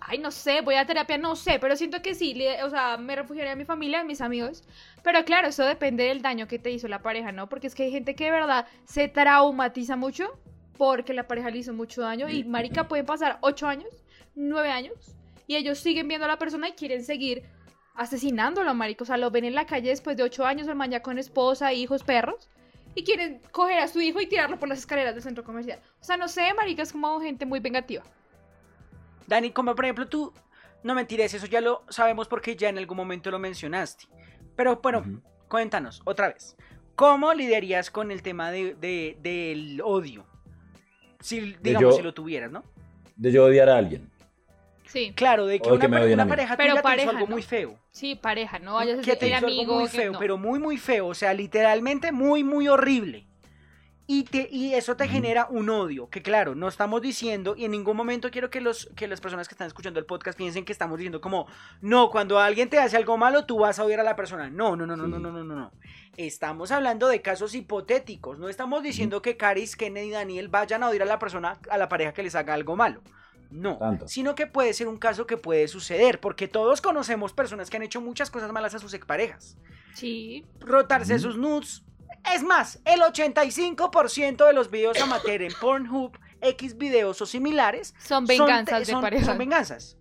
ay, 0.01 0.17
no 0.17 0.31
sé, 0.31 0.61
voy 0.61 0.75
a 0.75 0.85
terapia, 0.85 1.17
no 1.17 1.35
sé, 1.35 1.59
pero 1.59 1.75
siento 1.75 2.01
que 2.01 2.13
sí, 2.15 2.35
o 2.63 2.69
sea, 2.69 2.97
me 2.97 3.15
refugiaría 3.15 3.53
en 3.53 3.57
mi 3.57 3.65
familia, 3.65 4.01
en 4.01 4.07
mis 4.07 4.21
amigos. 4.21 4.63
Pero 5.03 5.23
claro, 5.25 5.47
eso 5.47 5.63
depende 5.65 6.05
del 6.05 6.21
daño 6.21 6.47
que 6.47 6.59
te 6.59 6.71
hizo 6.71 6.87
la 6.87 7.01
pareja, 7.01 7.31
¿no? 7.31 7.47
Porque 7.49 7.67
es 7.67 7.75
que 7.75 7.83
hay 7.83 7.91
gente 7.91 8.15
que 8.15 8.25
de 8.25 8.31
verdad 8.31 8.67
se 8.85 9.07
traumatiza 9.07 9.95
mucho 9.95 10.37
porque 10.77 11.13
la 11.13 11.27
pareja 11.27 11.49
le 11.49 11.59
hizo 11.59 11.73
mucho 11.73 12.01
daño 12.01 12.29
y 12.29 12.43
marica 12.43 12.87
pueden 12.87 13.05
pasar 13.05 13.37
8 13.41 13.67
años, 13.67 14.02
9 14.35 14.69
años 14.69 15.15
y 15.47 15.55
ellos 15.55 15.79
siguen 15.79 16.07
viendo 16.07 16.25
a 16.25 16.27
la 16.29 16.37
persona 16.39 16.69
y 16.69 16.73
quieren 16.73 17.03
seguir 17.03 17.43
asesinándolo, 17.95 18.73
marica. 18.73 19.03
O 19.03 19.05
sea, 19.05 19.17
lo 19.17 19.29
ven 19.31 19.45
en 19.45 19.55
la 19.55 19.65
calle 19.65 19.89
después 19.89 20.17
de 20.17 20.23
8 20.23 20.45
años, 20.45 20.67
el 20.67 20.75
man 20.75 20.91
ya 20.91 21.01
con 21.01 21.17
esposa, 21.17 21.73
hijos, 21.73 22.03
perros 22.03 22.49
y 22.95 23.03
quieren 23.03 23.41
coger 23.51 23.79
a 23.79 23.87
su 23.87 24.01
hijo 24.01 24.21
y 24.21 24.27
tirarlo 24.27 24.59
por 24.59 24.69
las 24.69 24.79
escaleras 24.79 25.13
del 25.15 25.23
centro 25.23 25.43
comercial. 25.43 25.79
O 25.99 26.03
sea, 26.03 26.17
no 26.17 26.27
sé, 26.27 26.53
marica, 26.53 26.83
es 26.83 26.91
como 26.91 27.19
gente 27.19 27.45
muy 27.45 27.59
vengativa. 27.59 28.03
Dani, 29.27 29.51
como 29.51 29.73
por 29.75 29.85
ejemplo 29.85 30.07
tú, 30.07 30.33
no 30.83 30.93
mentires, 30.95 31.33
eso 31.33 31.45
ya 31.47 31.61
lo 31.61 31.83
sabemos 31.89 32.27
porque 32.27 32.55
ya 32.55 32.69
en 32.69 32.77
algún 32.77 32.97
momento 32.97 33.31
lo 33.31 33.39
mencionaste. 33.39 34.05
Pero 34.55 34.79
bueno, 34.81 35.21
cuéntanos 35.47 36.01
otra 36.05 36.29
vez. 36.29 36.55
¿Cómo 36.95 37.33
lidiarías 37.33 37.89
con 37.89 38.11
el 38.11 38.21
tema 38.21 38.51
de, 38.51 38.75
de- 38.75 39.17
del 39.21 39.81
odio? 39.83 40.25
Si, 41.19 41.55
digamos, 41.61 41.93
yo- 41.93 41.97
si 41.97 42.03
lo 42.03 42.13
tuvieras, 42.13 42.51
¿no? 42.51 42.63
De 43.15 43.31
yo 43.31 43.45
odiar 43.45 43.69
a 43.69 43.77
alguien. 43.77 44.11
Sí, 44.93 45.11
Claro, 45.15 45.47
de 45.47 45.59
que 45.59 45.69
una, 45.69 45.79
que 45.79 45.87
me 45.87 46.25
pareja 46.27 46.55
Pero 46.55 46.69
tuya 46.73 46.81
te 46.81 46.83
pareja, 46.83 47.01
hizo 47.03 47.09
algo 47.17 47.25
¿no? 47.27 47.31
muy 47.33 47.41
feo. 47.41 47.79
sí, 47.89 48.13
pareja, 48.13 48.59
no 48.59 48.75
vayas 48.75 48.99
a 48.99 49.01
que 49.01 49.15
te 49.15 49.27
hizo 49.27 49.47
algo 49.47 49.79
muy 49.79 49.87
feo, 49.87 50.11
no. 50.11 50.19
pero 50.19 50.37
muy, 50.37 50.59
muy 50.59 50.77
feo. 50.77 51.07
O 51.07 51.15
sea, 51.15 51.33
literalmente 51.33 52.11
muy, 52.11 52.43
muy 52.43 52.67
horrible. 52.67 53.25
Y, 54.05 54.25
te, 54.25 54.47
y 54.51 54.73
eso 54.75 54.95
te 54.97 55.05
Ujú. 55.05 55.13
genera 55.13 55.47
un 55.49 55.69
odio, 55.69 56.09
que 56.09 56.21
claro, 56.21 56.55
no 56.55 56.67
estamos 56.67 57.01
diciendo, 57.01 57.55
y 57.57 57.63
en 57.65 57.71
ningún 57.71 57.95
momento 57.97 58.29
quiero 58.29 58.49
que, 58.49 58.59
los, 58.61 58.89
que 58.95 59.07
las 59.07 59.21
personas 59.21 59.47
que 59.47 59.55
están 59.55 59.65
escuchando 59.67 59.97
el 59.99 60.05
podcast 60.05 60.37
piensen 60.37 60.65
que 60.65 60.73
estamos 60.73 60.97
diciendo 60.99 61.21
como, 61.21 61.47
no, 61.81 62.09
cuando 62.11 62.37
alguien 62.37 62.69
te 62.69 62.77
hace 62.79 62.97
algo 62.97 63.17
malo, 63.17 63.45
tú 63.45 63.59
vas 63.59 63.79
a 63.79 63.85
odiar 63.85 64.01
a 64.01 64.03
la 64.03 64.15
persona. 64.17 64.49
No, 64.49 64.75
no, 64.75 64.85
no, 64.85 64.95
no, 64.97 65.05
Sí. 65.05 65.11
no, 65.11 65.19
no, 65.19 65.31
no, 65.31 65.43
no, 65.43 65.55
no. 65.55 65.71
Estamos 66.17 66.71
hablando 66.71 67.07
de 67.07 67.21
casos 67.21 67.55
hipotéticos. 67.55 68.37
No 68.37 68.49
estamos 68.49 68.83
diciendo 68.83 69.21
que 69.23 69.37
Caris, 69.37 69.75
Kennedy 69.75 70.09
y 70.09 70.11
Daniel 70.11 70.49
vayan 70.49 70.83
a 70.83 70.89
odiar 70.89 71.03
a 71.03 71.05
la 71.05 71.17
persona, 71.17 71.57
a 71.71 71.77
la 71.77 71.89
pareja 71.89 72.13
que 72.13 72.21
les 72.23 72.35
haga 72.35 72.53
algo 72.53 72.75
malo. 72.75 73.01
No, 73.53 73.77
Tanto. 73.77 74.07
sino 74.07 74.35
que 74.35 74.47
puede 74.47 74.73
ser 74.73 74.87
un 74.87 74.97
caso 74.97 75.27
que 75.27 75.37
puede 75.37 75.67
suceder, 75.67 76.19
porque 76.19 76.47
todos 76.47 76.81
conocemos 76.81 77.33
personas 77.33 77.69
que 77.69 77.77
han 77.77 77.83
hecho 77.83 78.01
muchas 78.01 78.31
cosas 78.31 78.51
malas 78.51 78.73
a 78.75 78.79
sus 78.79 78.93
exparejas 78.93 79.57
Sí, 79.93 80.45
rotarse 80.59 81.19
sus 81.19 81.37
nudes. 81.37 81.83
Es 82.33 82.41
más, 82.43 82.79
el 82.85 83.01
85% 83.01 84.45
de 84.47 84.53
los 84.53 84.71
videos 84.71 84.99
amateur 85.01 85.41
en 85.41 85.51
Pornhub, 85.59 86.17
X 86.41 86.77
videos 86.77 87.21
o 87.21 87.25
similares 87.25 87.93
son 87.99 88.25
son 88.25 88.25
venganzas 88.25 88.79
te- 88.79 88.85
de 88.85 88.91
son- 88.91 89.01
pareja. 89.01 89.25
Son 89.25 89.37
venganzas. 89.37 89.97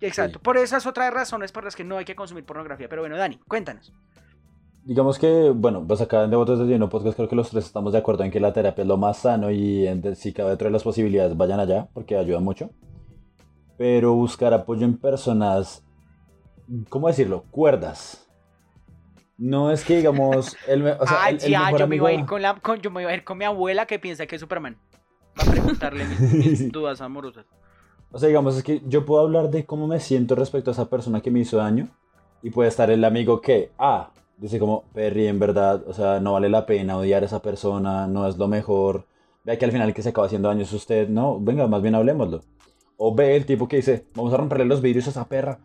Exacto. 0.00 0.38
Sí. 0.38 0.42
Por 0.42 0.56
esas 0.56 0.86
otras 0.86 1.12
razones 1.12 1.52
por 1.52 1.64
las 1.64 1.76
que 1.76 1.84
no 1.84 1.96
hay 1.98 2.04
que 2.04 2.16
consumir 2.16 2.44
pornografía. 2.44 2.88
Pero 2.88 3.02
bueno, 3.02 3.16
Dani, 3.16 3.38
cuéntanos. 3.46 3.92
Digamos 4.84 5.18
que, 5.18 5.50
bueno, 5.54 5.84
pues 5.86 6.00
acá 6.00 6.24
en 6.24 6.30
Devotos 6.30 6.58
de 6.58 6.64
Lleno 6.66 6.88
Podcast 6.88 7.16
creo 7.16 7.28
que 7.28 7.36
los 7.36 7.50
tres 7.50 7.64
estamos 7.66 7.92
de 7.92 8.00
acuerdo 8.00 8.24
en 8.24 8.32
que 8.32 8.40
la 8.40 8.52
terapia 8.52 8.82
es 8.82 8.88
lo 8.88 8.96
más 8.96 9.18
sano 9.18 9.50
y 9.50 9.86
en, 9.86 10.16
si 10.16 10.32
cabe 10.32 10.50
dentro 10.50 10.66
de 10.66 10.72
las 10.72 10.82
posibilidades 10.82 11.36
vayan 11.36 11.60
allá 11.60 11.88
porque 11.94 12.16
ayuda 12.16 12.40
mucho. 12.40 12.70
Pero 13.78 14.14
buscar 14.14 14.52
apoyo 14.52 14.84
en 14.84 14.96
personas, 14.98 15.84
¿cómo 16.88 17.06
decirlo? 17.08 17.44
Cuerdas. 17.52 18.28
No 19.38 19.70
es 19.70 19.84
que 19.84 19.96
digamos, 19.98 20.56
el, 20.66 20.84
o 20.86 21.06
sea, 21.06 21.18
Ay, 21.24 21.36
el- 21.36 21.44
el 21.44 21.50
ya, 21.52 21.64
mejor 21.66 21.78
yo 21.80 21.86
me 21.86 21.96
iba 21.96 22.08
a 22.08 22.12
ir 22.12 22.18
amigo- 22.18 22.28
con 22.28 22.42
la, 22.42 22.54
con- 22.60 22.80
yo 22.80 22.90
me 22.90 23.02
iba 23.02 23.10
a 23.12 23.14
ir 23.14 23.22
con 23.24 23.38
mi 23.38 23.44
abuela 23.44 23.86
que 23.86 23.98
piensa 24.00 24.26
que 24.26 24.34
es 24.34 24.40
Superman. 24.40 24.76
Va 25.38 25.44
a 25.48 25.50
preguntarle 25.50 26.04
mis, 26.06 26.20
mis 26.32 26.72
dudas 26.72 27.00
amorosas. 27.00 27.46
O 28.10 28.18
sea, 28.18 28.26
digamos, 28.28 28.56
es 28.56 28.64
que 28.64 28.82
yo 28.86 29.06
puedo 29.06 29.22
hablar 29.22 29.48
de 29.50 29.64
cómo 29.64 29.86
me 29.86 30.00
siento 30.00 30.34
respecto 30.34 30.70
a 30.70 30.74
esa 30.74 30.90
persona 30.90 31.20
que 31.20 31.30
me 31.30 31.38
hizo 31.40 31.56
daño 31.58 31.88
y 32.42 32.50
puede 32.50 32.68
estar 32.68 32.90
el 32.90 33.04
amigo 33.04 33.40
que, 33.40 33.70
ah, 33.78 34.10
dice 34.42 34.58
como, 34.58 34.82
Perry, 34.92 35.28
en 35.28 35.38
verdad, 35.38 35.84
o 35.86 35.94
sea, 35.94 36.18
no 36.18 36.32
vale 36.32 36.48
la 36.48 36.66
pena 36.66 36.98
odiar 36.98 37.22
a 37.22 37.26
esa 37.26 37.40
persona, 37.40 38.08
no 38.08 38.26
es 38.26 38.36
lo 38.36 38.48
mejor. 38.48 39.06
Vea 39.44 39.56
que 39.56 39.64
al 39.64 39.72
final 39.72 39.94
que 39.94 40.02
se 40.02 40.08
acaba 40.08 40.26
haciendo 40.26 40.48
daño 40.48 40.62
es 40.62 40.72
usted, 40.72 41.08
no, 41.08 41.40
venga, 41.40 41.68
más 41.68 41.80
bien 41.80 41.94
hablemoslo. 41.94 42.42
O 42.96 43.14
ve 43.14 43.36
el 43.36 43.46
tipo 43.46 43.68
que 43.68 43.76
dice, 43.76 44.06
vamos 44.14 44.34
a 44.34 44.36
romperle 44.36 44.64
los 44.64 44.82
vidrios 44.82 45.06
a 45.06 45.10
esa 45.10 45.28
perra. 45.28 45.60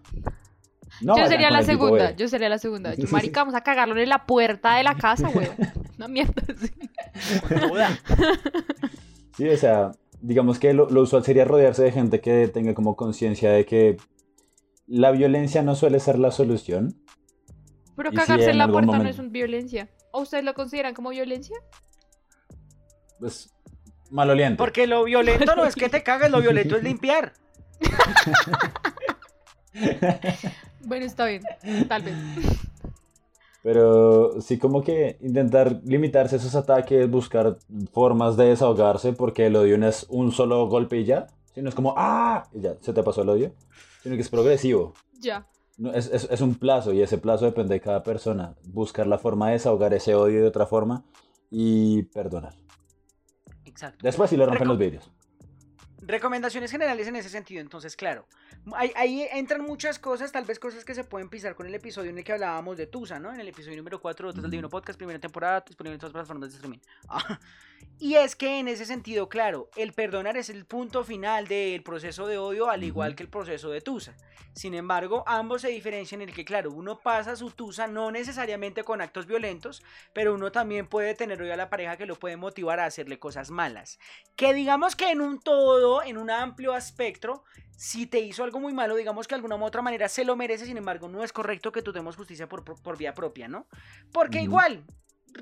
No, 1.01 1.17
yo 1.17 1.25
sería 1.25 1.49
la 1.49 1.63
segunda, 1.63 2.15
yo 2.15 2.27
sería 2.27 2.49
la 2.49 2.59
segunda. 2.59 2.93
Yo, 2.93 3.07
marica, 3.11 3.41
vamos 3.41 3.55
a 3.55 3.61
cagarlo 3.61 3.99
en 3.99 4.09
la 4.09 4.25
puerta 4.25 4.75
de 4.75 4.83
la 4.83 4.95
casa, 4.95 5.29
güey. 5.29 5.47
Una 5.97 6.07
mierda 6.07 6.43
así. 6.47 6.71
Sí, 9.35 9.49
o 9.49 9.57
sea, 9.57 9.91
digamos 10.21 10.59
que 10.59 10.73
lo, 10.73 10.89
lo 10.89 11.01
usual 11.01 11.23
sería 11.23 11.45
rodearse 11.45 11.83
de 11.83 11.91
gente 11.91 12.21
que 12.21 12.47
tenga 12.47 12.73
como 12.75 12.95
conciencia 12.95 13.51
de 13.51 13.65
que 13.65 13.97
la 14.87 15.11
violencia 15.11 15.63
no 15.63 15.75
suele 15.75 15.99
ser 15.99 16.19
la 16.19 16.31
solución. 16.31 16.95
Pero 17.97 18.11
si 18.11 18.15
cagarse 18.15 18.45
en 18.45 18.51
en 18.51 18.57
la 18.59 18.67
puerta 18.69 18.99
no 18.99 19.09
es 19.09 19.19
un 19.19 19.31
violencia. 19.31 19.89
¿O 20.11 20.21
ustedes 20.21 20.43
lo 20.43 20.53
consideran 20.53 20.93
como 20.93 21.09
violencia? 21.09 21.57
Pues, 23.19 23.53
maloliente. 24.11 24.57
Porque 24.57 24.87
lo 24.87 25.03
violento 25.03 25.55
no 25.55 25.65
es 25.65 25.75
que 25.75 25.89
te 25.89 26.03
cagues, 26.03 26.31
lo 26.31 26.39
violento 26.39 26.77
es 26.77 26.83
limpiar. 26.83 27.33
Bueno, 30.87 31.05
está 31.05 31.25
bien, 31.25 31.43
tal 31.89 32.01
vez. 32.01 32.15
Pero 33.61 34.39
sí 34.39 34.57
como 34.57 34.81
que 34.81 35.17
intentar 35.19 35.81
limitarse 35.83 36.35
a 36.35 36.39
esos 36.39 36.55
ataques, 36.55 37.09
buscar 37.09 37.57
formas 37.91 38.37
de 38.37 38.45
desahogarse, 38.45 39.11
porque 39.11 39.47
el 39.47 39.57
odio 39.57 39.77
no 39.77 39.85
es 39.85 40.05
un 40.07 40.31
solo 40.31 40.65
golpe 40.67 40.97
y 40.97 41.03
ya, 41.03 41.27
sino 41.53 41.67
es 41.67 41.75
como 41.75 41.93
¡ah! 41.97 42.47
y 42.53 42.61
ya, 42.61 42.75
se 42.79 42.93
te 42.93 43.03
pasó 43.03 43.23
el 43.23 43.29
odio, 43.29 43.51
sino 44.01 44.15
que 44.15 44.21
es 44.21 44.29
progresivo. 44.29 44.93
Ya. 45.19 45.45
No, 45.77 45.93
es, 45.93 46.07
es- 46.11 46.27
es 46.29 46.41
un 46.41 46.55
plazo 46.55 46.91
y 46.93 47.01
ese 47.01 47.17
plazo 47.17 47.45
depende 47.45 47.75
de 47.75 47.81
cada 47.81 48.03
persona. 48.03 48.55
Buscar 48.67 49.05
la 49.07 49.17
forma 49.19 49.47
de 49.47 49.53
desahogar 49.53 49.93
ese 49.93 50.15
odio 50.15 50.41
de 50.41 50.47
otra 50.47 50.65
forma 50.65 51.03
y 51.51 52.03
perdonar. 52.03 52.53
Exacto. 53.65 53.99
Después 54.01 54.29
sí 54.29 54.37
le 54.37 54.45
rompen 54.45 54.67
los 54.67 54.77
vidrios. 54.77 55.11
Recomendaciones 56.01 56.71
generales 56.71 57.07
en 57.07 57.15
ese 57.17 57.27
sentido, 57.29 57.59
entonces, 57.59 57.95
claro. 57.95 58.27
Ahí, 58.73 58.91
ahí 58.95 59.27
entran 59.31 59.61
muchas 59.61 59.99
cosas, 59.99 60.31
tal 60.31 60.45
vez 60.45 60.57
cosas 60.59 60.85
que 60.85 60.93
se 60.95 61.03
pueden 61.03 61.27
pisar 61.29 61.53
con 61.55 61.67
el 61.67 61.75
episodio 61.75 62.11
en 62.11 62.17
el 62.17 62.23
que 62.23 62.33
hablábamos 62.33 62.77
de 62.77 62.87
Tusa, 62.87 63.19
¿no? 63.19 63.33
En 63.33 63.39
el 63.39 63.47
episodio 63.47 63.77
número 63.77 63.99
4 64.01 64.31
de 64.31 64.39
Ujú. 64.39 64.49
Divino 64.49 64.69
Podcast, 64.69 64.97
primera 64.97 65.19
temporada, 65.19 65.63
disponible 65.67 65.95
en 65.95 65.99
todas 65.99 66.13
las 66.13 66.21
plataformas 66.27 66.49
de 66.49 66.55
streaming. 66.55 66.79
Ah, 67.09 67.39
Y 67.99 68.13
es 68.15 68.35
que 68.35 68.59
en 68.59 68.67
ese 68.67 68.85
sentido, 68.85 69.27
claro, 69.27 69.69
el 69.75 69.91
perdonar 69.91 70.37
es 70.37 70.49
el 70.49 70.65
punto 70.65 71.03
final 71.03 71.47
del 71.47 71.81
proceso 71.81 72.27
de 72.27 72.37
odio, 72.37 72.69
al 72.69 72.83
igual 72.83 73.15
que 73.15 73.23
el 73.23 73.29
proceso 73.29 73.69
de 73.69 73.81
Tusa. 73.81 74.15
Sin 74.53 74.75
embargo, 74.75 75.23
ambos 75.27 75.61
se 75.63 75.69
diferencian 75.69 76.21
en 76.21 76.29
el 76.29 76.35
que, 76.35 76.45
claro, 76.45 76.71
uno 76.71 76.99
pasa 76.99 77.35
su 77.35 77.49
Tusa 77.51 77.87
no 77.87 78.11
necesariamente 78.11 78.83
con 78.83 79.01
actos 79.01 79.25
violentos, 79.25 79.83
pero 80.13 80.33
uno 80.35 80.51
también 80.51 80.87
puede 80.87 81.15
tener 81.15 81.41
hoy 81.41 81.49
a 81.49 81.55
la 81.57 81.69
pareja 81.71 81.97
que 81.97 82.05
lo 82.05 82.15
puede 82.19 82.37
motivar 82.37 82.79
a 82.79 82.85
hacerle 82.85 83.17
cosas 83.19 83.49
malas. 83.49 83.97
Que 84.35 84.53
digamos 84.53 84.95
que 84.95 85.09
en 85.09 85.21
un 85.21 85.39
todo, 85.39 86.03
en 86.03 86.17
un 86.17 86.29
amplio 86.29 86.75
espectro, 86.75 87.43
si 87.75 88.05
te 88.05 88.19
hizo 88.19 88.43
algo 88.43 88.59
muy 88.59 88.73
malo, 88.73 88.95
digamos 88.95 89.27
que 89.27 89.33
de 89.33 89.37
alguna 89.37 89.55
u 89.55 89.63
otra 89.63 89.81
manera 89.81 90.07
se 90.07 90.23
lo 90.25 90.35
merece, 90.35 90.65
sin 90.65 90.77
embargo, 90.77 91.07
no 91.07 91.23
es 91.23 91.33
correcto 91.33 91.71
que 91.71 91.81
tú 91.81 91.91
demos 91.91 92.15
justicia 92.15 92.47
por, 92.47 92.63
por- 92.63 92.81
por 92.81 92.97
vía 92.97 93.13
propia, 93.15 93.47
¿no? 93.47 93.67
Porque 94.11 94.41
igual, 94.41 94.83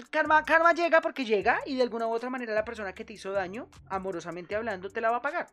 karma, 0.09 0.43
karma 0.43 0.73
llega 0.73 1.01
porque 1.01 1.25
llega 1.25 1.59
y 1.65 1.75
de 1.75 1.83
alguna 1.83 2.07
u 2.07 2.11
otra 2.11 2.29
manera 2.29 2.53
la 2.53 2.65
persona 2.65 2.93
que 2.93 3.05
te 3.05 3.13
hizo 3.13 3.31
daño, 3.31 3.69
amorosamente 3.89 4.55
hablando, 4.55 4.89
te 4.89 5.01
la 5.01 5.11
va 5.11 5.17
a 5.17 5.21
pagar. 5.21 5.47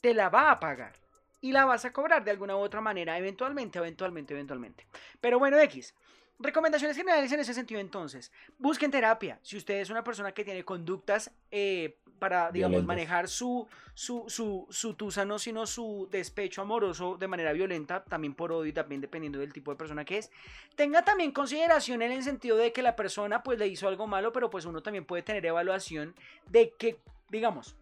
Te 0.00 0.14
la 0.14 0.28
va 0.28 0.50
a 0.50 0.60
pagar. 0.60 0.92
Y 1.40 1.52
la 1.52 1.64
vas 1.64 1.84
a 1.84 1.92
cobrar 1.92 2.24
de 2.24 2.30
alguna 2.30 2.56
u 2.56 2.60
otra 2.60 2.80
manera, 2.80 3.16
eventualmente, 3.16 3.78
eventualmente, 3.78 4.34
eventualmente. 4.34 4.86
Pero 5.20 5.38
bueno, 5.38 5.58
X. 5.58 5.94
Recomendaciones 6.40 6.96
generales 6.96 7.32
en 7.32 7.40
ese 7.40 7.52
sentido 7.52 7.80
entonces. 7.80 8.30
Busquen 8.58 8.92
terapia. 8.92 9.40
Si 9.42 9.56
usted 9.56 9.80
es 9.80 9.90
una 9.90 10.04
persona 10.04 10.32
que 10.32 10.44
tiene 10.44 10.64
conductas 10.64 11.32
eh, 11.50 11.96
para, 12.20 12.52
digamos, 12.52 12.84
manejar 12.84 13.28
su, 13.28 13.66
su, 13.94 14.24
su, 14.28 14.66
su 14.70 14.94
tusa, 14.94 15.24
no 15.24 15.40
sino 15.40 15.66
su 15.66 16.08
despecho 16.12 16.62
amoroso 16.62 17.16
de 17.16 17.26
manera 17.26 17.52
violenta, 17.52 18.04
también 18.04 18.34
por 18.34 18.52
odio 18.52 18.66
y 18.66 18.72
también 18.72 19.00
dependiendo 19.00 19.40
del 19.40 19.52
tipo 19.52 19.72
de 19.72 19.76
persona 19.76 20.04
que 20.04 20.18
es, 20.18 20.30
tenga 20.76 21.02
también 21.04 21.32
consideración 21.32 22.02
en 22.02 22.12
el 22.12 22.22
sentido 22.22 22.56
de 22.56 22.72
que 22.72 22.82
la 22.82 22.94
persona 22.94 23.42
pues 23.42 23.58
le 23.58 23.66
hizo 23.66 23.88
algo 23.88 24.06
malo, 24.06 24.32
pero 24.32 24.48
pues 24.48 24.64
uno 24.64 24.80
también 24.80 25.04
puede 25.04 25.22
tener 25.22 25.44
evaluación 25.44 26.14
de 26.46 26.72
que, 26.78 27.00
digamos, 27.30 27.74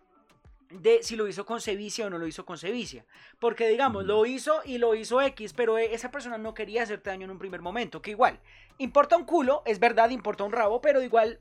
de 0.70 1.02
si 1.02 1.16
lo 1.16 1.28
hizo 1.28 1.46
con 1.46 1.60
sevicia 1.60 2.06
o 2.06 2.10
no 2.10 2.18
lo 2.18 2.26
hizo 2.26 2.44
con 2.44 2.58
sevicia. 2.58 3.04
Porque 3.38 3.68
digamos, 3.68 4.04
lo 4.04 4.26
hizo 4.26 4.62
y 4.64 4.78
lo 4.78 4.94
hizo 4.94 5.20
X, 5.20 5.52
pero 5.52 5.78
e- 5.78 5.94
esa 5.94 6.10
persona 6.10 6.38
no 6.38 6.54
quería 6.54 6.82
hacerte 6.82 7.10
daño 7.10 7.24
en 7.24 7.30
un 7.30 7.38
primer 7.38 7.60
momento. 7.62 8.02
Que 8.02 8.10
igual, 8.10 8.40
importa 8.78 9.16
un 9.16 9.24
culo, 9.24 9.62
es 9.66 9.78
verdad, 9.78 10.10
importa 10.10 10.44
un 10.44 10.52
rabo, 10.52 10.80
pero 10.80 11.02
igual 11.02 11.40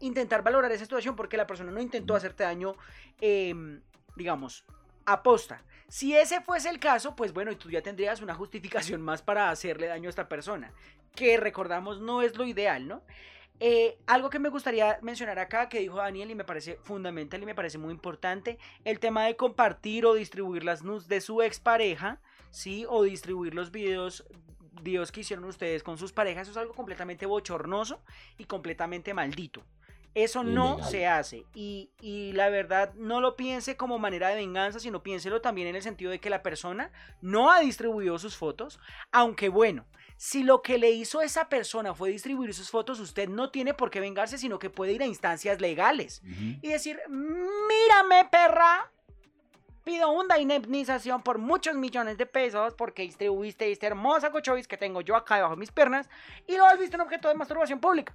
intentar 0.00 0.42
valorar 0.42 0.72
esa 0.72 0.84
situación 0.84 1.16
porque 1.16 1.36
la 1.36 1.46
persona 1.46 1.70
no 1.70 1.80
intentó 1.80 2.14
Ujú. 2.14 2.18
hacerte 2.18 2.44
daño, 2.44 2.74
em, 3.20 3.82
digamos, 4.16 4.64
aposta. 5.04 5.62
Si 5.88 6.14
ese 6.14 6.40
fuese 6.40 6.70
el 6.70 6.78
caso, 6.78 7.16
pues 7.16 7.32
bueno, 7.32 7.50
y 7.50 7.56
tú 7.56 7.70
ya 7.70 7.82
tendrías 7.82 8.22
una 8.22 8.34
justificación 8.34 9.02
más 9.02 9.22
para 9.22 9.50
hacerle 9.50 9.88
daño 9.88 10.08
a 10.08 10.10
esta 10.10 10.28
persona. 10.28 10.72
Que 11.14 11.36
recordamos 11.36 12.00
no 12.00 12.22
es 12.22 12.36
lo 12.36 12.44
ideal, 12.44 12.86
¿no? 12.86 13.02
Eh, 13.62 13.98
algo 14.06 14.30
que 14.30 14.38
me 14.38 14.48
gustaría 14.48 14.98
mencionar 15.02 15.38
acá, 15.38 15.68
que 15.68 15.80
dijo 15.80 15.96
Daniel 15.96 16.30
y 16.30 16.34
me 16.34 16.44
parece 16.44 16.78
fundamental 16.82 17.42
y 17.42 17.46
me 17.46 17.54
parece 17.54 17.76
muy 17.76 17.92
importante, 17.92 18.58
el 18.84 18.98
tema 18.98 19.26
de 19.26 19.36
compartir 19.36 20.06
o 20.06 20.14
distribuir 20.14 20.64
las 20.64 20.82
nudes 20.82 21.08
de 21.08 21.20
su 21.20 21.42
expareja, 21.42 22.20
¿sí? 22.50 22.86
O 22.88 23.02
distribuir 23.02 23.54
los 23.54 23.70
videos, 23.70 24.24
videos 24.82 25.12
que 25.12 25.20
hicieron 25.20 25.44
ustedes 25.44 25.82
con 25.82 25.98
sus 25.98 26.12
parejas, 26.12 26.48
eso 26.48 26.52
es 26.52 26.56
algo 26.56 26.74
completamente 26.74 27.26
bochornoso 27.26 28.02
y 28.38 28.44
completamente 28.44 29.12
maldito. 29.12 29.62
Eso 30.14 30.42
no 30.42 30.74
Ilegal. 30.74 30.90
se 30.90 31.06
hace. 31.06 31.44
Y, 31.54 31.90
y 32.00 32.32
la 32.32 32.48
verdad, 32.48 32.94
no 32.94 33.20
lo 33.20 33.36
piense 33.36 33.76
como 33.76 33.98
manera 33.98 34.30
de 34.30 34.36
venganza, 34.36 34.80
sino 34.80 35.02
piénselo 35.02 35.40
también 35.40 35.68
en 35.68 35.76
el 35.76 35.82
sentido 35.82 36.10
de 36.10 36.18
que 36.18 36.30
la 36.30 36.42
persona 36.42 36.90
no 37.20 37.52
ha 37.52 37.60
distribuido 37.60 38.18
sus 38.18 38.36
fotos, 38.36 38.80
aunque 39.12 39.48
bueno, 39.48 39.84
Si 40.20 40.42
lo 40.42 40.60
que 40.60 40.76
le 40.76 40.90
hizo 40.90 41.22
esa 41.22 41.48
persona 41.48 41.94
fue 41.94 42.10
distribuir 42.10 42.52
sus 42.52 42.68
fotos, 42.70 43.00
usted 43.00 43.26
no 43.26 43.50
tiene 43.50 43.72
por 43.72 43.90
qué 43.90 44.00
vengarse, 44.00 44.36
sino 44.36 44.58
que 44.58 44.68
puede 44.68 44.92
ir 44.92 45.00
a 45.02 45.06
instancias 45.06 45.62
legales 45.62 46.20
y 46.60 46.68
decir, 46.68 47.00
mírame 47.08 48.28
perra, 48.30 48.92
pido 49.82 50.12
una 50.12 50.38
indemnización 50.38 51.22
por 51.22 51.38
muchos 51.38 51.74
millones 51.74 52.18
de 52.18 52.26
pesos 52.26 52.74
porque 52.74 53.00
distribuiste 53.00 53.72
esta 53.72 53.86
hermosa 53.86 54.30
cochovis 54.30 54.68
que 54.68 54.76
tengo 54.76 55.00
yo 55.00 55.16
acá 55.16 55.36
debajo 55.36 55.54
de 55.54 55.60
mis 55.60 55.72
piernas 55.72 56.10
y 56.46 56.58
lo 56.58 56.66
has 56.66 56.78
visto 56.78 56.96
en 56.96 57.00
objeto 57.00 57.28
de 57.28 57.34
masturbación 57.36 57.80
pública. 57.80 58.14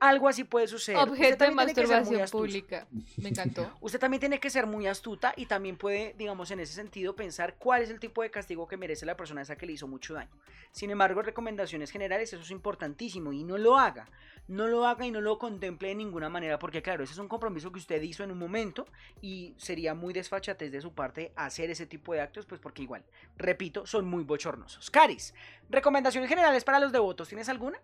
Algo 0.00 0.28
así 0.28 0.44
puede 0.44 0.68
suceder. 0.68 1.00
Objeto 1.00 1.44
de 1.44 1.50
masturbación 1.50 2.28
pública. 2.30 2.86
Me 3.16 3.30
encantó. 3.30 3.72
Usted 3.80 3.98
también 3.98 4.20
tiene 4.20 4.40
que 4.40 4.50
ser 4.50 4.66
muy 4.66 4.86
astuta 4.86 5.32
y 5.36 5.46
también 5.46 5.76
puede, 5.76 6.14
digamos, 6.16 6.50
en 6.50 6.60
ese 6.60 6.74
sentido, 6.74 7.16
pensar 7.16 7.56
cuál 7.58 7.82
es 7.82 7.90
el 7.90 8.00
tipo 8.00 8.22
de 8.22 8.30
castigo 8.30 8.66
que 8.68 8.76
merece 8.76 9.06
la 9.06 9.16
persona 9.16 9.42
esa 9.42 9.56
que 9.56 9.66
le 9.66 9.72
hizo 9.72 9.88
mucho 9.88 10.14
daño. 10.14 10.30
Sin 10.72 10.90
embargo, 10.90 11.22
recomendaciones 11.22 11.90
generales, 11.90 12.32
eso 12.32 12.42
es 12.42 12.50
importantísimo 12.50 13.32
y 13.32 13.42
no 13.44 13.58
lo 13.58 13.78
haga. 13.78 14.08
No 14.46 14.66
lo 14.66 14.86
haga 14.86 15.04
y 15.04 15.10
no 15.10 15.20
lo 15.20 15.38
contemple 15.38 15.88
de 15.88 15.94
ninguna 15.94 16.28
manera 16.30 16.58
porque, 16.58 16.80
claro, 16.80 17.04
ese 17.04 17.12
es 17.12 17.18
un 17.18 17.28
compromiso 17.28 17.70
que 17.70 17.78
usted 17.78 18.00
hizo 18.00 18.24
en 18.24 18.30
un 18.30 18.38
momento 18.38 18.86
y 19.20 19.54
sería 19.58 19.94
muy 19.94 20.14
desfachatez 20.14 20.72
de 20.72 20.80
su 20.80 20.94
parte 20.94 21.32
hacer 21.36 21.70
ese 21.70 21.86
tipo 21.86 22.14
de 22.14 22.20
actos, 22.20 22.46
pues 22.46 22.60
porque 22.60 22.82
igual, 22.82 23.04
repito, 23.36 23.86
son 23.86 24.06
muy 24.06 24.24
bochornosos. 24.24 24.90
Caris, 24.90 25.34
recomendaciones 25.68 26.28
generales 26.28 26.64
para 26.64 26.80
los 26.80 26.92
devotos, 26.92 27.28
¿tienes 27.28 27.48
alguna? 27.48 27.78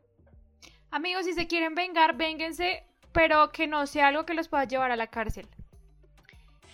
Amigos, 0.95 1.25
si 1.25 1.33
se 1.33 1.49
quieren 1.49 1.75
vengar, 1.75 2.17
vénganse, 2.17 2.85
pero 3.11 3.51
que 3.51 3.67
no 3.67 3.85
sea 3.85 4.07
algo 4.07 4.25
que 4.25 4.33
los 4.33 4.47
pueda 4.47 4.63
llevar 4.63 4.93
a 4.93 4.97
la 4.97 5.09
cárcel. 5.09 5.49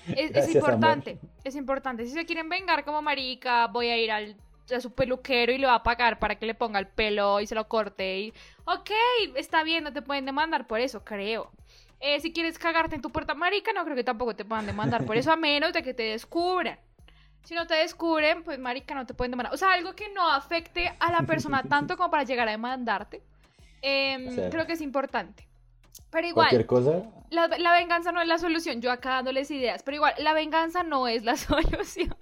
Es, 0.08 0.54
importante, 0.54 1.12
amor. 1.12 1.34
es 1.42 1.56
importante. 1.56 2.04
Si 2.04 2.12
se 2.12 2.26
quieren 2.26 2.50
vengar 2.50 2.84
como 2.84 3.00
marica, 3.00 3.66
voy 3.68 3.88
a 3.88 3.96
ir 3.96 4.12
al, 4.12 4.36
a 4.76 4.80
su 4.80 4.92
peluquero 4.92 5.52
y 5.52 5.56
le 5.56 5.66
va 5.66 5.76
a 5.76 5.82
pagar 5.82 6.18
para 6.18 6.34
que 6.34 6.44
le 6.44 6.54
ponga 6.54 6.78
el 6.78 6.86
pelo 6.86 7.40
y 7.40 7.46
se 7.46 7.54
lo 7.54 7.66
corte. 7.66 8.18
Y, 8.20 8.34
ok, 8.66 8.90
está 9.36 9.62
bien, 9.62 9.84
no 9.84 9.92
te 9.94 10.02
pueden 10.02 10.26
demandar 10.26 10.66
por 10.66 10.80
eso, 10.80 11.02
creo. 11.02 11.50
Eh, 11.98 12.20
si 12.20 12.30
quieres 12.30 12.58
cagarte 12.58 12.96
en 12.96 13.00
tu 13.00 13.08
puerta 13.08 13.32
marica, 13.32 13.72
no 13.72 13.84
creo 13.84 13.96
que 13.96 14.04
tampoco 14.04 14.36
te 14.36 14.44
puedan 14.44 14.66
demandar 14.66 15.06
por 15.06 15.16
eso, 15.16 15.32
a 15.32 15.36
menos 15.36 15.72
de 15.72 15.82
que 15.82 15.94
te 15.94 16.02
descubran. 16.02 16.78
Si 17.44 17.54
no 17.54 17.66
te 17.66 17.76
descubren, 17.76 18.42
pues 18.42 18.58
marica, 18.58 18.94
no 18.94 19.06
te 19.06 19.14
pueden 19.14 19.30
demandar. 19.30 19.54
O 19.54 19.56
sea, 19.56 19.72
algo 19.72 19.94
que 19.94 20.12
no 20.12 20.30
afecte 20.30 20.94
a 21.00 21.10
la 21.10 21.22
persona 21.22 21.62
tanto 21.62 21.96
como 21.96 22.10
para 22.10 22.24
llegar 22.24 22.48
a 22.48 22.50
demandarte. 22.50 23.22
O 23.82 24.30
sea, 24.32 24.50
creo 24.50 24.66
que 24.66 24.74
es 24.74 24.80
importante. 24.80 25.48
Pero 26.10 26.26
igual, 26.26 26.48
Cualquier 26.48 26.66
cosa. 26.66 27.02
la, 27.30 27.46
la 27.46 27.72
venganza 27.74 28.12
no 28.12 28.20
es 28.20 28.28
la 28.28 28.38
solución. 28.38 28.80
Yo 28.80 28.90
acá 28.90 29.10
dándoles 29.10 29.50
ideas. 29.50 29.82
Pero 29.82 29.96
igual, 29.96 30.14
la 30.18 30.32
venganza 30.34 30.82
no 30.82 31.06
es 31.08 31.24
la 31.24 31.36
solución. 31.36 32.14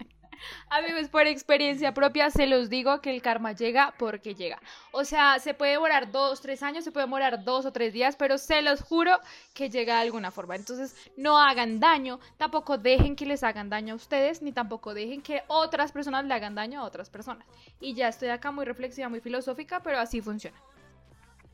Amigos, 0.71 1.09
por 1.09 1.27
experiencia 1.27 1.93
propia 1.93 2.31
se 2.31 2.47
los 2.47 2.71
digo 2.71 3.01
que 3.01 3.11
el 3.11 3.23
karma 3.23 3.53
llega 3.53 3.95
porque 3.99 4.35
llega. 4.35 4.61
O 4.93 5.05
sea, 5.05 5.39
se 5.39 5.55
puede 5.55 5.73
demorar 5.73 6.13
dos, 6.13 6.41
tres 6.41 6.63
años, 6.63 6.85
se 6.85 6.93
puede 6.93 7.07
demorar 7.07 7.45
dos 7.45 7.67
o 7.67 7.73
tres 7.73 7.93
días, 7.93 8.17
pero 8.17 8.39
se 8.39 8.63
los 8.63 8.83
juro 8.83 9.19
que 9.55 9.69
llega 9.69 9.97
de 9.97 10.03
alguna 10.03 10.31
forma. 10.31 10.57
Entonces, 10.57 10.95
no 11.17 11.39
hagan 11.39 11.81
daño, 11.81 12.21
tampoco 12.37 12.79
dejen 12.79 13.17
que 13.17 13.27
les 13.27 13.43
hagan 13.43 13.69
daño 13.69 13.95
a 13.95 13.97
ustedes, 13.97 14.43
ni 14.43 14.53
tampoco 14.53 14.95
dejen 14.95 15.23
que 15.23 15.43
otras 15.49 15.93
personas 15.93 16.25
le 16.25 16.35
hagan 16.35 16.55
daño 16.55 16.81
a 16.81 16.85
otras 16.85 17.11
personas. 17.11 17.47
Y 17.81 17.95
ya 17.95 18.09
estoy 18.09 18.29
acá 18.29 18.53
muy 18.53 18.65
reflexiva, 18.65 19.09
muy 19.09 19.21
filosófica, 19.21 19.81
pero 19.83 19.99
así 19.99 20.21
funciona. 20.21 20.57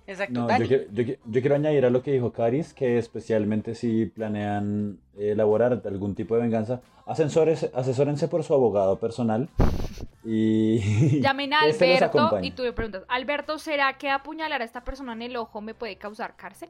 Exacto, 0.07 0.41
No, 0.41 0.59
yo 0.59 0.69
quiero, 0.69 0.85
yo, 0.93 1.03
yo 1.03 1.41
quiero 1.41 1.55
añadir 1.55 1.87
a 1.87 1.91
lo 1.91 2.03
que 2.03 2.13
dijo 2.13 2.33
Caris, 2.33 2.75
que 2.75 2.99
especialmente 2.99 3.75
si 3.75 4.07
planean 4.07 4.99
elaborar 5.17 5.81
algún 5.87 6.15
tipo 6.15 6.35
de 6.35 6.43
venganza, 6.43 6.83
asesores, 7.07 7.71
asesórense 7.75 8.29
por 8.29 8.45
su 8.45 8.53
abogado 8.53 8.99
personal 8.99 9.49
y 10.25 10.81
Llamen 11.21 11.53
a 11.55 11.67
este 11.67 11.97
Alberto 11.97 12.41
y 12.43 12.51
tú 12.51 12.65
le 12.65 12.73
preguntas, 12.73 13.05
Alberto, 13.09 13.59
¿será 13.59 13.97
que 13.99 14.11
apuñalar 14.11 14.63
a 14.63 14.65
esta 14.65 14.85
persona 14.85 15.13
en 15.13 15.23
el 15.23 15.37
ojo 15.37 15.61
me 15.61 15.75
puede 15.75 15.97
causar 15.97 16.37
cárcel? 16.37 16.69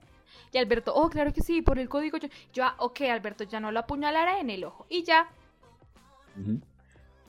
Y 0.53 0.59
Alberto, 0.59 0.93
oh, 0.95 1.09
claro 1.09 1.33
que 1.33 1.41
sí, 1.41 1.63
por 1.63 1.79
el 1.79 1.89
código. 1.89 2.19
Yo, 2.19 2.29
yo 2.53 2.65
ah, 2.65 2.75
ok, 2.79 3.03
Alberto, 3.03 3.45
ya 3.45 3.61
no 3.61 3.73
lo 3.73 3.81
apuñalará 3.81 4.41
en 4.41 4.51
el 4.51 4.65
ojo. 4.65 4.87
Y 4.89 5.03
ya. 5.05 5.29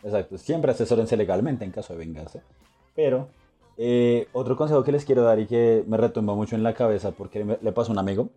Exacto, 0.03 0.37
siempre 0.37 0.71
asesórense 0.71 1.15
legalmente 1.17 1.65
en 1.65 1.71
caso 1.71 1.93
de 1.93 1.99
venganza. 1.99 2.41
Pero 2.95 3.29
eh, 3.77 4.27
otro 4.33 4.55
consejo 4.55 4.83
que 4.83 4.91
les 4.91 5.05
quiero 5.05 5.23
dar 5.23 5.39
y 5.39 5.47
que 5.47 5.83
me 5.87 5.97
retumba 5.97 6.33
mucho 6.35 6.55
en 6.55 6.63
la 6.63 6.73
cabeza 6.73 7.11
porque 7.11 7.43
me- 7.43 7.59
le 7.61 7.71
pasó 7.71 7.91
a 7.91 7.93
un 7.93 7.99
amigo. 7.99 8.29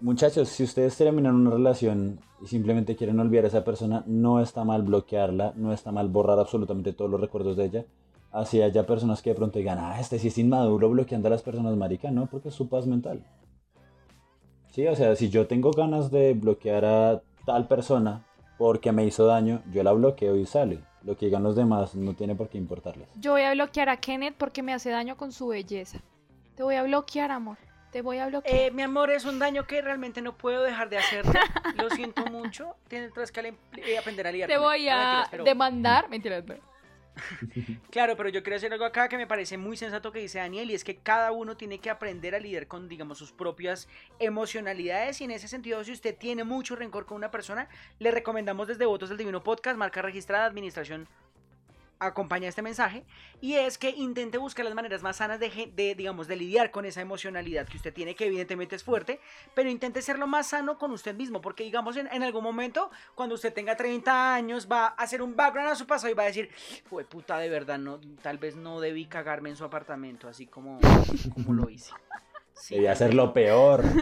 Muchachos, 0.00 0.48
si 0.48 0.64
ustedes 0.64 0.96
terminan 0.96 1.34
una 1.34 1.50
relación 1.50 2.18
y 2.42 2.46
simplemente 2.46 2.96
quieren 2.96 3.20
olvidar 3.20 3.44
a 3.44 3.48
esa 3.48 3.64
persona, 3.64 4.02
no 4.06 4.40
está 4.40 4.64
mal 4.64 4.82
bloquearla, 4.82 5.52
no 5.56 5.72
está 5.72 5.92
mal 5.92 6.08
borrar 6.08 6.38
absolutamente 6.38 6.92
todos 6.94 7.10
los 7.10 7.20
recuerdos 7.20 7.56
de 7.56 7.66
ella. 7.66 7.84
Así 8.32 8.62
haya 8.62 8.86
personas 8.86 9.20
que 9.22 9.30
de 9.30 9.36
pronto 9.36 9.58
digan, 9.58 9.78
ah, 9.78 10.00
este 10.00 10.18
sí 10.18 10.28
es 10.28 10.38
inmaduro 10.38 10.88
bloqueando 10.88 11.28
a 11.28 11.32
las 11.32 11.42
personas, 11.42 11.76
marica, 11.76 12.10
no, 12.10 12.26
porque 12.26 12.48
es 12.48 12.54
su 12.54 12.68
paz 12.68 12.86
mental. 12.86 13.22
Sí, 14.70 14.86
o 14.86 14.94
sea, 14.96 15.16
si 15.16 15.28
yo 15.28 15.46
tengo 15.46 15.72
ganas 15.72 16.10
de 16.10 16.32
bloquear 16.32 16.84
a 16.84 17.22
tal 17.44 17.66
persona 17.66 18.24
porque 18.56 18.92
me 18.92 19.04
hizo 19.04 19.26
daño, 19.26 19.62
yo 19.72 19.82
la 19.82 19.92
bloqueo 19.92 20.36
y 20.36 20.46
sale. 20.46 20.80
Lo 21.02 21.16
que 21.16 21.26
digan 21.26 21.42
los 21.42 21.56
demás 21.56 21.94
no 21.94 22.14
tiene 22.14 22.34
por 22.34 22.48
qué 22.48 22.58
importarles. 22.58 23.08
yo 23.18 23.32
voy 23.32 23.42
a 23.42 23.52
bloquear 23.52 23.88
a 23.88 23.96
Kenneth 23.96 24.34
porque 24.36 24.62
me 24.62 24.72
hace 24.74 24.90
daño 24.90 25.16
con 25.16 25.32
su 25.32 25.48
belleza. 25.48 26.00
Te 26.56 26.62
voy 26.62 26.74
a 26.74 26.82
bloquear, 26.82 27.30
amor. 27.30 27.56
Te 27.90 28.02
voy 28.02 28.18
a 28.18 28.26
bloquear. 28.26 28.54
Eh, 28.54 28.70
mi 28.70 28.82
amor, 28.82 29.10
es 29.10 29.24
un 29.24 29.38
daño 29.38 29.66
que 29.66 29.80
realmente 29.82 30.20
no 30.22 30.36
puedo 30.36 30.62
dejar 30.62 30.90
de 30.90 30.98
hacerte. 30.98 31.38
Lo 31.76 31.90
siento 31.90 32.24
mucho. 32.26 32.76
Tienes 32.88 33.12
que 33.12 33.54
eh, 33.78 33.98
aprender 33.98 34.26
a 34.26 34.32
lidiar 34.32 34.48
Te 34.48 34.58
voy 34.58 34.86
él. 34.86 34.94
No, 34.94 35.00
a 35.00 35.04
mentiras, 35.04 35.28
pero- 35.30 35.44
demandar. 35.44 36.04
No. 36.04 36.69
Claro, 37.90 38.16
pero 38.16 38.28
yo 38.28 38.42
quiero 38.42 38.54
decir 38.54 38.72
algo 38.72 38.84
acá 38.84 39.08
que 39.08 39.16
me 39.16 39.26
parece 39.26 39.58
muy 39.58 39.76
sensato 39.76 40.12
que 40.12 40.20
dice 40.20 40.38
Daniel 40.38 40.70
y 40.70 40.74
es 40.74 40.84
que 40.84 40.96
cada 40.96 41.32
uno 41.32 41.56
tiene 41.56 41.78
que 41.78 41.90
aprender 41.90 42.34
a 42.34 42.40
lidiar 42.40 42.66
con, 42.66 42.88
digamos, 42.88 43.18
sus 43.18 43.32
propias 43.32 43.88
emocionalidades 44.18 45.20
y 45.20 45.24
en 45.24 45.32
ese 45.32 45.48
sentido, 45.48 45.82
si 45.84 45.92
usted 45.92 46.16
tiene 46.16 46.44
mucho 46.44 46.76
rencor 46.76 47.06
con 47.06 47.16
una 47.16 47.30
persona, 47.30 47.68
le 47.98 48.10
recomendamos 48.10 48.68
desde 48.68 48.86
Votos 48.86 49.08
del 49.08 49.18
Divino 49.18 49.42
Podcast, 49.42 49.76
marca 49.76 50.02
registrada, 50.02 50.46
administración 50.46 51.08
acompaña 52.00 52.48
este 52.48 52.62
mensaje 52.62 53.04
y 53.40 53.54
es 53.54 53.78
que 53.78 53.90
intente 53.90 54.38
buscar 54.38 54.64
las 54.64 54.74
maneras 54.74 55.02
más 55.02 55.16
sanas 55.16 55.38
de, 55.38 55.94
digamos, 55.96 56.26
de 56.26 56.36
lidiar 56.36 56.70
con 56.70 56.84
esa 56.86 57.00
emocionalidad 57.00 57.68
que 57.68 57.76
usted 57.76 57.92
tiene, 57.92 58.14
que 58.14 58.26
evidentemente 58.26 58.74
es 58.74 58.82
fuerte, 58.82 59.20
pero 59.54 59.68
intente 59.70 60.00
ser 60.02 60.18
lo 60.18 60.26
más 60.26 60.48
sano 60.48 60.78
con 60.78 60.90
usted 60.92 61.14
mismo, 61.14 61.40
porque 61.40 61.62
digamos 61.64 61.96
en, 61.96 62.08
en 62.12 62.22
algún 62.22 62.42
momento, 62.42 62.90
cuando 63.14 63.34
usted 63.34 63.52
tenga 63.52 63.76
30 63.76 64.34
años, 64.34 64.66
va 64.70 64.86
a 64.86 64.88
hacer 64.88 65.22
un 65.22 65.36
background 65.36 65.70
a 65.70 65.76
su 65.76 65.86
pasado 65.86 66.10
y 66.10 66.14
va 66.14 66.24
a 66.24 66.26
decir, 66.26 66.50
fue 66.88 67.04
puta 67.04 67.38
de 67.38 67.48
verdad, 67.48 67.78
no, 67.78 68.00
tal 68.22 68.38
vez 68.38 68.56
no 68.56 68.80
debí 68.80 69.06
cagarme 69.06 69.50
en 69.50 69.56
su 69.56 69.64
apartamento, 69.64 70.26
así 70.28 70.46
como, 70.46 70.78
como 71.34 71.52
lo 71.52 71.68
hice. 71.68 71.92
Sí, 72.52 72.74
Debía 72.74 72.94
vez. 72.94 73.14
lo 73.14 73.32
peor. 73.32 73.82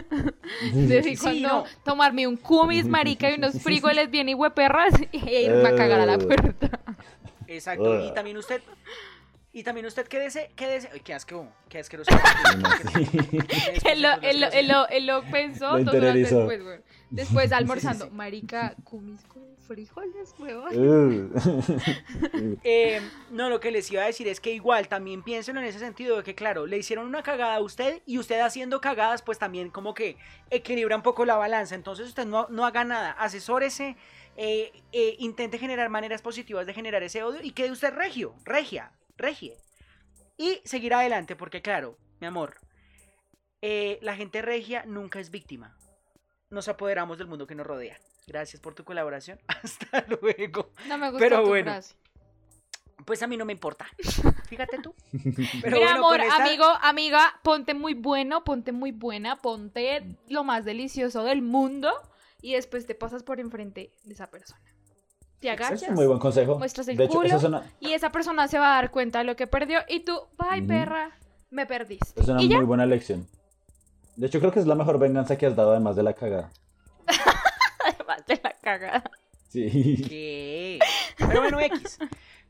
Sí, 1.03 1.15
cuando 1.15 1.47
no. 1.47 1.63
tomarme 1.85 2.27
un 2.27 2.35
cumis, 2.35 2.85
marica, 2.85 3.29
y 3.31 3.35
unos 3.35 3.61
frijoles 3.61 4.09
bien 4.11 4.27
y 4.27 4.33
hueperras 4.33 4.93
y 5.11 5.29
irme 5.29 5.69
a 5.69 5.75
cagar 5.75 6.01
a 6.01 6.05
la 6.05 6.13
Eh. 6.15 6.17
puerta. 6.17 6.69
Exacto, 7.49 8.05
y 8.05 8.13
también 8.13 8.37
usted, 8.37 8.61
y 9.51 9.63
también 9.63 9.87
usted 9.87 10.07
quédese, 10.07 10.51
quédese, 10.55 10.89
ay, 10.93 10.99
qué 10.99 11.15
asco, 11.15 11.47
qué 11.67 11.79
asqueroso. 11.79 12.11
Él 13.85 14.01
lo, 14.03 14.13
él, 14.21 14.39
lo, 14.41 14.47
él, 14.51 14.67
lo, 14.67 14.87
él 14.89 15.07
lo 15.07 15.23
pensó 15.23 15.77
Lo 15.77 15.83
dos 15.83 15.93
horas 15.95 16.15
interiorizó. 16.15 16.37
después, 16.37 16.63
güey. 16.63 16.79
Después 17.09 17.51
almorzando. 17.53 18.11
Marica, 18.11 18.75
cumis 18.83 19.23
con 19.25 19.49
frijoles, 19.67 20.33
huevón. 20.39 21.31
Uh. 21.33 22.57
Eh, 22.63 23.01
no, 23.31 23.49
lo 23.49 23.59
que 23.59 23.71
les 23.71 23.91
iba 23.91 24.03
a 24.03 24.05
decir 24.05 24.27
es 24.27 24.39
que 24.39 24.51
igual 24.51 24.87
también 24.87 25.23
piénsenlo 25.23 25.61
en 25.61 25.67
ese 25.67 25.79
sentido 25.79 26.17
de 26.17 26.23
que, 26.23 26.33
claro, 26.35 26.65
le 26.65 26.77
hicieron 26.77 27.05
una 27.07 27.21
cagada 27.21 27.55
a 27.55 27.61
usted 27.61 28.01
y 28.05 28.17
usted 28.17 28.39
haciendo 28.39 28.81
cagadas, 28.81 29.21
pues 29.21 29.37
también 29.37 29.69
como 29.69 29.93
que 29.93 30.17
equilibra 30.49 30.95
un 30.95 31.03
poco 31.03 31.25
la 31.25 31.35
balanza. 31.35 31.75
Entonces 31.75 32.07
usted 32.07 32.25
no, 32.25 32.47
no 32.49 32.65
haga 32.65 32.83
nada, 32.83 33.11
asesórese, 33.11 33.95
eh, 34.41 34.71
eh, 34.93 35.17
intente 35.19 35.57
generar 35.57 35.89
maneras 35.89 36.21
positivas 36.21 36.65
de 36.65 36.73
generar 36.73 37.03
ese 37.03 37.23
odio 37.23 37.41
y 37.43 37.51
quede 37.51 37.71
usted 37.71 37.93
regio, 37.93 38.35
regia, 38.45 38.93
regie. 39.17 39.57
Y 40.37 40.61
seguir 40.63 40.93
adelante, 40.93 41.35
porque 41.35 41.61
claro, 41.61 41.97
mi 42.21 42.27
amor, 42.27 42.55
eh, 43.61 43.99
la 44.01 44.15
gente 44.15 44.41
regia 44.41 44.85
nunca 44.85 45.19
es 45.19 45.29
víctima. 45.29 45.77
Nos 46.49 46.69
apoderamos 46.69 47.17
del 47.17 47.27
mundo 47.27 47.47
que 47.47 47.53
nos 47.55 47.67
rodea. 47.67 47.99
Gracias 48.27 48.61
por 48.61 48.73
tu 48.75 48.85
colaboración. 48.85 49.41
Hasta 49.47 50.05
luego. 50.07 50.71
No 50.87 50.97
me 50.97 51.07
gustó 51.09 51.19
Pero 51.19 51.41
tu 51.43 51.49
bueno. 51.49 51.71
frase. 51.71 51.95
Pues 53.05 53.21
a 53.21 53.27
mí 53.27 53.35
no 53.35 53.43
me 53.43 53.51
importa. 53.51 53.87
Fíjate 54.47 54.77
tú. 54.81 54.95
Pero 55.11 55.75
Mira, 55.77 55.79
bueno, 55.79 55.97
amor, 55.97 56.21
esta- 56.21 56.45
amigo, 56.45 56.65
amiga, 56.81 57.39
ponte 57.43 57.73
muy 57.73 57.93
bueno, 57.93 58.45
ponte 58.45 58.71
muy 58.71 58.93
buena, 58.93 59.35
ponte 59.35 60.15
lo 60.29 60.45
más 60.45 60.63
delicioso 60.63 61.25
del 61.25 61.41
mundo 61.41 61.91
y 62.41 62.53
después 62.53 62.85
te 62.85 62.95
pasas 62.95 63.23
por 63.23 63.39
enfrente 63.39 63.91
de 64.03 64.13
esa 64.13 64.29
persona. 64.29 64.61
Te 65.39 65.49
agachas 65.49 65.83
es 65.83 65.89
un 65.89 65.95
muy 65.95 66.05
buen 66.05 66.19
consejo. 66.19 66.57
muestras 66.57 66.87
el 66.89 66.97
de 66.97 67.05
hecho, 67.05 67.13
culo. 67.13 67.63
y 67.79 67.93
esa 67.93 68.11
persona 68.11 68.47
se 68.47 68.59
va 68.59 68.73
a 68.73 68.81
dar 68.81 68.91
cuenta 68.91 69.19
de 69.19 69.25
lo 69.25 69.35
que 69.35 69.47
perdió 69.47 69.79
y 69.87 70.01
tú, 70.01 70.19
bye 70.37 70.61
perra, 70.61 71.11
me 71.49 71.65
perdiste. 71.65 72.19
es 72.19 72.27
una 72.27 72.41
ya, 72.41 72.57
muy 72.57 72.65
buena 72.65 72.85
lección. 72.85 73.27
De 74.17 74.27
hecho, 74.27 74.39
creo 74.39 74.51
que 74.51 74.59
es 74.59 74.67
la 74.67 74.75
mejor 74.75 74.99
venganza 74.99 75.37
que 75.37 75.45
has 75.45 75.55
dado 75.55 75.71
además 75.71 75.95
de 75.95 76.03
la 76.03 76.13
cagada. 76.13 76.51
además 77.85 78.25
de 78.27 78.41
la 78.43 78.53
cagada. 78.61 79.11
Sí. 79.47 80.03
¿Qué? 80.07 80.79
Pero 81.17 81.41
bueno, 81.41 81.59
X. 81.59 81.99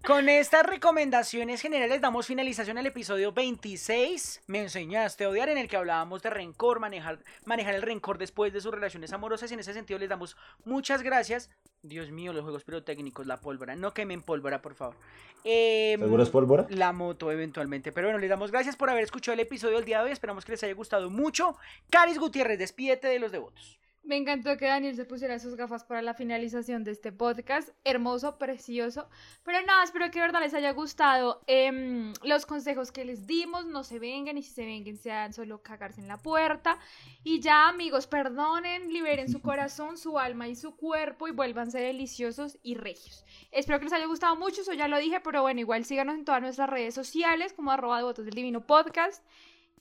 Con 0.06 0.30
estas 0.30 0.66
recomendaciones 0.66 1.62
generales 1.62 2.00
damos 2.00 2.26
finalización 2.26 2.78
al 2.78 2.88
episodio 2.88 3.34
26. 3.34 4.42
Me 4.48 4.62
enseñaste 4.62 5.26
a 5.26 5.30
odiar 5.30 5.50
en 5.50 5.58
el 5.58 5.68
que 5.68 5.76
hablábamos 5.76 6.24
de 6.24 6.30
rencor, 6.30 6.80
manejar, 6.80 7.20
manejar 7.46 7.76
el 7.76 7.82
rencor 7.82 8.18
después 8.18 8.54
de 8.54 8.62
sus 8.62 8.74
relaciones 8.74 9.12
amorosas 9.12 9.52
y 9.52 9.56
en 9.56 9.60
ese 9.60 9.74
sentido 9.74 10.00
les 10.00 10.10
damos 10.10 10.38
muchas 10.64 11.04
gracias. 11.04 11.50
Dios 11.84 12.12
mío, 12.12 12.34
los 12.34 12.44
juegos 12.44 12.64
pirotécnicos, 12.64 13.28
la 13.28 13.42
pólvora. 13.42 13.76
No 13.76 13.94
quemen 13.94 14.22
pólvora, 14.22 14.62
por 14.62 14.74
favor. 14.74 14.96
Eh, 15.44 15.96
¿Seguro 16.00 16.24
es 16.24 16.30
pólvora? 16.30 16.66
La 16.70 16.94
moto, 16.94 17.30
eventualmente. 17.32 17.92
Pero 17.92 18.08
bueno, 18.08 18.20
les 18.20 18.30
damos 18.30 18.52
gracias 18.52 18.78
por 18.78 18.90
haber 18.90 19.04
escuchado 19.04 19.34
el 19.34 19.42
episodio 19.42 19.76
del 19.76 19.86
día 19.86 20.00
de 20.00 20.06
hoy. 20.06 20.12
Esperamos 20.12 20.46
que 20.46 20.54
les 20.54 20.64
haya 20.64 20.74
gustado 20.74 21.10
mucho. 21.10 21.58
Caris 21.90 22.18
Gutiérrez, 22.18 22.58
despídete 22.58 23.10
de 23.10 23.20
los 23.20 23.32
devotos. 23.32 23.80
Me 24.10 24.18
encantó 24.18 24.58
que 24.58 24.66
Daniel 24.66 24.96
se 24.96 25.06
pusiera 25.06 25.38
sus 25.38 25.54
gafas 25.54 25.84
para 25.84 26.02
la 26.02 26.16
finalización 26.16 26.84
de 26.84 26.90
este 26.90 27.12
podcast. 27.12 27.70
Hermoso, 27.84 28.40
precioso. 28.40 29.08
Pero 29.44 29.62
nada, 29.68 29.84
espero 29.84 30.10
que 30.10 30.18
de 30.18 30.26
verdad 30.26 30.40
les 30.40 30.56
haya 30.56 30.72
gustado 30.72 31.44
em, 31.46 32.14
los 32.24 32.48
consejos 32.48 32.92
que 32.92 33.06
les 33.06 33.28
dimos. 33.28 33.68
No 33.68 33.84
se 33.84 34.00
vengan 34.00 34.36
y 34.40 34.42
si 34.42 34.50
se 34.50 34.66
vengan 34.66 34.98
sean 34.98 35.32
solo 35.32 35.62
cagarse 35.62 36.02
en 36.02 36.08
la 36.08 36.18
puerta. 36.18 36.80
Y 37.24 37.40
ya 37.40 37.70
amigos, 37.70 38.08
perdonen, 38.08 38.92
liberen 38.92 39.30
su 39.30 39.42
corazón, 39.44 39.96
su 39.96 40.18
alma 40.18 40.48
y 40.48 40.56
su 40.56 40.76
cuerpo 40.76 41.28
y 41.28 41.32
vuélvanse 41.32 41.78
deliciosos 41.78 42.58
y 42.64 42.74
regios. 42.74 43.24
Espero 43.52 43.78
que 43.78 43.86
les 43.86 43.94
haya 43.94 44.08
gustado 44.08 44.36
mucho, 44.36 44.62
eso 44.62 44.74
ya 44.74 44.88
lo 44.88 44.98
dije, 44.98 45.20
pero 45.20 45.44
bueno, 45.44 45.60
igual 45.60 45.86
síganos 45.86 46.16
en 46.16 46.26
todas 46.26 46.42
nuestras 46.42 46.68
redes 46.68 46.96
sociales 46.96 47.54
como 47.54 47.70
arroba 47.70 47.98
de 47.98 48.06
votos 48.06 48.26
del 48.26 48.34
divino 48.34 48.66
podcast. 48.66 49.24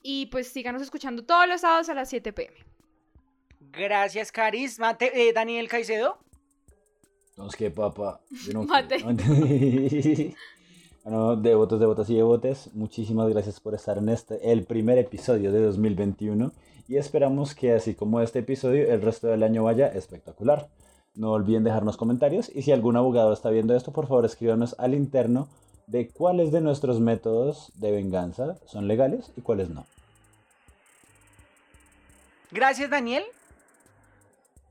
Y 0.03 0.27
pues 0.27 0.49
síganos 0.49 0.83
escuchando 0.83 1.25
todos 1.25 1.47
los 1.47 1.61
sábados 1.61 1.89
a 1.89 1.95
las 1.95 2.09
7 2.11 2.31
pm. 2.31 2.78
Gracias, 3.71 4.31
Caris. 4.31 4.79
Mate, 4.79 5.11
eh, 5.13 5.33
Daniel 5.33 5.67
Caicedo. 5.67 6.17
Entonces, 7.31 7.57
¿qué, 7.57 7.71
papá? 7.71 8.21
Yo 8.45 8.53
no 8.53 8.63
Mate. 8.65 9.03
bueno, 11.03 11.35
devotos, 11.35 11.79
devotas 11.79 12.09
y 12.09 12.15
devotes, 12.15 12.69
muchísimas 12.73 13.29
gracias 13.29 13.59
por 13.59 13.75
estar 13.75 13.97
en 13.97 14.09
este, 14.09 14.51
el 14.51 14.65
primer 14.65 14.97
episodio 14.97 15.51
de 15.51 15.61
2021. 15.61 16.51
Y 16.87 16.97
esperamos 16.97 17.55
que 17.55 17.73
así 17.73 17.93
como 17.93 18.19
este 18.21 18.39
episodio, 18.39 18.91
el 18.91 19.01
resto 19.01 19.27
del 19.27 19.43
año 19.43 19.63
vaya 19.63 19.87
espectacular. 19.87 20.67
No 21.15 21.31
olviden 21.31 21.63
dejarnos 21.63 21.97
comentarios 21.97 22.51
y 22.53 22.63
si 22.63 22.71
algún 22.71 22.97
abogado 22.97 23.31
está 23.31 23.49
viendo 23.49 23.75
esto, 23.75 23.91
por 23.91 24.07
favor 24.07 24.25
escríbanos 24.25 24.75
al 24.79 24.93
interno 24.93 25.47
de 25.87 26.09
cuáles 26.09 26.51
de 26.51 26.61
nuestros 26.61 26.99
métodos 26.99 27.71
de 27.75 27.91
venganza 27.91 28.57
son 28.65 28.87
legales 28.87 29.31
y 29.35 29.41
cuáles 29.41 29.69
no. 29.69 29.85
Gracias, 32.51 32.89
Daniel 32.89 33.23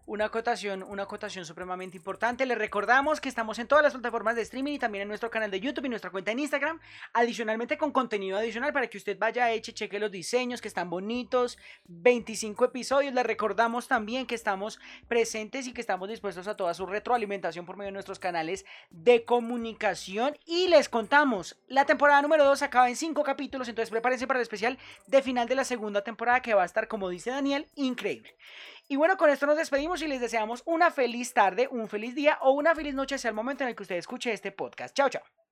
una 0.08 0.24
acotación, 0.24 0.82
una 0.82 1.02
acotación 1.02 1.44
supremamente 1.44 1.98
importante. 1.98 2.46
Les 2.46 2.56
recordamos 2.56 3.20
que 3.20 3.28
estamos 3.28 3.58
en 3.58 3.68
todas 3.68 3.84
las 3.84 3.92
plataformas 3.92 4.36
de 4.36 4.42
streaming 4.42 4.72
y 4.72 4.78
también 4.78 5.02
en 5.02 5.08
nuestro 5.08 5.30
canal 5.30 5.50
de 5.50 5.60
YouTube 5.60 5.84
y 5.84 5.90
nuestra 5.90 6.10
cuenta 6.10 6.30
en 6.30 6.38
Instagram. 6.38 6.80
Adicionalmente 7.12 7.76
con 7.76 7.92
contenido 7.92 8.38
adicional 8.38 8.72
para 8.72 8.86
que 8.86 8.96
usted 8.96 9.18
vaya 9.18 9.52
eche, 9.52 9.74
cheque 9.74 9.98
los 9.98 10.10
diseños 10.10 10.62
que 10.62 10.68
están 10.68 10.88
bonitos. 10.88 11.58
25 11.84 12.64
episodios. 12.64 13.12
Les 13.12 13.26
recordamos 13.26 13.86
también 13.86 14.26
que 14.26 14.34
estamos 14.34 14.80
presentes 15.08 15.66
y 15.66 15.74
que 15.74 15.82
estamos 15.82 16.08
dispuestos 16.08 16.48
a 16.48 16.56
toda 16.56 16.72
su 16.72 16.86
retroalimentación 16.86 17.66
por 17.66 17.76
medio 17.76 17.88
de 17.88 17.92
nuestros 17.92 18.18
canales 18.18 18.64
de 18.88 19.26
comunicación. 19.26 20.38
Y 20.46 20.68
les 20.68 20.88
contamos, 20.88 21.60
la 21.68 21.84
temporada 21.84 22.22
número 22.22 22.46
2 22.46 22.62
acaba 22.62 22.88
en 22.88 22.96
5 22.96 23.22
capítulos, 23.24 23.68
entonces 23.68 23.90
prepárense 23.90 24.26
para 24.26 24.38
el 24.38 24.42
especial 24.42 24.78
de 25.06 25.20
final 25.20 25.48
de 25.48 25.54
la 25.54 25.64
segunda 25.64 26.02
temporada 26.02 26.40
que 26.40 26.54
va 26.54 26.62
a 26.62 26.66
estar, 26.66 26.88
como 26.88 27.10
dice 27.10 27.28
Daniel, 27.28 27.66
increíble. 27.74 28.34
Y 28.90 28.96
bueno, 28.96 29.18
con 29.18 29.28
esto 29.28 29.46
nos 29.46 29.58
despedimos 29.58 30.00
y 30.00 30.08
les 30.08 30.20
deseamos 30.20 30.62
una 30.64 30.90
feliz 30.90 31.34
tarde, 31.34 31.68
un 31.70 31.88
feliz 31.88 32.14
día 32.14 32.38
o 32.40 32.52
una 32.52 32.74
feliz 32.74 32.94
noche 32.94 33.16
hacia 33.16 33.28
el 33.28 33.34
momento 33.34 33.62
en 33.62 33.68
el 33.68 33.76
que 33.76 33.82
usted 33.82 33.96
escuche 33.96 34.32
este 34.32 34.50
podcast. 34.50 34.96
Chao, 34.96 35.10
chao. 35.10 35.47